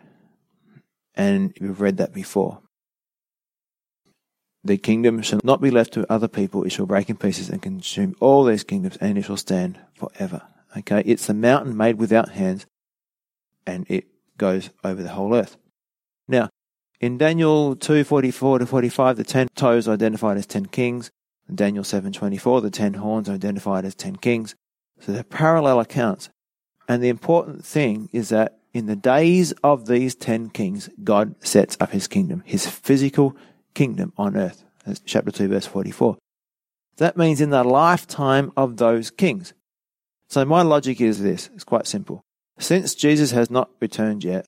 And 1.14 1.55
we've 1.61 1.81
read 1.81 1.97
that 1.99 2.14
before. 2.14 2.62
The 4.62 4.76
kingdom 4.76 5.22
shall 5.22 5.40
not 5.42 5.61
be 5.61 5.70
left 5.70 5.94
to 5.94 6.11
other 6.12 6.28
people. 6.28 6.64
It 6.64 6.70
shall 6.70 6.86
break 6.86 7.08
in 7.08 7.16
pieces 7.16 7.48
and 7.48 7.62
consume 7.62 8.14
all 8.20 8.44
these 8.44 8.64
kingdoms, 8.64 8.98
and 8.98 9.16
it 9.16 9.22
shall 9.22 9.38
stand 9.38 9.78
forever. 9.94 10.42
Okay, 10.76 11.02
it's 11.06 11.28
a 11.28 11.34
mountain 11.34 11.76
made 11.76 11.96
without 11.96 12.30
hands, 12.30 12.66
and 13.66 13.86
it 13.88 14.06
goes 14.36 14.70
over 14.84 15.02
the 15.02 15.11
whole 15.11 15.34
earth. 15.34 15.56
Now, 16.28 16.50
in 17.00 17.16
Daniel 17.16 17.74
2:44 17.74 18.58
to 18.58 18.66
45, 18.66 19.16
the 19.16 19.24
ten 19.24 19.48
toes 19.54 19.88
identified 19.88 20.36
as 20.36 20.46
ten 20.46 20.66
kings. 20.66 21.11
In 21.48 21.56
Daniel 21.56 21.82
7:24, 21.82 22.61
the 22.61 22.70
ten 22.70 22.94
horns 22.94 23.28
identified 23.28 23.84
as 23.84 23.94
ten 23.94 24.16
kings. 24.16 24.54
So 25.00 25.12
they're 25.12 25.24
parallel 25.24 25.80
accounts. 25.80 26.28
And 26.86 27.02
the 27.02 27.08
important 27.08 27.64
thing 27.64 28.11
is 28.12 28.28
that 28.28 28.58
in 28.74 28.86
the 28.86 28.96
days 28.96 29.52
of 29.64 29.86
these 29.86 30.14
ten 30.14 30.50
kings, 30.50 30.90
God 31.02 31.34
sets 31.40 31.76
up 31.80 31.90
his 31.90 32.06
kingdom, 32.06 32.42
his 32.44 32.66
physical 32.66 33.34
kingdom 33.74 34.12
on 34.16 34.36
earth. 34.36 34.64
That's 34.84 35.00
chapter 35.00 35.30
2, 35.30 35.48
verse 35.48 35.66
44. 35.66 36.16
That 36.96 37.16
means 37.16 37.40
in 37.40 37.50
the 37.50 37.64
lifetime 37.64 38.52
of 38.56 38.76
those 38.76 39.10
kings. 39.10 39.54
So 40.28 40.44
my 40.44 40.62
logic 40.62 41.00
is 41.00 41.22
this 41.22 41.50
it's 41.54 41.64
quite 41.64 41.86
simple. 41.86 42.22
Since 42.58 42.94
Jesus 42.94 43.30
has 43.30 43.50
not 43.50 43.70
returned 43.80 44.22
yet, 44.22 44.46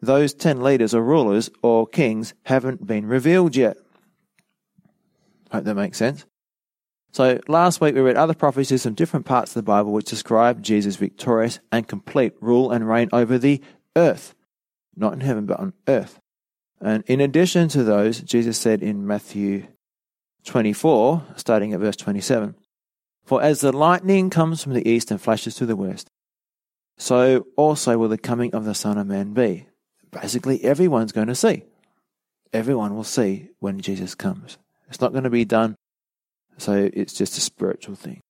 those 0.00 0.34
10 0.34 0.62
leaders 0.62 0.94
or 0.94 1.02
rulers 1.02 1.50
or 1.62 1.86
kings 1.86 2.34
haven't 2.44 2.86
been 2.86 3.06
revealed 3.06 3.54
yet. 3.54 3.76
Hope 5.52 5.64
that 5.64 5.74
makes 5.74 5.98
sense. 5.98 6.24
So 7.12 7.40
last 7.46 7.80
week 7.80 7.94
we 7.94 8.00
read 8.00 8.16
other 8.16 8.34
prophecies 8.34 8.84
from 8.84 8.94
different 8.94 9.26
parts 9.26 9.50
of 9.50 9.54
the 9.56 9.62
Bible 9.62 9.92
which 9.92 10.06
describe 10.06 10.62
Jesus' 10.62 10.96
victorious 10.96 11.60
and 11.70 11.86
complete 11.86 12.32
rule 12.40 12.70
and 12.70 12.88
reign 12.88 13.10
over 13.12 13.38
the 13.38 13.60
earth. 13.94 14.34
Not 14.96 15.12
in 15.12 15.20
heaven, 15.20 15.44
but 15.44 15.60
on 15.60 15.74
earth. 15.86 16.18
And 16.82 17.04
in 17.06 17.20
addition 17.20 17.68
to 17.68 17.84
those, 17.84 18.20
Jesus 18.20 18.58
said 18.58 18.82
in 18.82 19.06
Matthew 19.06 19.68
24, 20.44 21.22
starting 21.36 21.72
at 21.72 21.78
verse 21.78 21.94
27, 21.94 22.56
For 23.24 23.40
as 23.40 23.60
the 23.60 23.70
lightning 23.70 24.30
comes 24.30 24.62
from 24.62 24.74
the 24.74 24.86
east 24.88 25.12
and 25.12 25.20
flashes 25.20 25.54
to 25.56 25.66
the 25.66 25.76
west, 25.76 26.10
so 26.98 27.46
also 27.56 27.96
will 27.96 28.08
the 28.08 28.18
coming 28.18 28.52
of 28.52 28.64
the 28.64 28.74
Son 28.74 28.98
of 28.98 29.06
Man 29.06 29.32
be. 29.32 29.68
Basically, 30.10 30.62
everyone's 30.64 31.12
going 31.12 31.28
to 31.28 31.36
see. 31.36 31.62
Everyone 32.52 32.96
will 32.96 33.04
see 33.04 33.48
when 33.60 33.80
Jesus 33.80 34.16
comes. 34.16 34.58
It's 34.88 35.00
not 35.00 35.12
going 35.12 35.24
to 35.24 35.30
be 35.30 35.44
done, 35.44 35.76
so 36.58 36.90
it's 36.92 37.14
just 37.14 37.38
a 37.38 37.40
spiritual 37.40 37.94
thing. 37.94 38.20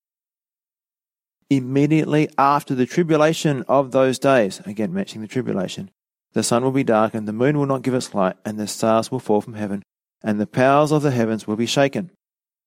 Immediately 1.49 2.29
after 2.37 2.75
the 2.75 2.87
tribulation 2.87 3.65
of 3.67 3.93
those 3.93 4.19
days, 4.19 4.61
again 4.67 4.93
mentioning 4.93 5.23
the 5.23 5.33
tribulation, 5.33 5.91
the 6.33 6.43
sun 6.43 6.65
will 6.65 6.73
be 6.73 6.85
darkened, 6.85 7.29
the 7.29 7.33
moon 7.33 7.59
will 7.59 7.67
not 7.67 7.83
give 7.83 7.95
its 7.95 8.15
light, 8.15 8.37
and 8.45 8.59
the 8.59 8.67
stars 8.67 9.11
will 9.11 9.21
fall 9.21 9.41
from 9.41 9.55
heaven, 9.55 9.83
and 10.23 10.41
the 10.41 10.47
powers 10.47 10.93
of 10.93 11.03
the 11.03 11.11
heavens 11.11 11.47
will 11.47 11.57
be 11.57 11.67
shaken. 11.67 12.11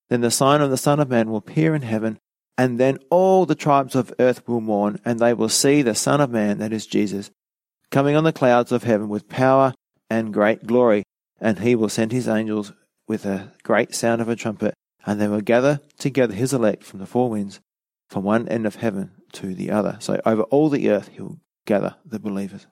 Then 0.09 0.21
the 0.21 0.31
sign 0.31 0.61
of 0.61 0.69
the 0.69 0.77
Son 0.77 0.99
of 0.99 1.09
Man 1.09 1.29
will 1.29 1.37
appear 1.37 1.73
in 1.73 1.81
heaven, 1.81 2.19
and 2.57 2.79
then 2.79 2.99
all 3.09 3.45
the 3.45 3.55
tribes 3.55 3.95
of 3.95 4.13
earth 4.19 4.47
will 4.47 4.61
mourn, 4.61 4.99
and 5.03 5.19
they 5.19 5.33
will 5.33 5.49
see 5.49 5.81
the 5.81 5.95
Son 5.95 6.21
of 6.21 6.29
Man, 6.29 6.59
that 6.59 6.71
is 6.71 6.85
Jesus, 6.85 7.31
coming 7.91 8.15
on 8.15 8.23
the 8.23 8.31
clouds 8.31 8.71
of 8.71 8.83
heaven 8.83 9.09
with 9.09 9.27
power 9.27 9.73
and 10.09 10.33
great 10.33 10.65
glory. 10.65 11.03
And 11.41 11.59
he 11.59 11.75
will 11.75 11.89
send 11.89 12.13
his 12.13 12.29
angels 12.29 12.71
with 13.07 13.25
a 13.25 13.51
great 13.63 13.93
sound 13.93 14.21
of 14.21 14.29
a 14.29 14.37
trumpet, 14.37 14.73
and 15.05 15.19
they 15.19 15.27
will 15.27 15.41
gather 15.41 15.81
together 15.97 16.33
his 16.33 16.53
elect 16.53 16.83
from 16.83 16.99
the 16.99 17.05
four 17.05 17.29
winds, 17.29 17.59
from 18.09 18.23
one 18.23 18.47
end 18.47 18.65
of 18.65 18.75
heaven 18.75 19.11
to 19.33 19.53
the 19.53 19.69
other. 19.69 19.97
So 19.99 20.21
over 20.25 20.43
all 20.43 20.69
the 20.69 20.89
earth 20.89 21.09
he 21.09 21.21
will 21.21 21.39
gather 21.65 21.95
the 22.05 22.19
believers. 22.19 22.67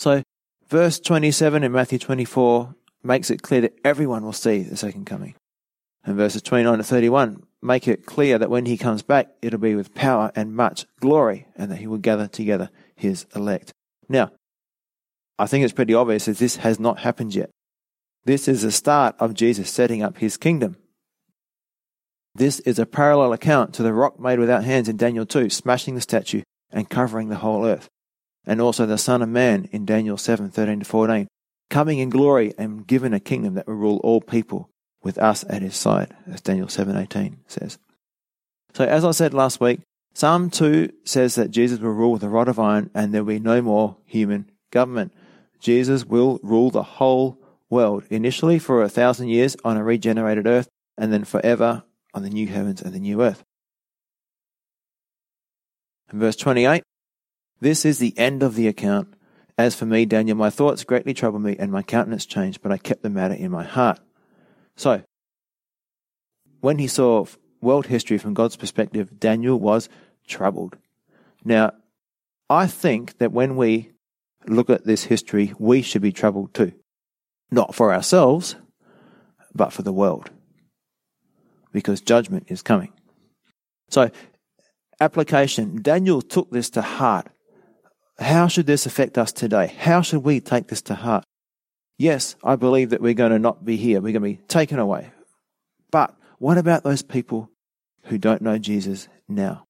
So, 0.00 0.22
verse 0.66 0.98
27 0.98 1.62
in 1.62 1.72
Matthew 1.72 1.98
24 1.98 2.74
makes 3.02 3.28
it 3.28 3.42
clear 3.42 3.60
that 3.60 3.78
everyone 3.84 4.24
will 4.24 4.32
see 4.32 4.62
the 4.62 4.74
second 4.74 5.04
coming. 5.04 5.34
And 6.02 6.16
verses 6.16 6.40
29 6.40 6.78
to 6.78 6.84
31 6.84 7.42
make 7.60 7.86
it 7.86 8.06
clear 8.06 8.38
that 8.38 8.48
when 8.48 8.64
he 8.64 8.78
comes 8.78 9.02
back, 9.02 9.28
it'll 9.42 9.58
be 9.58 9.74
with 9.74 9.94
power 9.94 10.32
and 10.34 10.56
much 10.56 10.86
glory, 11.00 11.48
and 11.54 11.70
that 11.70 11.76
he 11.76 11.86
will 11.86 11.98
gather 11.98 12.26
together 12.26 12.70
his 12.96 13.26
elect. 13.36 13.74
Now, 14.08 14.30
I 15.38 15.46
think 15.46 15.64
it's 15.64 15.74
pretty 15.74 15.92
obvious 15.92 16.24
that 16.24 16.38
this 16.38 16.56
has 16.56 16.80
not 16.80 17.00
happened 17.00 17.34
yet. 17.34 17.50
This 18.24 18.48
is 18.48 18.62
the 18.62 18.72
start 18.72 19.16
of 19.18 19.34
Jesus 19.34 19.68
setting 19.68 20.02
up 20.02 20.16
his 20.16 20.38
kingdom. 20.38 20.78
This 22.34 22.60
is 22.60 22.78
a 22.78 22.86
parallel 22.86 23.34
account 23.34 23.74
to 23.74 23.82
the 23.82 23.92
rock 23.92 24.18
made 24.18 24.38
without 24.38 24.64
hands 24.64 24.88
in 24.88 24.96
Daniel 24.96 25.26
2, 25.26 25.50
smashing 25.50 25.94
the 25.94 26.00
statue 26.00 26.40
and 26.70 26.88
covering 26.88 27.28
the 27.28 27.36
whole 27.36 27.66
earth. 27.66 27.90
And 28.46 28.60
also 28.60 28.86
the 28.86 28.98
Son 28.98 29.22
of 29.22 29.28
Man 29.28 29.68
in 29.72 29.84
Daniel 29.84 30.16
7, 30.16 30.50
13 30.50 30.80
to 30.80 30.84
14, 30.84 31.28
coming 31.68 31.98
in 31.98 32.10
glory 32.10 32.54
and 32.58 32.86
given 32.86 33.12
a 33.12 33.20
kingdom 33.20 33.54
that 33.54 33.66
will 33.66 33.74
rule 33.74 34.00
all 34.02 34.20
people 34.20 34.70
with 35.02 35.18
us 35.18 35.44
at 35.48 35.62
his 35.62 35.76
side, 35.76 36.14
as 36.30 36.40
Daniel 36.40 36.68
7, 36.68 36.96
18 36.96 37.38
says. 37.46 37.78
So 38.74 38.84
as 38.84 39.04
I 39.04 39.10
said 39.12 39.34
last 39.34 39.60
week, 39.60 39.80
Psalm 40.14 40.50
2 40.50 40.90
says 41.04 41.36
that 41.36 41.50
Jesus 41.50 41.78
will 41.78 41.92
rule 41.92 42.12
with 42.12 42.22
a 42.22 42.28
rod 42.28 42.48
of 42.48 42.58
iron 42.58 42.90
and 42.94 43.14
there 43.14 43.22
will 43.22 43.34
be 43.34 43.40
no 43.40 43.62
more 43.62 43.96
human 44.06 44.50
government. 44.70 45.12
Jesus 45.60 46.04
will 46.04 46.40
rule 46.42 46.70
the 46.70 46.82
whole 46.82 47.38
world, 47.68 48.04
initially 48.10 48.58
for 48.58 48.82
a 48.82 48.88
thousand 48.88 49.28
years 49.28 49.56
on 49.64 49.76
a 49.76 49.84
regenerated 49.84 50.46
earth, 50.46 50.68
and 50.98 51.12
then 51.12 51.24
forever 51.24 51.84
on 52.12 52.22
the 52.22 52.30
new 52.30 52.48
heavens 52.48 52.82
and 52.82 52.92
the 52.92 52.98
new 52.98 53.22
earth. 53.22 53.44
In 56.12 56.18
verse 56.18 56.36
28, 56.36 56.82
this 57.60 57.84
is 57.84 57.98
the 57.98 58.16
end 58.18 58.42
of 58.42 58.54
the 58.54 58.68
account. 58.68 59.14
As 59.58 59.74
for 59.74 59.86
me, 59.86 60.06
Daniel, 60.06 60.36
my 60.36 60.50
thoughts 60.50 60.84
greatly 60.84 61.12
troubled 61.12 61.42
me, 61.42 61.56
and 61.58 61.70
my 61.70 61.82
countenance 61.82 62.24
changed, 62.24 62.62
but 62.62 62.72
I 62.72 62.78
kept 62.78 63.02
the 63.02 63.10
matter 63.10 63.34
in 63.34 63.50
my 63.50 63.64
heart. 63.64 64.00
So, 64.76 65.02
when 66.60 66.78
he 66.78 66.86
saw 66.86 67.26
world 67.60 67.86
history 67.86 68.18
from 68.18 68.34
God's 68.34 68.56
perspective, 68.56 69.20
Daniel 69.20 69.60
was 69.60 69.88
troubled. 70.26 70.76
Now, 71.44 71.72
I 72.48 72.66
think 72.66 73.18
that 73.18 73.32
when 73.32 73.56
we 73.56 73.90
look 74.46 74.70
at 74.70 74.84
this 74.84 75.04
history, 75.04 75.52
we 75.58 75.82
should 75.82 76.02
be 76.02 76.12
troubled 76.12 76.54
too. 76.54 76.72
Not 77.50 77.74
for 77.74 77.92
ourselves, 77.92 78.56
but 79.54 79.72
for 79.72 79.82
the 79.82 79.92
world. 79.92 80.30
Because 81.72 82.00
judgment 82.00 82.46
is 82.48 82.62
coming. 82.62 82.92
So, 83.88 84.10
application 85.00 85.82
Daniel 85.82 86.22
took 86.22 86.50
this 86.50 86.70
to 86.70 86.82
heart. 86.82 87.28
How 88.20 88.48
should 88.48 88.66
this 88.66 88.84
affect 88.84 89.16
us 89.16 89.32
today? 89.32 89.74
How 89.78 90.02
should 90.02 90.22
we 90.22 90.40
take 90.40 90.68
this 90.68 90.82
to 90.82 90.94
heart? 90.94 91.24
Yes, 91.98 92.36
I 92.44 92.56
believe 92.56 92.90
that 92.90 93.00
we're 93.00 93.14
going 93.14 93.32
to 93.32 93.38
not 93.38 93.64
be 93.64 93.76
here. 93.76 94.00
We're 94.00 94.12
going 94.12 94.34
to 94.34 94.38
be 94.38 94.46
taken 94.46 94.78
away. 94.78 95.10
But 95.90 96.14
what 96.38 96.58
about 96.58 96.84
those 96.84 97.02
people 97.02 97.50
who 98.04 98.18
don't 98.18 98.42
know 98.42 98.58
Jesus 98.58 99.08
now? 99.26 99.64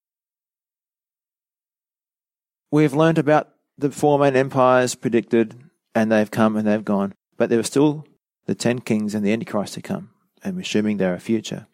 We've 2.73 2.95
learned 2.95 3.19
about 3.19 3.49
the 3.79 3.91
four 3.91 4.19
main 4.19 4.37
empires 4.37 4.95
predicted, 4.95 5.57
and 5.95 6.11
they've 6.11 6.31
come 6.31 6.57
and 6.57 6.67
they've 6.67 6.85
gone. 6.85 7.15
But 7.37 7.51
there 7.51 7.59
are 7.59 7.65
still 7.65 8.05
the 8.47 8.55
ten 8.55 8.81
kings 8.81 9.15
and 9.15 9.25
the 9.25 9.33
Antichrist 9.33 9.75
to 9.75 9.83
come, 9.83 10.11
and 10.43 10.61
assuming 10.61 10.97
they're 10.97 11.15
a 11.15 11.21
future. 11.21 11.67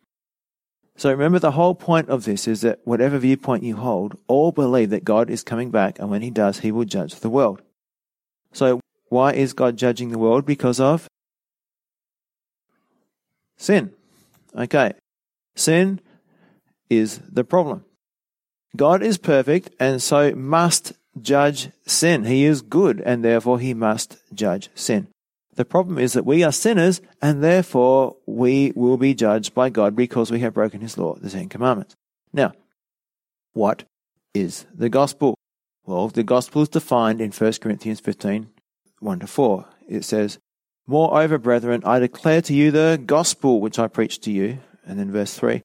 So 0.97 1.11
remember, 1.11 1.39
the 1.39 1.53
whole 1.53 1.75
point 1.75 2.09
of 2.09 2.25
this 2.25 2.49
is 2.49 2.63
that 2.63 2.81
whatever 2.85 3.19
viewpoint 3.19 3.63
you 3.63 3.77
hold, 3.77 4.17
all 4.29 4.51
believe 4.51 4.91
that 4.91 5.05
God 5.05 5.29
is 5.29 5.43
coming 5.43 5.71
back, 5.71 5.99
and 5.99 6.11
when 6.11 6.23
He 6.23 6.31
does, 6.31 6.61
He 6.61 6.73
will 6.73 6.87
judge 6.87 7.17
the 7.17 7.29
world. 7.29 7.61
So, 8.53 8.81
why 9.09 9.35
is 9.35 9.53
God 9.53 9.77
judging 9.77 10.11
the 10.11 10.19
world? 10.19 10.47
Because 10.47 10.81
of 10.81 11.07
sin. 13.57 13.93
Okay. 14.57 14.93
Sin 15.55 16.01
is 16.89 17.19
the 17.19 17.45
problem. 17.45 17.85
God 18.77 19.03
is 19.03 19.19
perfect 19.19 19.71
and 19.81 20.03
so 20.03 20.35
must 20.35 20.93
judge 21.21 21.71
sin. 21.87 22.25
He 22.25 22.45
is 22.45 22.63
good 22.63 23.01
and 23.01 23.25
therefore 23.25 23.59
he 23.59 23.75
must 23.75 24.19
judge 24.35 24.69
sin. 24.75 25.09
The 25.57 25.65
problem 25.65 25.99
is 25.99 26.13
that 26.13 26.27
we 26.27 26.45
are 26.45 26.53
sinners 26.53 27.01
and 27.21 27.43
therefore 27.43 28.17
we 28.27 28.73
will 28.77 28.97
be 28.99 29.15
judged 29.15 29.55
by 29.55 29.71
God 29.71 29.97
because 29.97 30.31
we 30.31 30.41
have 30.41 30.55
broken 30.55 30.81
his 30.81 30.97
law, 30.97 31.17
the 31.17 31.31
Ten 31.31 31.49
Commandments. 31.49 31.97
Now, 32.33 32.53
what 33.53 33.85
is 34.35 34.67
the 34.75 34.91
gospel? 34.91 35.35
Well, 35.85 36.09
the 36.09 36.23
gospel 36.23 36.63
is 36.63 36.69
defined 36.69 37.21
in 37.21 37.33
1 37.33 37.53
Corinthians 37.55 38.01
15, 38.01 38.49
1 39.01 39.19
to 39.21 39.27
4. 39.27 39.67
It 39.89 40.05
says, 40.05 40.39
Moreover, 40.87 41.39
brethren, 41.39 41.83
I 41.85 41.99
declare 41.99 42.43
to 42.43 42.55
you 42.55 42.71
the 42.71 43.01
gospel 43.05 43.61
which 43.61 43.79
I 43.79 43.89
preached 43.89 44.23
to 44.25 44.31
you. 44.31 44.59
And 44.87 44.99
then 44.99 45.11
verse 45.11 45.35
3 45.35 45.63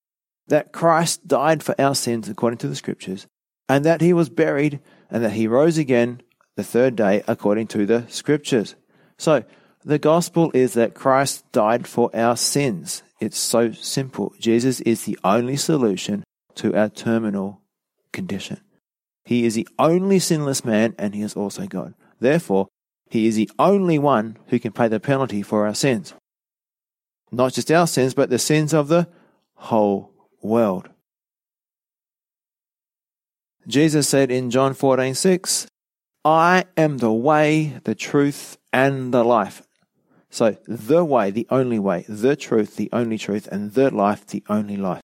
that 0.48 0.74
Christ 0.74 1.28
died 1.28 1.64
for 1.64 1.80
our 1.80 1.96
sins 1.96 2.28
according 2.28 2.58
to 2.58 2.68
the 2.68 2.76
scriptures, 2.76 3.26
and 3.70 3.86
that 3.86 4.02
he 4.02 4.12
was 4.12 4.30
buried, 4.30 4.82
and 5.10 5.24
that 5.24 5.32
he 5.32 5.48
rose 5.48 5.78
again 5.78 6.22
the 6.58 6.64
third 6.64 6.96
day 6.96 7.24
according 7.26 7.68
to 7.68 7.86
the 7.86 8.06
scriptures. 8.10 8.76
So, 9.18 9.44
the 9.84 10.00
gospel 10.00 10.52
is 10.54 10.74
that 10.74 10.94
Christ 10.94 11.50
died 11.52 11.88
for 11.88 12.16
our 12.16 12.38
sins. 12.38 13.04
It's 13.20 13.38
so 13.38 13.72
simple. 13.72 14.34
Jesus 14.40 14.80
is 14.82 15.06
the 15.06 15.18
only 15.24 15.58
solution 15.58 16.24
to 16.56 16.76
our 16.76 16.90
terminal 16.90 17.62
condition. 18.12 18.60
He 19.24 19.46
is 19.46 19.56
the 19.56 19.68
only 19.78 20.20
sinless 20.20 20.66
man, 20.66 20.96
and 20.98 21.14
he 21.14 21.22
is 21.22 21.36
also 21.36 21.66
God. 21.68 21.94
Therefore, 22.20 22.68
he 23.10 23.28
is 23.28 23.36
the 23.36 23.50
only 23.60 24.00
one 24.00 24.38
who 24.48 24.60
can 24.60 24.72
pay 24.72 24.88
the 24.88 25.00
penalty 25.00 25.42
for 25.42 25.68
our 25.68 25.76
sins. 25.76 26.14
Not 27.32 27.54
just 27.54 27.72
our 27.72 27.88
sins, 27.88 28.14
but 28.14 28.30
the 28.30 28.40
sins 28.40 28.74
of 28.74 28.88
the 28.88 29.08
whole 29.56 30.12
world. 30.42 30.90
Jesus 33.68 34.10
said 34.10 34.32
in 34.32 34.50
John 34.50 34.74
14:6, 34.74 35.68
I 36.26 36.66
am 36.78 36.98
the 36.98 37.12
way, 37.12 37.80
the 37.84 37.96
truth, 37.96 38.58
and 38.74 39.14
the 39.14 39.24
life. 39.24 39.62
So, 40.34 40.56
the 40.66 41.04
way, 41.04 41.30
the 41.30 41.46
only 41.50 41.78
way, 41.78 42.06
the 42.08 42.38
truth, 42.38 42.78
the 42.78 42.90
only 42.94 43.18
truth, 43.18 43.48
and 43.52 43.74
the 43.74 43.92
life, 43.94 44.26
the 44.26 44.44
only 44.48 44.78
life. 44.78 45.02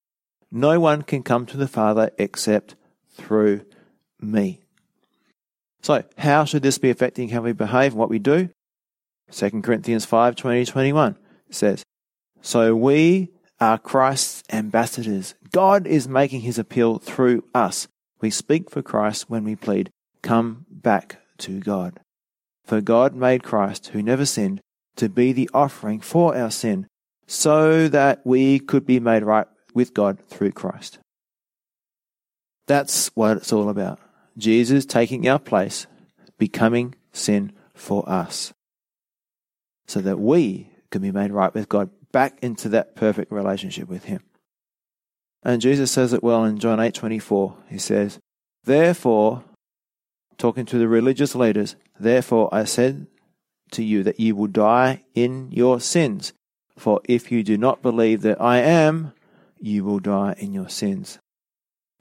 No 0.50 0.80
one 0.80 1.02
can 1.02 1.22
come 1.22 1.46
to 1.48 1.58
the 1.58 1.68
Father 1.68 2.12
except 2.18 2.76
through 3.12 3.66
me. 4.22 4.62
So, 5.82 6.06
how 6.18 6.46
should 6.46 6.64
this 6.64 6.78
be 6.78 6.90
affecting 6.90 7.30
how 7.30 7.42
we 7.42 7.52
behave 7.52 7.92
and 7.92 8.00
what 8.00 8.10
we 8.10 8.20
do? 8.20 8.50
2 9.32 9.62
Corinthians 9.62 10.06
5 10.06 10.38
20 10.38 10.64
21 10.64 11.18
says, 11.50 11.84
So 12.42 12.74
we 12.74 13.30
are 13.60 13.78
Christ's 13.78 14.44
ambassadors. 14.50 15.36
God 15.52 15.86
is 15.86 16.08
making 16.08 16.42
his 16.42 16.58
appeal 16.58 17.00
through 17.00 17.44
us. 17.54 17.90
We 18.22 18.30
speak 18.30 18.72
for 18.72 18.82
Christ 18.82 19.30
when 19.30 19.44
we 19.44 19.58
plead, 19.58 19.90
Come 20.22 20.66
back 20.70 21.20
to 21.40 21.60
God. 21.60 22.00
For 22.64 22.80
God 22.80 23.14
made 23.14 23.44
Christ, 23.44 23.88
who 23.88 24.02
never 24.02 24.26
sinned, 24.26 24.62
to 24.98 25.10
be 25.10 25.32
the 25.32 25.50
offering 25.54 26.00
for 26.00 26.36
our 26.36 26.52
sin, 26.52 26.88
so 27.26 27.88
that 27.88 28.22
we 28.26 28.60
could 28.60 28.86
be 28.86 29.00
made 29.00 29.24
right 29.24 29.48
with 29.74 29.94
God 29.94 30.20
through 30.28 30.52
Christ. 30.52 31.00
That's 32.68 33.08
what 33.16 33.38
it's 33.38 33.54
all 33.54 33.70
about. 33.70 34.00
Jesus 34.38 34.86
taking 34.86 35.28
our 35.28 35.40
place, 35.40 35.88
becoming 36.38 36.96
sin 37.12 37.54
for 37.74 38.08
us, 38.08 38.54
so 39.88 40.02
that 40.02 40.20
we 40.20 40.70
can 40.92 41.02
be 41.02 41.12
made 41.12 41.32
right 41.32 41.54
with 41.54 41.70
God 41.70 41.90
back 42.12 42.38
into 42.42 42.70
that 42.70 42.96
perfect 42.96 43.32
relationship 43.32 43.88
with 43.88 44.06
Him. 44.06 44.22
And 45.44 45.62
Jesus 45.62 45.92
says 45.92 46.14
it 46.14 46.24
well 46.24 46.44
in 46.44 46.60
John 46.60 46.80
8:24. 46.80 47.56
He 47.70 47.78
says, 47.78 48.20
"Therefore, 48.64 49.44
talking 50.38 50.66
to 50.66 50.78
the 50.78 50.88
religious 50.88 51.36
leaders, 51.36 51.76
therefore 52.00 52.50
I 52.52 52.64
said 52.64 53.08
to 53.72 53.84
you 53.84 54.04
that 54.04 54.20
you 54.20 54.36
will 54.36 54.48
die 54.48 55.04
in 55.14 55.52
your 55.52 55.80
sins, 55.80 56.34
for 56.76 57.02
if 57.06 57.32
you 57.32 57.44
do 57.44 57.58
not 57.58 57.82
believe 57.82 58.22
that 58.22 58.42
I 58.42 58.60
am, 58.60 59.14
you 59.60 59.84
will 59.84 60.00
die 60.00 60.36
in 60.38 60.54
your 60.54 60.70
sins." 60.70 61.20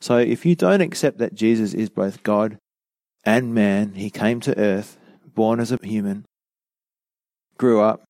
So 0.01 0.19
if 0.19 0.45
you 0.45 0.55
don't 0.55 0.81
accept 0.83 1.19
that 1.19 1.35
Jesus 1.35 1.73
is 1.73 1.89
both 1.89 2.23
God 2.23 2.59
and 3.25 3.55
man, 3.55 3.95
he 3.95 4.11
came 4.11 4.41
to 4.41 4.59
earth, 4.59 4.99
born 5.35 5.59
as 5.59 5.73
a 5.73 5.79
human, 5.83 6.27
grew 7.59 7.81
up, 7.81 8.05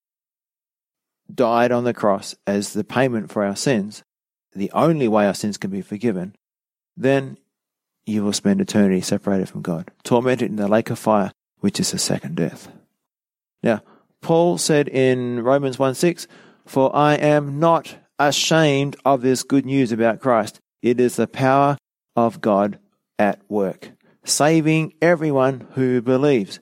died 1.33 1.73
on 1.73 1.85
the 1.85 1.95
cross 1.95 2.35
as 2.47 2.73
the 2.73 2.85
payment 2.85 3.31
for 3.31 3.45
our 3.45 3.57
sins, 3.57 4.03
the 4.55 4.71
only 4.73 5.09
way 5.09 5.27
our 5.27 5.35
sins 5.35 5.57
can 5.57 5.71
be 5.71 5.83
forgiven, 5.83 6.35
then 6.97 7.39
you 8.05 8.25
will 8.25 8.33
spend 8.33 8.61
eternity 8.61 9.01
separated 9.01 9.49
from 9.49 9.63
God, 9.63 9.91
tormented 10.03 10.51
in 10.51 10.57
the 10.57 10.69
lake 10.69 10.91
of 10.91 10.99
fire, 10.99 11.33
which 11.61 11.81
is 11.81 11.91
the 11.91 11.99
second 11.99 12.37
death. 12.37 12.69
Now, 13.67 13.83
Paul 14.21 14.59
said 14.59 14.87
in 14.87 15.43
Romans 15.43 15.77
1 15.77 15.97
6, 15.97 16.29
For 16.67 16.95
I 16.95 17.15
am 17.15 17.59
not 17.59 17.97
ashamed 18.17 18.95
of 19.05 19.23
this 19.23 19.43
good 19.43 19.67
news 19.67 19.91
about 19.91 20.21
Christ. 20.21 20.61
It 20.83 21.01
is 21.01 21.17
the 21.17 21.27
power 21.27 21.77
of 22.15 22.41
God 22.41 22.79
at 23.19 23.41
work, 23.49 23.91
saving 24.25 24.95
everyone 25.03 25.67
who 25.73 26.01
believes. 26.01 26.61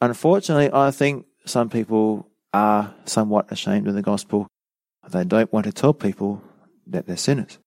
Unfortunately, 0.00 0.70
I 0.72 0.90
think 0.90 1.26
some 1.44 1.68
people 1.68 2.30
are 2.54 2.94
somewhat 3.04 3.52
ashamed 3.52 3.86
of 3.86 3.92
the 3.92 4.00
gospel. 4.00 4.46
They 5.10 5.24
don't 5.24 5.52
want 5.52 5.66
to 5.66 5.72
tell 5.72 5.92
people 5.92 6.42
that 6.86 7.06
they're 7.06 7.18
sinners. 7.18 7.58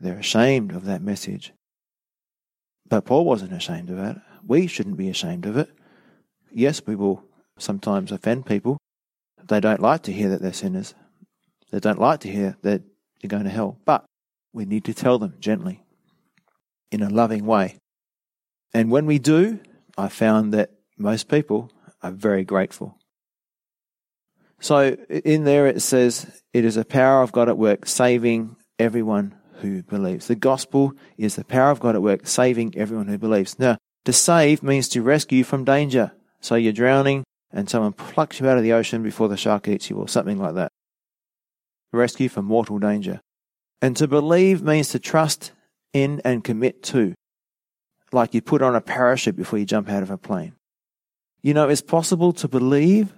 They're 0.00 0.18
ashamed 0.18 0.72
of 0.72 0.84
that 0.86 1.00
message. 1.00 1.52
But 2.88 3.04
Paul 3.04 3.24
wasn't 3.24 3.52
ashamed 3.52 3.90
of 3.90 4.00
it. 4.00 4.16
We 4.44 4.66
shouldn't 4.66 4.96
be 4.96 5.08
ashamed 5.08 5.46
of 5.46 5.56
it. 5.56 5.70
Yes, 6.54 6.80
we 6.86 6.94
will 6.94 7.24
sometimes 7.58 8.12
offend 8.12 8.46
people, 8.46 8.78
They 9.48 9.60
don't 9.60 9.80
like 9.80 10.02
to 10.04 10.12
hear 10.12 10.30
that 10.30 10.40
they're 10.40 10.52
sinners. 10.52 10.94
They 11.70 11.80
don't 11.80 12.00
like 12.00 12.20
to 12.20 12.30
hear 12.30 12.56
that 12.62 12.82
they're 13.20 13.28
going 13.28 13.44
to 13.44 13.50
hell. 13.50 13.78
But 13.84 14.04
we 14.52 14.64
need 14.64 14.84
to 14.84 14.94
tell 14.94 15.18
them 15.18 15.34
gently, 15.38 15.82
in 16.90 17.02
a 17.02 17.10
loving 17.10 17.44
way. 17.44 17.78
And 18.72 18.90
when 18.90 19.06
we 19.06 19.18
do, 19.18 19.60
I 19.98 20.08
found 20.08 20.52
that 20.54 20.70
most 20.96 21.28
people 21.28 21.70
are 22.02 22.10
very 22.10 22.44
grateful. 22.44 22.96
So 24.60 24.96
in 25.08 25.44
there 25.44 25.66
it 25.66 25.82
says, 25.82 26.42
it 26.52 26.64
is 26.64 26.76
a 26.76 26.84
power 26.84 27.22
of 27.22 27.32
God 27.32 27.48
at 27.48 27.58
work 27.58 27.86
saving 27.86 28.56
everyone 28.78 29.34
who 29.60 29.82
believes. 29.82 30.26
The 30.26 30.34
gospel 30.34 30.94
is 31.18 31.36
the 31.36 31.44
power 31.44 31.70
of 31.70 31.80
God 31.80 31.94
at 31.94 32.02
work 32.02 32.26
saving 32.26 32.74
everyone 32.76 33.08
who 33.08 33.18
believes. 33.18 33.58
Now, 33.58 33.76
to 34.04 34.12
save 34.12 34.62
means 34.62 34.88
to 34.90 35.02
rescue 35.02 35.44
from 35.44 35.64
danger. 35.64 36.12
So 36.44 36.56
you're 36.56 36.74
drowning 36.74 37.24
and 37.52 37.70
someone 37.70 37.94
plucks 37.94 38.38
you 38.38 38.46
out 38.46 38.58
of 38.58 38.62
the 38.62 38.74
ocean 38.74 39.02
before 39.02 39.28
the 39.28 39.36
shark 39.38 39.66
eats 39.66 39.88
you 39.88 39.96
or 39.96 40.08
something 40.08 40.38
like 40.38 40.56
that. 40.56 40.70
Rescue 41.90 42.28
from 42.28 42.44
mortal 42.44 42.78
danger. 42.78 43.22
And 43.80 43.96
to 43.96 44.06
believe 44.06 44.62
means 44.62 44.90
to 44.90 44.98
trust 44.98 45.52
in 45.94 46.20
and 46.22 46.44
commit 46.44 46.82
to. 46.82 47.14
Like 48.12 48.34
you 48.34 48.42
put 48.42 48.60
on 48.60 48.74
a 48.74 48.82
parachute 48.82 49.36
before 49.36 49.58
you 49.58 49.64
jump 49.64 49.88
out 49.88 50.02
of 50.02 50.10
a 50.10 50.18
plane. 50.18 50.52
You 51.40 51.54
know, 51.54 51.70
it's 51.70 51.80
possible 51.80 52.34
to 52.34 52.46
believe 52.46 53.14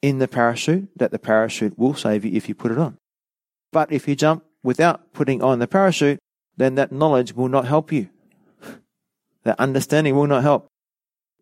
in 0.00 0.20
the 0.20 0.28
parachute 0.28 0.88
that 0.96 1.10
the 1.10 1.18
parachute 1.18 1.78
will 1.78 1.94
save 1.94 2.24
you 2.24 2.32
if 2.32 2.48
you 2.48 2.54
put 2.54 2.72
it 2.72 2.78
on. 2.78 2.96
But 3.72 3.92
if 3.92 4.08
you 4.08 4.16
jump 4.16 4.44
without 4.62 5.12
putting 5.12 5.42
on 5.42 5.58
the 5.58 5.68
parachute, 5.68 6.18
then 6.56 6.76
that 6.76 6.92
knowledge 6.92 7.34
will 7.34 7.48
not 7.48 7.66
help 7.66 7.92
you. 7.92 8.08
That 9.44 9.58
understanding 9.60 10.14
will 10.14 10.26
not 10.26 10.42
help. 10.42 10.68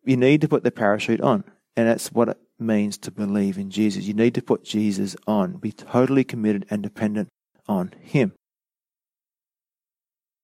You 0.05 0.17
need 0.17 0.41
to 0.41 0.49
put 0.49 0.65
the 0.65 0.71
parachute 0.71 1.21
on. 1.21 1.45
And 1.77 1.89
that's 1.89 2.13
what 2.13 2.31
it 2.31 2.39
means 2.59 2.99
to 2.99 3.11
believe 3.11 3.59
in 3.59 3.71
Jesus. 3.71 4.05
You 4.05 4.15
need 4.15 4.35
to 4.35 4.43
put 4.43 4.65
Jesus 4.65 5.17
on. 5.27 5.57
Be 5.57 5.73
totally 5.73 6.25
committed 6.25 6.67
and 6.71 6.83
dependent 6.83 7.29
on 7.69 7.93
Him. 8.01 8.33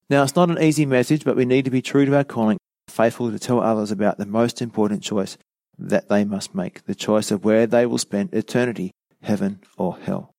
Now, 0.09 0.23
it's 0.23 0.35
not 0.35 0.49
an 0.49 0.61
easy 0.61 0.85
message, 0.85 1.25
but 1.25 1.35
we 1.35 1.45
need 1.45 1.65
to 1.65 1.71
be 1.71 1.81
true 1.81 2.05
to 2.05 2.15
our 2.15 2.23
calling, 2.23 2.57
faithful 2.87 3.29
to 3.29 3.39
tell 3.39 3.59
others 3.59 3.91
about 3.91 4.17
the 4.17 4.25
most 4.25 4.61
important 4.61 5.03
choice 5.03 5.37
that 5.77 6.07
they 6.07 6.23
must 6.23 6.55
make 6.55 6.85
the 6.85 6.95
choice 6.95 7.29
of 7.29 7.43
where 7.43 7.67
they 7.67 7.85
will 7.85 7.97
spend 7.97 8.33
eternity, 8.33 8.91
heaven 9.21 9.59
or 9.77 9.97
hell. 9.97 10.31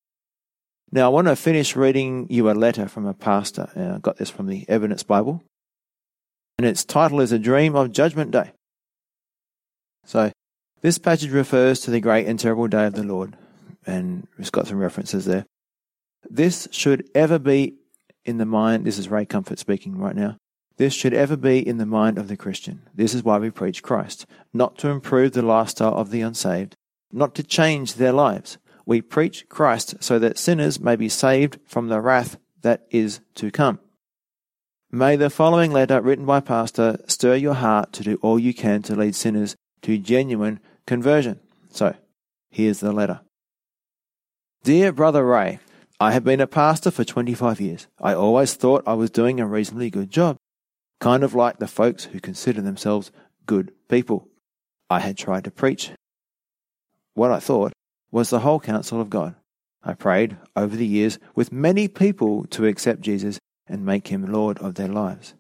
Now, 0.91 1.07
I 1.07 1.09
want 1.09 1.29
to 1.29 1.37
finish 1.37 1.77
reading 1.77 2.27
you 2.31 2.51
a 2.51 2.53
letter 2.53 2.89
from 2.89 3.05
a 3.05 3.12
pastor. 3.12 3.71
And 3.75 3.93
I 3.93 3.99
got 3.99 4.16
this 4.16 4.31
from 4.31 4.47
the 4.47 4.64
Evidence 4.69 5.03
Bible. 5.03 5.45
And 6.59 6.67
its 6.67 6.85
title 6.85 7.21
is 7.21 7.33
A 7.33 7.39
Dream 7.39 7.77
of 7.77 7.93
Judgment 7.93 8.31
Day. 8.31 8.53
So, 10.05 10.33
this 10.81 10.99
passage 10.99 11.31
refers 11.31 11.81
to 11.81 11.91
the 11.91 12.01
great 12.01 12.27
and 12.27 12.39
terrible 12.39 12.67
day 12.69 12.87
of 12.87 12.95
the 12.95 13.03
Lord. 13.03 13.37
And 13.87 14.27
it's 14.39 14.51
got 14.51 14.67
some 14.67 14.79
references 14.79 15.25
there. 15.25 15.47
This 16.29 16.69
should 16.71 17.09
ever 17.15 17.39
be 17.39 17.75
in 18.25 18.39
the 18.39 18.47
mind. 18.47 18.85
This 18.85 18.99
is 18.99 19.09
Ray 19.09 19.25
Comfort 19.25 19.59
speaking 19.59 19.97
right 19.97 20.17
now. 20.17 20.37
This 20.77 20.95
should 20.95 21.15
ever 21.15 21.37
be 21.37 21.67
in 21.67 21.79
the 21.79 21.87
mind 21.87 22.19
of 22.19 22.29
the 22.29 22.37
Christian. 22.37 22.83
This 22.95 23.15
is 23.15 23.23
why 23.23 23.39
we 23.39 23.51
preach 23.51 23.83
Christ. 23.83 24.27
Not 24.53 24.79
to 24.79 24.89
improve 24.89 25.33
the 25.33 25.43
lifestyle 25.43 25.95
of 25.95 26.11
the 26.11 26.21
unsaved, 26.21 26.75
not 27.13 27.35
to 27.37 27.43
change 27.43 27.95
their 27.95 28.13
lives 28.13 28.59
we 28.89 29.03
preach 29.03 29.47
Christ 29.51 29.97
so 30.01 30.19
that 30.19 30.39
sinners 30.39 30.81
may 30.81 30.97
be 30.97 31.11
saved 31.11 31.59
from 31.67 31.89
the 31.89 32.01
wrath 32.01 32.39
that 32.63 32.87
is 32.91 33.21
to 33.35 33.51
come. 33.51 33.81
May 34.91 35.16
the 35.16 35.28
following 35.28 35.70
letter 35.70 36.01
written 36.01 36.24
by 36.24 36.41
Pastor 36.41 36.99
stir 37.07 37.34
your 37.34 37.53
heart 37.53 37.93
to 37.93 38.03
do 38.03 38.18
all 38.22 38.39
you 38.39 38.55
can 38.55 38.80
to 38.84 38.97
lead 38.97 39.14
sinners 39.14 39.55
to 39.82 39.99
genuine 39.99 40.61
conversion. 40.86 41.41
So, 41.70 41.95
here's 42.51 42.80
the 42.80 42.91
letter. 42.91 43.20
Dear 44.64 44.93
Brother 44.93 45.26
Ray, 45.26 45.59
I 46.01 46.12
have 46.12 46.24
been 46.24 46.41
a 46.41 46.47
pastor 46.47 46.91
for 46.91 47.05
25 47.05 47.61
years. 47.61 47.86
I 48.01 48.14
always 48.14 48.55
thought 48.55 48.82
I 48.86 48.95
was 48.95 49.11
doing 49.11 49.41
a 49.41 49.47
reasonably 49.47 49.91
good 49.91 50.11
job, 50.11 50.39
kind 51.01 51.22
of 51.22 51.34
like 51.34 51.59
the 51.59 51.66
folks 51.66 52.05
who 52.05 52.18
consider 52.18 52.62
themselves 52.62 53.12
good 53.45 53.72
people. 53.91 54.26
I 54.89 55.01
had 55.01 55.18
tried 55.18 55.45
to 55.45 55.51
preach 55.51 55.91
what 57.12 57.30
I 57.30 57.41
thought 57.41 57.74
was 58.11 58.30
the 58.30 58.41
whole 58.41 58.59
counsel 58.59 59.03
of 59.03 59.11
God. 59.11 59.34
I 59.82 59.93
prayed 59.93 60.39
over 60.57 60.74
the 60.74 60.86
years 60.86 61.18
with 61.34 61.53
many 61.53 61.89
people 61.89 62.47
to 62.47 62.64
accept 62.64 63.03
Jesus 63.03 63.39
and 63.69 63.85
make 63.85 64.09
him 64.09 64.33
Lord 64.33 64.59
of 64.59 64.75
their 64.75 64.89
lives. 64.89 65.35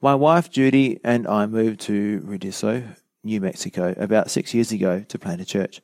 My 0.00 0.14
wife 0.14 0.50
Judy 0.50 1.00
and 1.02 1.26
I 1.26 1.46
moved 1.46 1.80
to 1.82 2.20
Ruidoso, 2.20 2.96
New 3.22 3.40
Mexico, 3.40 3.94
about 3.96 4.30
six 4.30 4.52
years 4.52 4.70
ago 4.70 5.00
to 5.08 5.18
plant 5.18 5.40
a 5.40 5.44
church. 5.44 5.80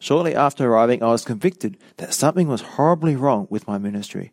Shortly 0.00 0.34
after 0.34 0.66
arriving, 0.66 1.02
I 1.02 1.08
was 1.08 1.24
convicted 1.24 1.76
that 1.98 2.14
something 2.14 2.48
was 2.48 2.62
horribly 2.62 3.14
wrong 3.16 3.46
with 3.50 3.68
my 3.68 3.78
ministry. 3.78 4.32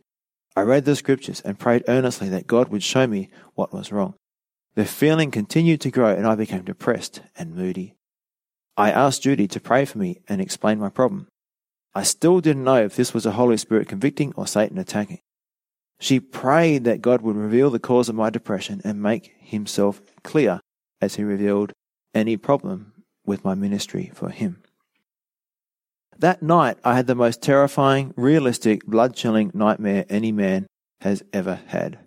I 0.55 0.61
read 0.61 0.85
the 0.85 0.95
scriptures 0.95 1.41
and 1.41 1.59
prayed 1.59 1.83
earnestly 1.87 2.29
that 2.29 2.47
God 2.47 2.69
would 2.69 2.81
show 2.81 3.05
me 3.05 3.29
what 3.53 3.73
was 3.73 3.91
wrong. 3.91 4.15
The 4.75 4.85
feeling 4.85 5.29
continued 5.29 5.81
to 5.81 5.91
grow 5.91 6.15
and 6.15 6.25
I 6.25 6.35
became 6.35 6.63
depressed 6.63 7.21
and 7.35 7.55
moody. 7.55 7.95
I 8.75 8.91
asked 8.91 9.23
Judy 9.23 9.47
to 9.49 9.59
pray 9.59 9.85
for 9.85 9.97
me 9.97 10.21
and 10.27 10.39
explain 10.39 10.79
my 10.79 10.89
problem. 10.89 11.27
I 11.93 12.03
still 12.03 12.41
didn't 12.41 12.63
know 12.63 12.83
if 12.83 12.95
this 12.95 13.13
was 13.13 13.25
a 13.25 13.31
Holy 13.31 13.57
Spirit 13.57 13.87
convicting 13.87 14.33
or 14.35 14.47
Satan 14.47 14.77
attacking. 14.77 15.19
She 15.99 16.19
prayed 16.19 16.83
that 16.83 17.01
God 17.01 17.21
would 17.21 17.35
reveal 17.35 17.69
the 17.69 17.79
cause 17.79 18.09
of 18.09 18.15
my 18.15 18.29
depression 18.29 18.81
and 18.83 19.01
make 19.01 19.33
himself 19.39 20.01
clear 20.23 20.59
as 21.01 21.15
he 21.15 21.23
revealed 21.23 21.73
any 22.13 22.37
problem 22.37 22.93
with 23.25 23.43
my 23.43 23.55
ministry 23.55 24.11
for 24.13 24.29
him. 24.29 24.61
That 26.19 26.41
night, 26.41 26.77
I 26.83 26.95
had 26.95 27.07
the 27.07 27.15
most 27.15 27.41
terrifying, 27.41 28.13
realistic, 28.15 28.85
blood 28.85 29.15
chilling 29.15 29.51
nightmare 29.53 30.05
any 30.09 30.31
man 30.31 30.67
has 31.01 31.23
ever 31.31 31.61
had. 31.67 31.99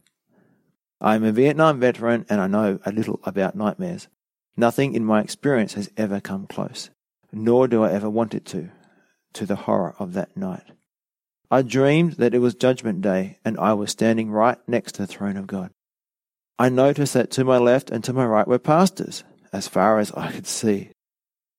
I 1.00 1.14
am 1.14 1.24
a 1.24 1.32
Vietnam 1.32 1.80
veteran 1.80 2.26
and 2.28 2.40
I 2.40 2.46
know 2.46 2.80
a 2.84 2.92
little 2.92 3.20
about 3.24 3.54
nightmares. 3.54 4.08
Nothing 4.56 4.94
in 4.94 5.04
my 5.04 5.20
experience 5.20 5.74
has 5.74 5.90
ever 5.96 6.20
come 6.20 6.46
close, 6.46 6.90
nor 7.32 7.68
do 7.68 7.84
I 7.84 7.92
ever 7.92 8.10
want 8.10 8.34
it 8.34 8.44
to, 8.46 8.70
to 9.34 9.46
the 9.46 9.56
horror 9.56 9.94
of 9.98 10.12
that 10.14 10.36
night. 10.36 10.72
I 11.50 11.62
dreamed 11.62 12.12
that 12.14 12.34
it 12.34 12.38
was 12.38 12.54
Judgment 12.54 13.02
Day 13.02 13.38
and 13.44 13.58
I 13.58 13.72
was 13.72 13.90
standing 13.90 14.30
right 14.30 14.58
next 14.68 14.92
to 14.92 15.02
the 15.02 15.08
throne 15.08 15.36
of 15.36 15.48
God. 15.48 15.70
I 16.58 16.68
noticed 16.68 17.14
that 17.14 17.30
to 17.32 17.44
my 17.44 17.58
left 17.58 17.90
and 17.90 18.04
to 18.04 18.12
my 18.12 18.24
right 18.24 18.46
were 18.46 18.58
pastors, 18.58 19.24
as 19.52 19.66
far 19.66 19.98
as 19.98 20.12
I 20.12 20.30
could 20.30 20.46
see. 20.46 20.90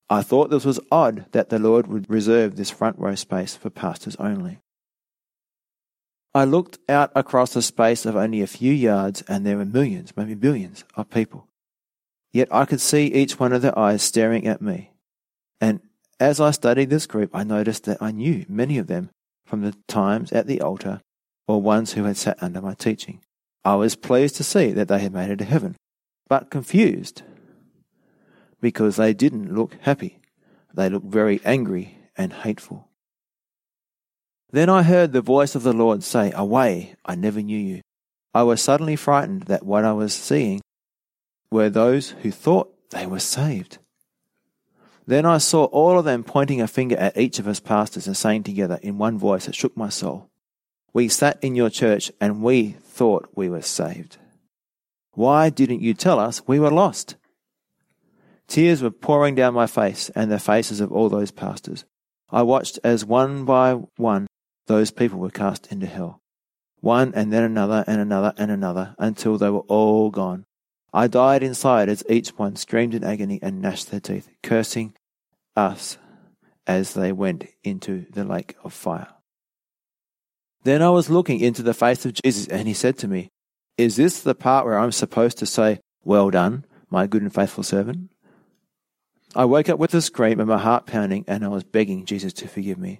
I 0.09 0.21
thought 0.21 0.49
this 0.49 0.63
was 0.63 0.79
odd 0.91 1.25
that 1.31 1.49
the 1.49 1.59
Lord 1.59 1.87
would 1.87 2.09
reserve 2.09 2.55
this 2.55 2.69
front 2.69 2.99
row 2.99 3.15
space 3.15 3.55
for 3.55 3.69
pastors 3.69 4.15
only. 4.17 4.59
I 6.33 6.45
looked 6.45 6.77
out 6.87 7.11
across 7.13 7.55
a 7.57 7.61
space 7.61 8.05
of 8.05 8.15
only 8.15 8.41
a 8.41 8.47
few 8.47 8.71
yards 8.71 9.23
and 9.23 9.45
there 9.45 9.57
were 9.57 9.65
millions, 9.65 10.15
maybe 10.15 10.35
billions, 10.35 10.85
of 10.95 11.09
people. 11.09 11.47
Yet 12.31 12.47
I 12.49 12.63
could 12.63 12.79
see 12.79 13.07
each 13.07 13.37
one 13.39 13.51
of 13.51 13.61
their 13.61 13.77
eyes 13.77 14.01
staring 14.01 14.47
at 14.47 14.61
me. 14.61 14.91
And 15.59 15.81
as 16.17 16.39
I 16.39 16.51
studied 16.51 16.89
this 16.89 17.07
group, 17.07 17.31
I 17.33 17.43
noticed 17.43 17.83
that 17.85 18.01
I 18.01 18.11
knew 18.11 18.45
many 18.47 18.77
of 18.77 18.87
them 18.87 19.09
from 19.51 19.63
the 19.63 19.75
times 19.89 20.31
at 20.31 20.47
the 20.47 20.61
altar 20.61 21.01
or 21.45 21.61
ones 21.61 21.91
who 21.91 22.05
had 22.05 22.15
sat 22.15 22.41
under 22.41 22.61
my 22.61 22.73
teaching. 22.73 23.19
I 23.65 23.75
was 23.75 23.97
pleased 23.97 24.37
to 24.37 24.45
see 24.45 24.71
that 24.71 24.87
they 24.87 24.99
had 24.99 25.11
made 25.11 25.29
it 25.29 25.39
to 25.39 25.43
heaven, 25.43 25.75
but 26.29 26.49
confused 26.49 27.23
because 28.61 28.95
they 28.95 29.13
didn't 29.13 29.53
look 29.53 29.75
happy. 29.81 30.19
They 30.73 30.87
looked 30.87 31.07
very 31.07 31.41
angry 31.43 31.97
and 32.15 32.31
hateful. 32.31 32.87
Then 34.51 34.69
I 34.69 34.83
heard 34.83 35.11
the 35.11 35.19
voice 35.21 35.53
of 35.53 35.63
the 35.63 35.73
Lord 35.73 36.01
say, 36.01 36.31
Away, 36.33 36.95
I 37.05 37.15
never 37.15 37.41
knew 37.41 37.59
you. 37.59 37.81
I 38.33 38.43
was 38.43 38.61
suddenly 38.61 38.95
frightened 38.95 39.43
that 39.43 39.65
what 39.65 39.83
I 39.83 39.91
was 39.91 40.13
seeing 40.13 40.61
were 41.51 41.69
those 41.69 42.11
who 42.21 42.31
thought 42.31 42.89
they 42.91 43.05
were 43.05 43.19
saved. 43.19 43.79
Then 45.11 45.25
I 45.25 45.39
saw 45.39 45.65
all 45.65 45.99
of 45.99 46.05
them 46.05 46.23
pointing 46.23 46.61
a 46.61 46.69
finger 46.69 46.95
at 46.95 47.17
each 47.17 47.37
of 47.37 47.45
us 47.45 47.59
pastors 47.59 48.07
and 48.07 48.15
saying 48.15 48.43
together 48.43 48.79
in 48.81 48.97
one 48.97 49.17
voice 49.17 49.45
that 49.45 49.55
shook 49.55 49.75
my 49.75 49.89
soul, 49.89 50.29
We 50.93 51.09
sat 51.09 51.37
in 51.43 51.53
your 51.53 51.69
church 51.69 52.13
and 52.21 52.41
we 52.41 52.77
thought 52.81 53.27
we 53.35 53.49
were 53.49 53.61
saved. 53.61 54.19
Why 55.11 55.49
didn't 55.49 55.81
you 55.81 55.93
tell 55.93 56.17
us 56.17 56.47
we 56.47 56.61
were 56.61 56.71
lost? 56.71 57.17
Tears 58.47 58.81
were 58.81 58.89
pouring 58.89 59.35
down 59.35 59.53
my 59.53 59.67
face 59.67 60.09
and 60.15 60.31
the 60.31 60.39
faces 60.39 60.79
of 60.79 60.93
all 60.93 61.09
those 61.09 61.31
pastors. 61.31 61.83
I 62.29 62.43
watched 62.43 62.79
as 62.81 63.03
one 63.03 63.43
by 63.43 63.73
one 63.97 64.27
those 64.67 64.91
people 64.91 65.19
were 65.19 65.29
cast 65.29 65.69
into 65.73 65.87
hell. 65.87 66.21
One 66.79 67.11
and 67.13 67.33
then 67.33 67.43
another 67.43 67.83
and 67.85 67.99
another 67.99 68.33
and 68.37 68.49
another 68.49 68.95
until 68.97 69.37
they 69.37 69.49
were 69.49 69.67
all 69.67 70.09
gone. 70.09 70.45
I 70.93 71.07
died 71.07 71.43
inside 71.43 71.89
as 71.89 72.01
each 72.07 72.29
one 72.37 72.55
screamed 72.55 72.95
in 72.95 73.03
agony 73.03 73.39
and 73.41 73.61
gnashed 73.61 73.91
their 73.91 73.99
teeth, 73.99 74.29
cursing 74.41 74.93
us 75.61 75.97
as 76.67 76.93
they 76.93 77.11
went 77.11 77.45
into 77.63 78.05
the 78.11 78.23
lake 78.23 78.55
of 78.63 78.73
fire. 78.73 79.07
Then 80.63 80.81
I 80.81 80.89
was 80.89 81.09
looking 81.09 81.39
into 81.39 81.63
the 81.63 81.73
face 81.73 82.05
of 82.05 82.13
Jesus, 82.13 82.47
and 82.47 82.67
he 82.67 82.73
said 82.73 82.97
to 82.99 83.07
me, 83.07 83.29
Is 83.77 83.95
this 83.95 84.21
the 84.21 84.35
part 84.35 84.65
where 84.65 84.77
I'm 84.77 84.91
supposed 84.91 85.37
to 85.39 85.45
say, 85.45 85.79
Well 86.03 86.29
done, 86.29 86.65
my 86.89 87.07
good 87.07 87.23
and 87.23 87.33
faithful 87.33 87.63
servant? 87.63 88.11
I 89.35 89.45
woke 89.45 89.69
up 89.69 89.79
with 89.79 89.93
a 89.93 90.01
scream 90.01 90.39
and 90.39 90.49
my 90.49 90.57
heart 90.57 90.85
pounding, 90.85 91.25
and 91.27 91.43
I 91.43 91.47
was 91.47 91.63
begging 91.63 92.05
Jesus 92.05 92.33
to 92.33 92.47
forgive 92.47 92.77
me. 92.77 92.99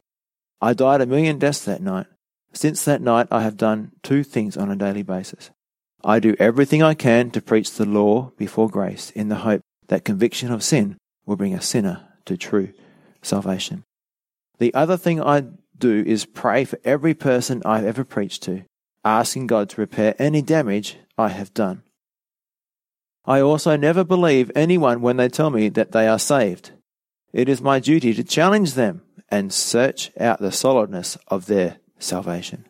I 0.62 0.74
died 0.74 1.01
a 1.01 1.05
million 1.05 1.38
deaths 1.38 1.66
that 1.66 1.82
night. 1.82 2.07
Since 2.53 2.84
that 2.86 3.01
night, 3.01 3.28
I 3.32 3.43
have 3.43 3.57
done 3.57 3.91
two 4.01 4.24
things 4.24 4.57
on 4.57 4.72
a 4.72 4.76
daily 4.76 5.03
basis. 5.03 5.51
I 6.03 6.20
do 6.20 6.36
everything 6.39 6.82
I 6.82 6.95
can 6.95 7.32
to 7.32 7.41
preach 7.41 7.72
the 7.72 7.86
law 7.86 8.32
before 8.38 8.70
grace 8.70 9.12
in 9.12 9.30
the 9.30 9.36
hope 9.36 9.62
that 9.88 10.05
conviction 10.05 10.51
of 10.51 10.64
sin 10.64 10.97
will 11.26 11.36
bring 11.36 11.53
a 11.53 11.62
sinner 11.62 12.11
to 12.26 12.38
true 12.38 12.74
salvation. 13.22 13.84
The 14.59 14.74
other 14.74 14.97
thing 14.97 15.22
I 15.22 15.43
do 15.78 16.03
is 16.05 16.26
pray 16.26 16.65
for 16.65 16.80
every 16.84 17.13
person 17.13 17.61
I've 17.65 17.86
ever 17.86 18.03
preached 18.03 18.43
to, 18.43 18.63
asking 19.03 19.47
God 19.47 19.69
to 19.69 19.82
repair 19.82 20.15
any 20.19 20.41
damage 20.41 20.97
I 21.17 21.30
have 21.30 21.53
done. 21.53 21.84
I 23.26 23.41
also 23.41 23.76
never 23.76 24.03
believe 24.03 24.51
anyone 24.55 25.01
when 25.01 25.17
they 25.17 25.30
tell 25.30 25.49
me 25.49 25.69
that 25.69 25.91
they 25.91 26.07
are 26.07 26.19
saved. 26.19 26.72
It 27.34 27.47
is 27.47 27.61
my 27.61 27.80
duty 27.80 28.13
to 28.13 28.24
challenge 28.24 28.74
them 28.74 29.03
and 29.30 29.53
search 29.53 30.11
out 30.19 30.39
the 30.39 30.51
solidness 30.51 31.17
of 31.28 31.45
their 31.45 31.78
salvation. 31.99 32.65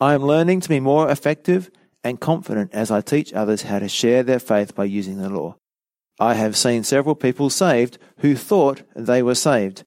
I 0.00 0.14
am 0.14 0.22
learning 0.22 0.60
to 0.60 0.68
be 0.68 0.80
more 0.80 1.10
effective 1.10 1.70
and 2.02 2.20
confident 2.20 2.72
as 2.72 2.90
I 2.90 3.00
teach 3.00 3.32
others 3.32 3.62
how 3.62 3.78
to 3.78 3.88
share 3.88 4.22
their 4.22 4.38
faith 4.38 4.74
by 4.74 4.84
using 4.84 5.18
the 5.18 5.30
law. 5.30 5.56
I 6.18 6.34
have 6.34 6.56
seen 6.56 6.84
several 6.84 7.14
people 7.14 7.50
saved 7.50 7.98
who 8.18 8.36
thought 8.36 8.82
they 8.94 9.22
were 9.22 9.34
saved, 9.34 9.84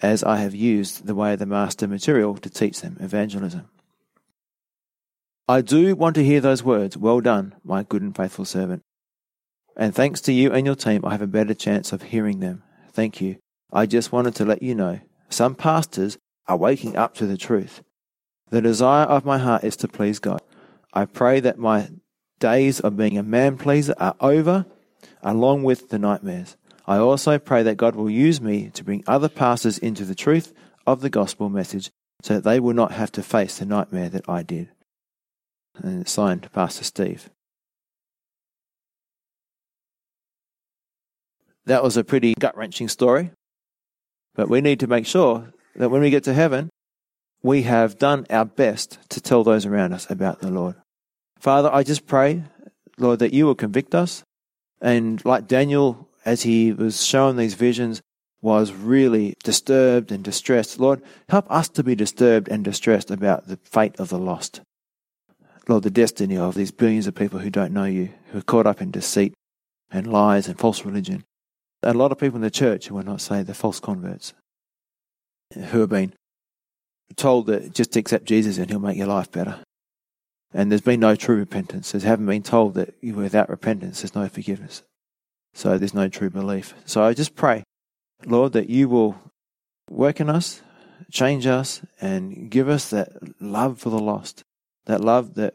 as 0.00 0.24
I 0.24 0.36
have 0.38 0.54
used 0.54 1.06
the 1.06 1.14
way 1.14 1.32
of 1.32 1.38
the 1.38 1.46
master 1.46 1.86
material 1.86 2.36
to 2.36 2.50
teach 2.50 2.80
them 2.80 2.96
evangelism. 3.00 3.68
I 5.48 5.60
do 5.62 5.94
want 5.96 6.14
to 6.16 6.24
hear 6.24 6.40
those 6.40 6.62
words, 6.62 6.96
Well 6.96 7.20
done, 7.20 7.54
my 7.64 7.82
good 7.82 8.02
and 8.02 8.14
faithful 8.14 8.44
servant. 8.44 8.82
And 9.76 9.94
thanks 9.94 10.20
to 10.22 10.32
you 10.32 10.52
and 10.52 10.66
your 10.66 10.74
team, 10.74 11.04
I 11.04 11.12
have 11.12 11.22
a 11.22 11.26
better 11.26 11.54
chance 11.54 11.92
of 11.92 12.02
hearing 12.02 12.40
them. 12.40 12.64
Thank 12.92 13.20
you. 13.20 13.36
I 13.72 13.86
just 13.86 14.12
wanted 14.12 14.34
to 14.36 14.44
let 14.44 14.62
you 14.62 14.74
know 14.74 15.00
some 15.30 15.54
pastors 15.54 16.18
are 16.48 16.56
waking 16.56 16.96
up 16.96 17.14
to 17.14 17.26
the 17.26 17.36
truth. 17.36 17.82
The 18.50 18.62
desire 18.62 19.06
of 19.06 19.24
my 19.24 19.38
heart 19.38 19.62
is 19.64 19.76
to 19.76 19.88
please 19.88 20.18
God. 20.18 20.40
I 20.92 21.04
pray 21.04 21.38
that 21.40 21.58
my 21.58 21.90
days 22.40 22.80
of 22.80 22.96
being 22.96 23.18
a 23.18 23.22
man 23.22 23.56
pleaser 23.58 23.94
are 23.98 24.16
over, 24.20 24.66
along 25.22 25.62
with 25.62 25.88
the 25.88 25.98
nightmares. 25.98 26.56
I 26.86 26.96
also 26.98 27.38
pray 27.38 27.62
that 27.62 27.76
God 27.76 27.94
will 27.94 28.10
use 28.10 28.40
me 28.40 28.70
to 28.70 28.84
bring 28.84 29.04
other 29.06 29.28
pastors 29.28 29.78
into 29.78 30.04
the 30.04 30.14
truth 30.14 30.52
of 30.86 31.00
the 31.00 31.10
gospel 31.10 31.48
message 31.48 31.90
so 32.22 32.34
that 32.34 32.44
they 32.44 32.58
will 32.58 32.74
not 32.74 32.92
have 32.92 33.12
to 33.12 33.22
face 33.22 33.58
the 33.58 33.66
nightmare 33.66 34.08
that 34.08 34.28
I 34.28 34.42
did. 34.42 34.70
And 35.82 36.00
it's 36.00 36.12
signed 36.12 36.50
Pastor 36.52 36.84
Steve. 36.84 37.30
That 41.66 41.82
was 41.82 41.96
a 41.98 42.04
pretty 42.04 42.34
gut 42.38 42.56
wrenching 42.56 42.88
story, 42.88 43.30
but 44.34 44.48
we 44.48 44.62
need 44.62 44.80
to 44.80 44.86
make 44.86 45.06
sure 45.06 45.52
that 45.76 45.90
when 45.90 46.00
we 46.00 46.08
get 46.08 46.24
to 46.24 46.32
heaven, 46.32 46.70
we 47.42 47.62
have 47.62 47.98
done 47.98 48.26
our 48.30 48.46
best 48.46 48.98
to 49.10 49.20
tell 49.20 49.44
those 49.44 49.66
around 49.66 49.92
us 49.92 50.10
about 50.10 50.40
the 50.40 50.50
Lord. 50.50 50.76
Father, 51.38 51.70
I 51.70 51.82
just 51.82 52.06
pray, 52.06 52.44
Lord, 52.96 53.18
that 53.18 53.34
you 53.34 53.44
will 53.44 53.54
convict 53.54 53.94
us. 53.94 54.24
And 54.80 55.24
like 55.24 55.48
Daniel, 55.48 56.08
as 56.24 56.42
he 56.42 56.72
was 56.72 57.04
shown 57.04 57.36
these 57.36 57.54
visions, 57.54 58.00
was 58.40 58.72
really 58.72 59.34
disturbed 59.42 60.12
and 60.12 60.22
distressed. 60.22 60.78
Lord, 60.78 61.02
help 61.28 61.50
us 61.50 61.68
to 61.70 61.82
be 61.82 61.94
disturbed 61.94 62.48
and 62.48 62.64
distressed 62.64 63.10
about 63.10 63.48
the 63.48 63.58
fate 63.64 63.98
of 63.98 64.10
the 64.10 64.18
lost. 64.18 64.60
Lord, 65.66 65.82
the 65.82 65.90
destiny 65.90 66.36
of 66.36 66.54
these 66.54 66.70
billions 66.70 67.06
of 67.06 67.14
people 67.14 67.40
who 67.40 67.50
don't 67.50 67.74
know 67.74 67.84
you, 67.84 68.10
who 68.30 68.38
are 68.38 68.42
caught 68.42 68.66
up 68.66 68.80
in 68.80 68.90
deceit 68.90 69.34
and 69.90 70.10
lies 70.10 70.48
and 70.48 70.58
false 70.58 70.84
religion. 70.84 71.24
A 71.82 71.92
lot 71.92 72.12
of 72.12 72.18
people 72.18 72.36
in 72.36 72.42
the 72.42 72.50
church 72.50 72.86
who 72.86 72.98
are 72.98 73.02
not 73.02 73.20
saved, 73.20 73.48
they're 73.48 73.54
false 73.54 73.80
converts, 73.80 74.32
who 75.54 75.80
have 75.80 75.90
been 75.90 76.14
told 77.16 77.46
that 77.46 77.74
just 77.74 77.96
accept 77.96 78.24
Jesus 78.24 78.58
and 78.58 78.70
he'll 78.70 78.80
make 78.80 78.96
your 78.96 79.06
life 79.06 79.30
better. 79.30 79.60
And 80.52 80.70
there's 80.70 80.80
been 80.80 81.00
no 81.00 81.14
true 81.14 81.36
repentance. 81.36 81.92
They 81.92 82.00
haven't 82.00 82.26
been 82.26 82.42
told 82.42 82.74
that 82.74 82.94
without 83.02 83.50
repentance 83.50 84.00
there's 84.00 84.14
no 84.14 84.28
forgiveness. 84.28 84.82
So 85.54 85.76
there's 85.76 85.94
no 85.94 86.08
true 86.08 86.30
belief. 86.30 86.74
So 86.84 87.02
I 87.02 87.14
just 87.14 87.34
pray, 87.34 87.64
Lord, 88.24 88.52
that 88.52 88.70
you 88.70 88.88
will 88.88 89.20
work 89.90 90.20
in 90.20 90.30
us, 90.30 90.62
change 91.10 91.46
us, 91.46 91.82
and 92.00 92.50
give 92.50 92.68
us 92.68 92.90
that 92.90 93.10
love 93.40 93.78
for 93.78 93.90
the 93.90 93.98
lost. 93.98 94.42
That 94.86 95.02
love 95.02 95.34
that 95.34 95.54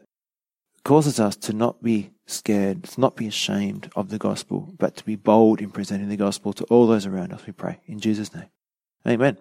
causes 0.84 1.18
us 1.18 1.36
to 1.36 1.52
not 1.52 1.82
be 1.82 2.10
scared, 2.26 2.84
to 2.84 3.00
not 3.00 3.16
be 3.16 3.26
ashamed 3.26 3.90
of 3.96 4.10
the 4.10 4.18
gospel, 4.18 4.74
but 4.78 4.96
to 4.96 5.04
be 5.04 5.16
bold 5.16 5.60
in 5.60 5.70
presenting 5.70 6.08
the 6.08 6.16
gospel 6.16 6.52
to 6.52 6.64
all 6.64 6.86
those 6.86 7.06
around 7.06 7.32
us, 7.32 7.46
we 7.46 7.52
pray. 7.52 7.80
In 7.86 7.98
Jesus' 7.98 8.34
name. 8.34 8.48
Amen. 9.06 9.32